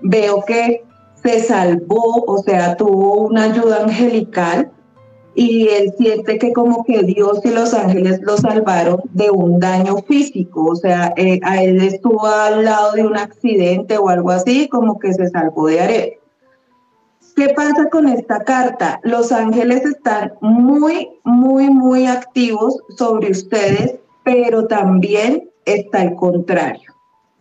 Veo 0.00 0.44
que 0.44 0.84
se 1.22 1.40
salvó, 1.40 2.24
o 2.26 2.38
sea, 2.42 2.76
tuvo 2.76 3.26
una 3.26 3.44
ayuda 3.44 3.84
angelical 3.84 4.70
y 5.34 5.68
él 5.68 5.92
siente 5.96 6.38
que 6.38 6.52
como 6.52 6.84
que 6.84 7.04
Dios 7.04 7.40
y 7.44 7.50
los 7.50 7.72
ángeles 7.72 8.20
lo 8.22 8.36
salvaron 8.36 9.00
de 9.12 9.30
un 9.30 9.60
daño 9.60 9.98
físico, 9.98 10.64
o 10.64 10.74
sea, 10.74 11.12
eh, 11.16 11.38
a 11.44 11.62
él 11.62 11.80
estuvo 11.80 12.26
al 12.26 12.64
lado 12.64 12.92
de 12.92 13.06
un 13.06 13.16
accidente 13.16 13.98
o 13.98 14.08
algo 14.08 14.30
así, 14.30 14.68
como 14.68 14.98
que 14.98 15.12
se 15.12 15.28
salvó 15.28 15.68
de 15.68 15.80
arena. 15.80 16.12
¿Qué 17.38 17.50
pasa 17.50 17.88
con 17.88 18.08
esta 18.08 18.40
carta? 18.42 18.98
Los 19.04 19.30
ángeles 19.30 19.84
están 19.84 20.32
muy, 20.40 21.08
muy, 21.22 21.70
muy 21.70 22.08
activos 22.08 22.76
sobre 22.96 23.30
ustedes, 23.30 23.94
pero 24.24 24.66
también 24.66 25.48
está 25.64 26.02
el 26.02 26.16
contrario, 26.16 26.92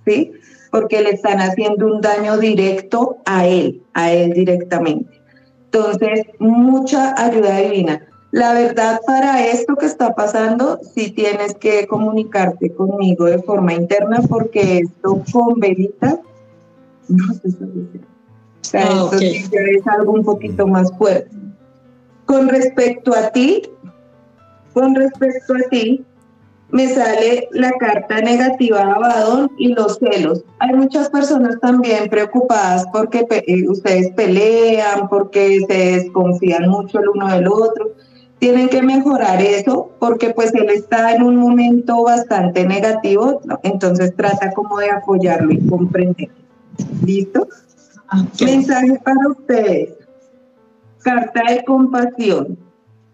¿sí? 0.05 0.33
Porque 0.69 1.01
le 1.01 1.09
están 1.09 1.39
haciendo 1.39 1.87
un 1.87 1.99
daño 1.99 2.37
directo 2.37 3.17
a 3.25 3.47
él, 3.47 3.81
a 3.95 4.11
él 4.11 4.33
directamente. 4.33 5.19
Entonces, 5.65 6.27
mucha 6.37 7.15
ayuda 7.19 7.57
divina. 7.57 8.07
La 8.29 8.53
verdad, 8.53 9.01
para 9.07 9.47
esto 9.47 9.75
que 9.77 9.87
está 9.87 10.13
pasando, 10.13 10.79
sí 10.93 11.09
tienes 11.09 11.55
que 11.55 11.87
comunicarte 11.87 12.71
conmigo 12.71 13.25
de 13.25 13.41
forma 13.41 13.73
interna, 13.73 14.21
porque 14.29 14.77
esto 14.77 15.23
con 15.33 15.59
velitas 15.59 16.19
no 17.09 17.33
se 17.33 17.49
soluciona. 17.49 18.16
Sea, 18.67 18.85
Ah, 18.89 19.05
esto 19.05 19.17
sí 19.19 19.49
es 19.77 19.87
algo 19.87 20.11
un 20.13 20.23
poquito 20.23 20.67
más 20.67 20.91
fuerte. 20.97 21.29
Con 22.25 22.49
respecto 22.49 23.13
a 23.15 23.29
ti, 23.29 23.61
con 24.73 24.93
respecto 24.95 25.53
a 25.53 25.69
ti, 25.69 26.03
me 26.69 26.89
sale 26.89 27.47
la 27.51 27.71
carta 27.79 28.19
negativa 28.19 28.79
de 28.85 28.91
Abadón 28.91 29.51
y 29.57 29.69
los 29.73 29.97
celos. 29.99 30.43
Hay 30.59 30.73
muchas 30.73 31.09
personas 31.09 31.57
también 31.61 32.09
preocupadas 32.09 32.85
porque 32.91 33.23
pe- 33.23 33.43
eh, 33.47 33.69
ustedes 33.69 34.11
pelean, 34.11 35.07
porque 35.07 35.61
se 35.65 35.73
desconfían 35.95 36.67
mucho 36.67 36.99
el 36.99 37.07
uno 37.07 37.29
del 37.33 37.47
otro. 37.47 37.91
Tienen 38.39 38.67
que 38.67 38.83
mejorar 38.83 39.41
eso 39.41 39.89
porque 39.99 40.31
pues 40.31 40.53
él 40.53 40.69
está 40.69 41.15
en 41.15 41.23
un 41.23 41.37
momento 41.37 42.03
bastante 42.03 42.67
negativo, 42.67 43.39
¿no? 43.45 43.59
entonces 43.63 44.13
trata 44.15 44.51
como 44.51 44.77
de 44.79 44.91
apoyarlo 44.91 45.53
y 45.53 45.65
comprender. 45.67 46.29
¿Listo? 47.05 47.47
Mensaje 48.43 48.99
para 49.03 49.27
ustedes. 49.29 49.93
Carta 51.03 51.41
de 51.49 51.63
compasión. 51.63 52.57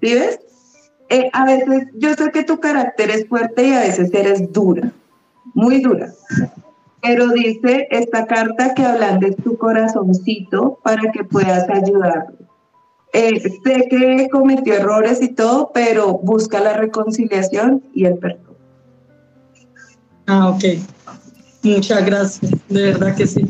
¿Sí 0.02 0.14
ves? 0.14 0.40
Eh, 1.10 1.30
a 1.32 1.46
veces, 1.46 1.88
yo 1.96 2.14
sé 2.14 2.32
que 2.32 2.44
tu 2.44 2.60
carácter 2.60 3.12
es 3.12 3.28
fuerte 3.28 3.68
y 3.68 3.74
a 3.74 3.82
veces 3.82 4.14
eres 4.14 4.52
dura, 4.52 4.92
muy 5.54 5.80
dura. 5.82 6.12
Pero 7.02 7.30
dice 7.30 7.88
esta 7.92 8.26
carta 8.26 8.74
que 8.74 8.84
ablandes 8.84 9.36
tu 9.38 9.58
corazoncito 9.58 10.80
para 10.84 11.12
que 11.12 11.24
puedas 11.24 11.70
ayudarlo. 11.70 12.38
Eh, 13.12 13.40
sé 13.64 13.88
que 13.90 14.28
cometió 14.32 14.74
errores 14.74 15.22
y 15.22 15.28
todo, 15.28 15.70
pero 15.72 16.14
busca 16.14 16.60
la 16.60 16.74
reconciliación 16.74 17.84
y 17.94 18.06
el 18.06 18.18
perdón. 18.18 18.56
Ah, 20.26 20.50
ok. 20.50 20.64
Muchas 21.62 22.06
gracias. 22.06 22.52
De 22.70 22.84
verdad 22.84 23.16
que 23.16 23.28
sí. 23.28 23.46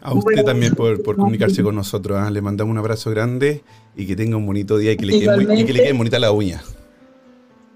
A 0.00 0.12
usted 0.14 0.44
también 0.44 0.74
por, 0.74 1.02
por 1.02 1.16
comunicarse 1.16 1.62
con 1.62 1.74
nosotros. 1.74 2.18
¿ah? 2.18 2.30
Le 2.30 2.40
mandamos 2.40 2.70
un 2.72 2.78
abrazo 2.78 3.10
grande 3.10 3.62
y 3.96 4.06
que 4.06 4.14
tenga 4.16 4.36
un 4.36 4.46
bonito 4.46 4.78
día 4.78 4.92
y 4.92 4.96
que 4.96 5.06
le, 5.06 5.18
quede, 5.18 5.34
muy- 5.34 5.42
y 5.44 5.46
que 5.46 5.46
le 5.46 5.52
Igualmente. 5.54 5.72
quede 5.82 5.92
bonita 5.92 6.18
la 6.18 6.30
uña. 6.32 6.62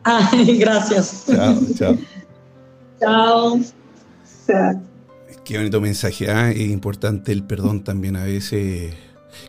Ay, 0.04 0.58
gracias. 0.58 1.24
Chao, 1.26 1.60
chao. 1.76 1.98
Chao. 3.00 3.60
Qué 5.44 5.56
bonito 5.58 5.80
mensaje. 5.80 6.30
¿ah? 6.30 6.50
Es 6.50 6.60
importante 6.70 7.32
el 7.32 7.42
perdón 7.44 7.82
también 7.84 8.16
a 8.16 8.24
veces. 8.24 8.94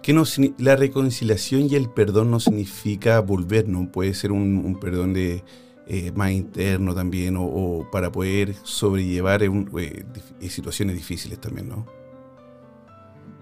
Que 0.01 0.13
no, 0.13 0.23
la 0.57 0.75
reconciliación 0.75 1.67
y 1.69 1.75
el 1.75 1.89
perdón 1.89 2.31
no 2.31 2.39
significa 2.39 3.19
volver, 3.19 3.67
¿no? 3.67 3.91
Puede 3.91 4.13
ser 4.13 4.31
un, 4.31 4.57
un 4.65 4.79
perdón 4.79 5.13
de 5.13 5.43
eh, 5.87 6.11
más 6.15 6.31
interno 6.31 6.95
también 6.95 7.35
o, 7.35 7.43
o 7.43 7.91
para 7.91 8.09
poder 8.11 8.55
sobrellevar 8.63 9.47
un- 9.49 9.69
eh, 9.77 10.05
dif- 10.39 10.49
situaciones 10.49 10.95
difíciles 10.95 11.39
también, 11.39 11.67
¿no? 11.69 11.85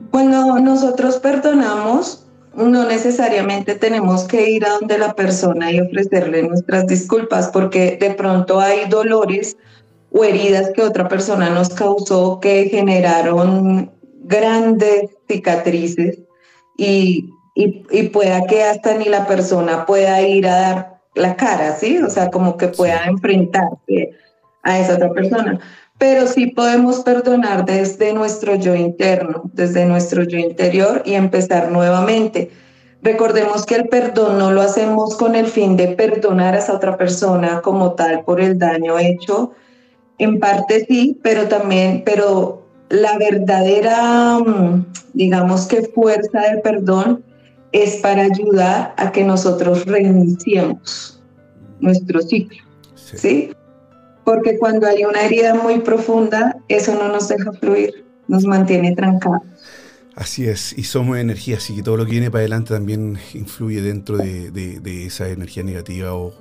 Cuando 0.10 0.60
nosotros 0.60 1.18
perdonamos, 1.18 2.26
no 2.56 2.86
necesariamente 2.86 3.76
tenemos 3.76 4.24
que 4.26 4.50
ir 4.50 4.66
a 4.66 4.72
donde 4.80 4.98
la 4.98 5.14
persona 5.14 5.72
y 5.72 5.80
ofrecerle 5.80 6.44
nuestras 6.44 6.88
disculpas, 6.88 7.50
porque 7.50 7.98
de 8.00 8.12
pronto 8.12 8.60
hay 8.60 8.90
dolores 8.90 9.58
o 10.12 10.24
heridas 10.24 10.72
que 10.76 10.82
otra 10.82 11.08
persona 11.08 11.50
nos 11.50 11.70
causó 11.70 12.40
que 12.40 12.68
generaron 12.70 13.92
grandes 14.24 15.12
cicatrices 15.28 16.20
y, 16.78 17.30
y, 17.56 17.84
y 17.90 18.04
pueda 18.10 18.46
que 18.46 18.64
hasta 18.64 18.96
ni 18.98 19.06
la 19.06 19.26
persona 19.28 19.86
pueda 19.86 20.22
ir 20.22 20.48
a 20.48 20.56
dar 20.56 21.02
la 21.16 21.36
cara, 21.36 21.76
¿sí? 21.76 21.98
O 22.00 22.10
sea, 22.10 22.30
como 22.30 22.58
que 22.58 22.68
pueda 22.68 23.06
enfrentarse 23.06 24.12
a 24.64 24.80
esa 24.80 24.96
otra 24.96 25.12
persona. 25.12 25.60
Pero 26.02 26.26
sí 26.26 26.48
podemos 26.48 27.02
perdonar 27.02 27.64
desde 27.64 28.12
nuestro 28.12 28.56
yo 28.56 28.74
interno, 28.74 29.44
desde 29.54 29.86
nuestro 29.86 30.24
yo 30.24 30.40
interior 30.40 31.04
y 31.06 31.14
empezar 31.14 31.72
nuevamente. 31.72 32.50
Recordemos 33.04 33.68
que 33.68 33.76
el 33.76 33.88
perdón 33.88 34.40
no 34.40 34.50
lo 34.52 34.62
hacemos 34.62 35.16
con 35.16 35.36
el 35.36 35.46
fin 35.46 35.78
de 35.78 35.90
perdonar 35.90 36.56
a 36.56 36.58
esa 36.58 36.74
otra 36.74 36.98
persona 36.98 37.62
como 37.62 37.92
tal 37.92 38.24
por 38.24 38.42
el 38.42 38.58
daño 38.58 38.98
hecho. 38.98 39.52
En 40.18 40.40
parte 40.40 40.88
sí, 40.90 41.20
pero 41.22 41.48
también, 41.48 42.02
pero 42.04 42.66
la 42.90 43.20
verdadera, 43.20 44.40
mm, 44.40 44.84
digamos 45.14 45.68
que 45.68 45.84
fuerza 45.84 46.40
del 46.50 46.62
perdón 46.62 47.24
es 47.74 47.98
para 47.98 48.24
ayudar 48.24 48.96
a 48.98 49.12
que 49.12 49.24
nosotros 49.24 49.86
reiniciemos 49.86 51.22
nuestro 51.80 52.24
ciclo. 52.24 52.58
¿sí? 52.96 53.52
Porque 54.32 54.58
cuando 54.58 54.88
hay 54.88 55.04
una 55.04 55.24
herida 55.24 55.56
muy 55.56 55.80
profunda, 55.80 56.56
eso 56.70 56.94
no 56.96 57.10
nos 57.10 57.28
deja 57.28 57.52
fluir, 57.52 58.06
nos 58.30 58.46
mantiene 58.46 58.96
trancados. 58.96 59.42
Así 60.16 60.48
es, 60.48 60.72
y 60.78 60.86
somos 60.86 61.18
energía, 61.18 61.58
así 61.58 61.76
que 61.76 61.84
todo 61.84 61.98
lo 61.98 62.06
que 62.06 62.12
viene 62.12 62.32
para 62.32 62.40
adelante 62.40 62.74
también 62.74 63.18
influye 63.34 63.82
dentro 63.82 64.16
de, 64.16 65.06
esa 65.06 65.28
energía 65.28 65.64
negativa 65.64 66.14
o, 66.14 66.32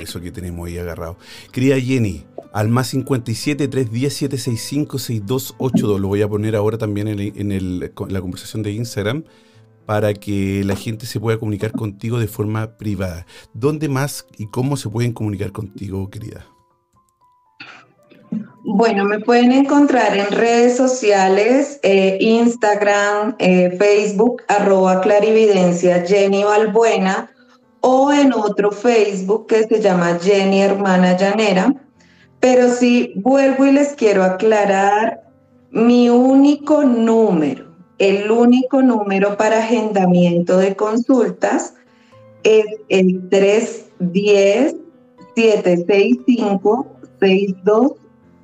eso 0.00 0.20
que 0.20 0.32
tenemos 0.32 0.66
ahí 0.66 0.78
agarrado. 0.78 1.16
Querida 1.52 1.78
Jenny, 1.78 2.24
al 2.52 2.70
más 2.70 2.88
57 2.88 3.68
310 3.68 4.12
765 4.12 4.98
6282, 4.98 6.00
lo 6.00 6.08
voy 6.08 6.22
a 6.22 6.28
poner 6.28 6.56
ahora 6.56 6.76
también 6.76 7.06
en, 7.06 7.52
en 7.52 7.78
la 7.78 8.20
conversación 8.20 8.64
de 8.64 8.72
Instagram 8.72 9.22
para 9.86 10.12
que 10.12 10.64
la 10.64 10.74
gente 10.74 11.06
se 11.06 11.20
pueda 11.20 11.38
comunicar 11.38 11.70
contigo 11.70 12.18
de 12.18 12.26
forma 12.26 12.76
privada. 12.76 13.26
¿Dónde 13.54 13.88
más 13.88 14.26
y 14.38 14.48
cómo 14.48 14.76
se 14.76 14.88
pueden 14.88 15.12
comunicar 15.12 15.52
contigo, 15.52 16.10
querida? 16.10 16.46
Bueno, 18.64 19.04
me 19.04 19.20
pueden 19.20 19.52
encontrar 19.52 20.16
en 20.16 20.26
redes 20.30 20.76
sociales, 20.76 21.78
eh, 21.82 22.18
Instagram, 22.20 23.36
eh, 23.38 23.76
Facebook, 23.78 24.42
arroba 24.48 25.00
clarividencia 25.00 26.04
Jenny 26.06 26.44
Valbuena, 26.44 27.30
o 27.80 28.12
en 28.12 28.32
otro 28.32 28.72
Facebook 28.72 29.46
que 29.46 29.64
se 29.64 29.80
llama 29.80 30.18
Jenny 30.20 30.62
Hermana 30.62 31.16
Llanera. 31.16 31.74
Pero 32.40 32.68
sí, 32.70 33.12
vuelvo 33.16 33.66
y 33.66 33.72
les 33.72 33.94
quiero 33.94 34.24
aclarar, 34.24 35.22
mi 35.70 36.10
único 36.10 36.82
número 36.84 37.66
el 37.98 38.30
único 38.30 38.82
número 38.82 39.36
para 39.36 39.60
agendamiento 39.60 40.58
de 40.58 40.76
consultas 40.76 41.74
es 42.42 42.66
el 42.88 43.30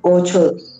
310-765-6282. 0.03 0.73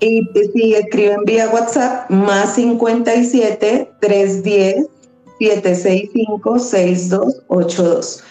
Y 0.00 0.28
si 0.54 0.74
escriben 0.74 1.24
vía 1.24 1.50
WhatsApp, 1.50 2.08
más 2.10 2.54
57 2.54 3.90
310 4.00 4.86
765 5.40 6.58
6282. 6.58 8.24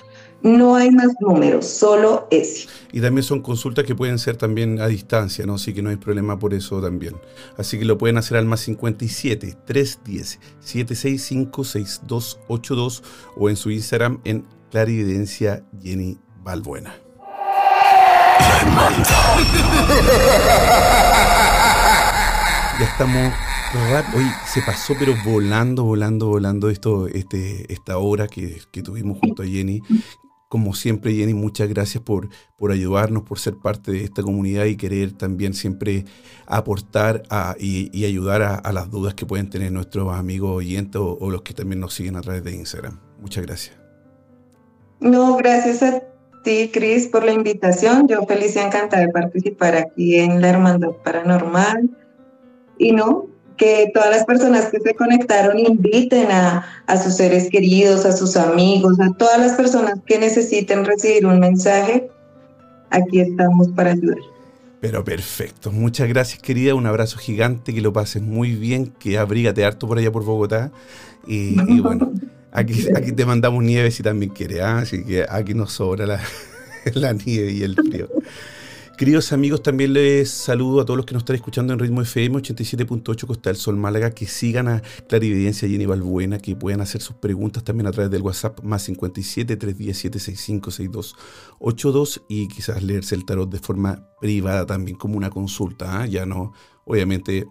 No 0.43 0.75
hay 0.75 0.91
más 0.91 1.07
números, 1.19 1.65
solo 1.65 2.27
ese. 2.31 2.67
Y 2.93 3.01
también 3.01 3.23
son 3.23 3.41
consultas 3.41 3.85
que 3.85 3.95
pueden 3.95 4.19
ser 4.19 4.37
también 4.37 4.79
a 4.79 4.87
distancia, 4.87 5.45
¿no? 5.45 5.55
Así 5.55 5.73
que 5.73 5.81
no 5.81 5.89
hay 5.89 5.97
problema 5.97 6.39
por 6.39 6.53
eso 6.53 6.79
también. 6.81 7.15
Así 7.57 7.77
que 7.79 7.85
lo 7.85 7.97
pueden 7.97 8.17
hacer 8.17 8.37
al 8.37 8.45
más 8.45 8.61
57 8.61 9.57
310 9.65 10.39
765 10.59 11.63
6282 11.63 13.03
o 13.35 13.49
en 13.49 13.55
su 13.55 13.71
Instagram 13.71 14.21
en 14.23 14.45
Clarividencia 14.69 15.65
Jenny 15.81 16.17
Balbuena. 16.43 17.06
Ya 22.79 22.85
estamos 22.85 23.33
Hoy 24.15 24.23
se 24.45 24.61
pasó, 24.61 24.95
pero 24.97 25.13
volando, 25.25 25.83
volando, 25.83 26.27
volando 26.27 26.69
esto, 26.69 27.07
este, 27.07 27.71
esta 27.71 27.97
hora 27.97 28.27
que, 28.27 28.61
que, 28.71 28.81
tuvimos 28.81 29.19
junto 29.19 29.43
a 29.43 29.45
Jenny. 29.45 29.81
Como 30.47 30.73
siempre, 30.73 31.13
Jenny, 31.13 31.33
muchas 31.33 31.67
gracias 31.67 32.01
por, 32.01 32.29
por 32.57 32.71
ayudarnos, 32.71 33.23
por 33.23 33.39
ser 33.39 33.57
parte 33.57 33.91
de 33.91 34.05
esta 34.05 34.23
comunidad 34.23 34.65
y 34.65 34.77
querer 34.77 35.11
también 35.11 35.53
siempre 35.53 36.05
aportar 36.45 37.23
y, 37.59 38.05
ayudar 38.05 38.41
a, 38.41 38.71
las 38.71 38.89
dudas 38.89 39.15
que 39.15 39.25
pueden 39.25 39.49
tener 39.49 39.71
nuestros 39.73 40.13
amigos 40.13 40.51
oyentes 40.55 41.01
o, 41.03 41.29
los 41.29 41.41
que 41.41 41.53
también 41.53 41.81
nos 41.81 41.93
siguen 41.93 42.15
a 42.15 42.21
través 42.21 42.45
de 42.45 42.55
Instagram. 42.55 42.99
Muchas 43.19 43.45
gracias. 43.45 43.75
No, 45.01 45.35
gracias 45.35 45.83
a 45.83 46.16
ti, 46.43 46.69
Cris, 46.73 47.07
por 47.07 47.23
la 47.23 47.31
invitación. 47.31 48.07
Yo 48.07 48.23
feliz 48.25 48.55
y 48.55 48.59
encantada 48.59 49.05
de 49.05 49.11
participar 49.11 49.75
aquí 49.75 50.17
en 50.17 50.41
la 50.41 50.49
Hermandad 50.49 50.91
Paranormal. 51.03 51.89
Y 52.77 52.91
no, 52.91 53.27
que 53.57 53.91
todas 53.93 54.09
las 54.09 54.25
personas 54.25 54.67
que 54.67 54.79
se 54.79 54.93
conectaron 54.93 55.59
inviten 55.59 56.29
a, 56.31 56.63
sus 57.03 57.15
seres 57.15 57.49
queridos, 57.49 58.05
a 58.05 58.11
sus 58.11 58.37
amigos, 58.37 58.99
a 58.99 59.11
todas 59.13 59.39
las 59.39 59.53
personas 59.53 59.99
que 60.05 60.19
necesiten 60.19 60.85
recibir 60.85 61.25
un 61.25 61.39
mensaje. 61.39 62.09
Aquí 62.91 63.19
estamos 63.19 63.67
para 63.69 63.91
ayudar. 63.91 64.19
Pero 64.79 65.03
perfecto. 65.03 65.71
Muchas 65.71 66.07
gracias, 66.07 66.41
querida. 66.41 66.75
Un 66.75 66.85
abrazo 66.85 67.17
gigante. 67.17 67.73
Que 67.73 67.81
lo 67.81 67.91
pases 67.91 68.21
muy 68.21 68.55
bien. 68.55 68.93
Que 68.99 69.17
abrígate 69.17 69.65
harto 69.65 69.87
por 69.87 69.97
allá 69.97 70.11
por 70.11 70.23
Bogotá. 70.23 70.71
Y, 71.25 71.81
bueno, 71.81 72.13
aquí, 72.57 72.87
aquí 72.95 73.11
te 73.11 73.25
mandamos 73.25 73.63
nieve 73.63 73.91
si 73.91 74.03
también 74.03 74.31
quieres. 74.31 74.61
¿ah? 74.61 74.79
Así 74.79 75.03
que 75.03 75.25
aquí 75.27 75.53
nos 75.53 75.73
sobra 75.73 76.05
la, 76.05 76.21
la 76.93 77.13
nieve 77.13 77.51
y 77.51 77.63
el 77.63 77.75
frío. 77.75 78.09
Queridos 78.97 79.31
amigos, 79.31 79.61
también 79.61 79.93
les 79.93 80.31
saludo 80.31 80.81
a 80.81 80.85
todos 80.85 80.97
los 80.97 81.05
que 81.05 81.13
nos 81.13 81.21
están 81.21 81.35
escuchando 81.35 81.71
en 81.71 81.77
Ritmo 81.77 82.01
FM 82.01 82.39
87.8 82.39 83.27
Costa 83.27 83.51
del 83.51 83.57
Sol 83.57 83.77
Málaga, 83.77 84.09
que 84.09 84.25
sigan 84.25 84.67
a 84.67 84.81
Clarividencia 85.07 85.69
Jenny 85.69 85.85
Balbuena, 85.85 86.39
que 86.39 86.55
puedan 86.55 86.81
hacer 86.81 87.03
sus 87.03 87.15
preguntas 87.17 87.63
también 87.63 87.85
a 87.85 87.91
través 87.91 88.09
del 88.09 88.23
WhatsApp 88.23 88.63
más 88.63 88.81
57 88.81 89.55
317 89.55 90.17
6282 90.17 92.23
y 92.27 92.47
quizás 92.47 92.81
leerse 92.81 93.13
el 93.13 93.23
tarot 93.23 93.51
de 93.51 93.59
forma 93.59 94.09
privada 94.19 94.65
también, 94.65 94.97
como 94.97 95.15
una 95.15 95.29
consulta. 95.29 96.01
¿ah? 96.01 96.07
Ya 96.07 96.25
no, 96.25 96.53
obviamente 96.83 97.45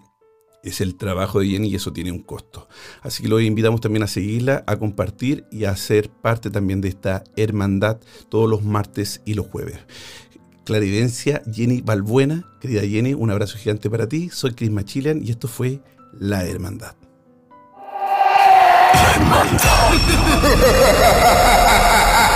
es 0.66 0.80
el 0.80 0.96
trabajo 0.96 1.40
de 1.40 1.48
Jenny 1.48 1.68
y 1.68 1.76
eso 1.76 1.92
tiene 1.92 2.12
un 2.12 2.20
costo. 2.20 2.68
Así 3.02 3.22
que 3.22 3.28
los 3.28 3.42
invitamos 3.42 3.80
también 3.80 4.02
a 4.02 4.06
seguirla, 4.08 4.64
a 4.66 4.76
compartir 4.76 5.44
y 5.50 5.64
a 5.64 5.76
ser 5.76 6.10
parte 6.10 6.50
también 6.50 6.80
de 6.80 6.88
esta 6.88 7.24
hermandad 7.36 7.98
todos 8.28 8.50
los 8.50 8.62
martes 8.64 9.22
y 9.24 9.34
los 9.34 9.46
jueves. 9.46 9.78
Claridencia, 10.64 11.42
Jenny 11.50 11.80
Balbuena. 11.80 12.44
Querida 12.60 12.82
Jenny, 12.82 13.14
un 13.14 13.30
abrazo 13.30 13.56
gigante 13.56 13.88
para 13.88 14.08
ti. 14.08 14.30
Soy 14.32 14.52
Chris 14.52 14.70
Machilian 14.70 15.22
y 15.22 15.30
esto 15.30 15.46
fue 15.46 15.80
La 16.18 16.44
Hermandad. 16.44 16.96
La 18.94 19.12
Hermandad. 19.14 19.62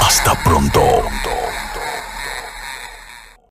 Hasta 0.00 0.34
pronto. 0.42 1.45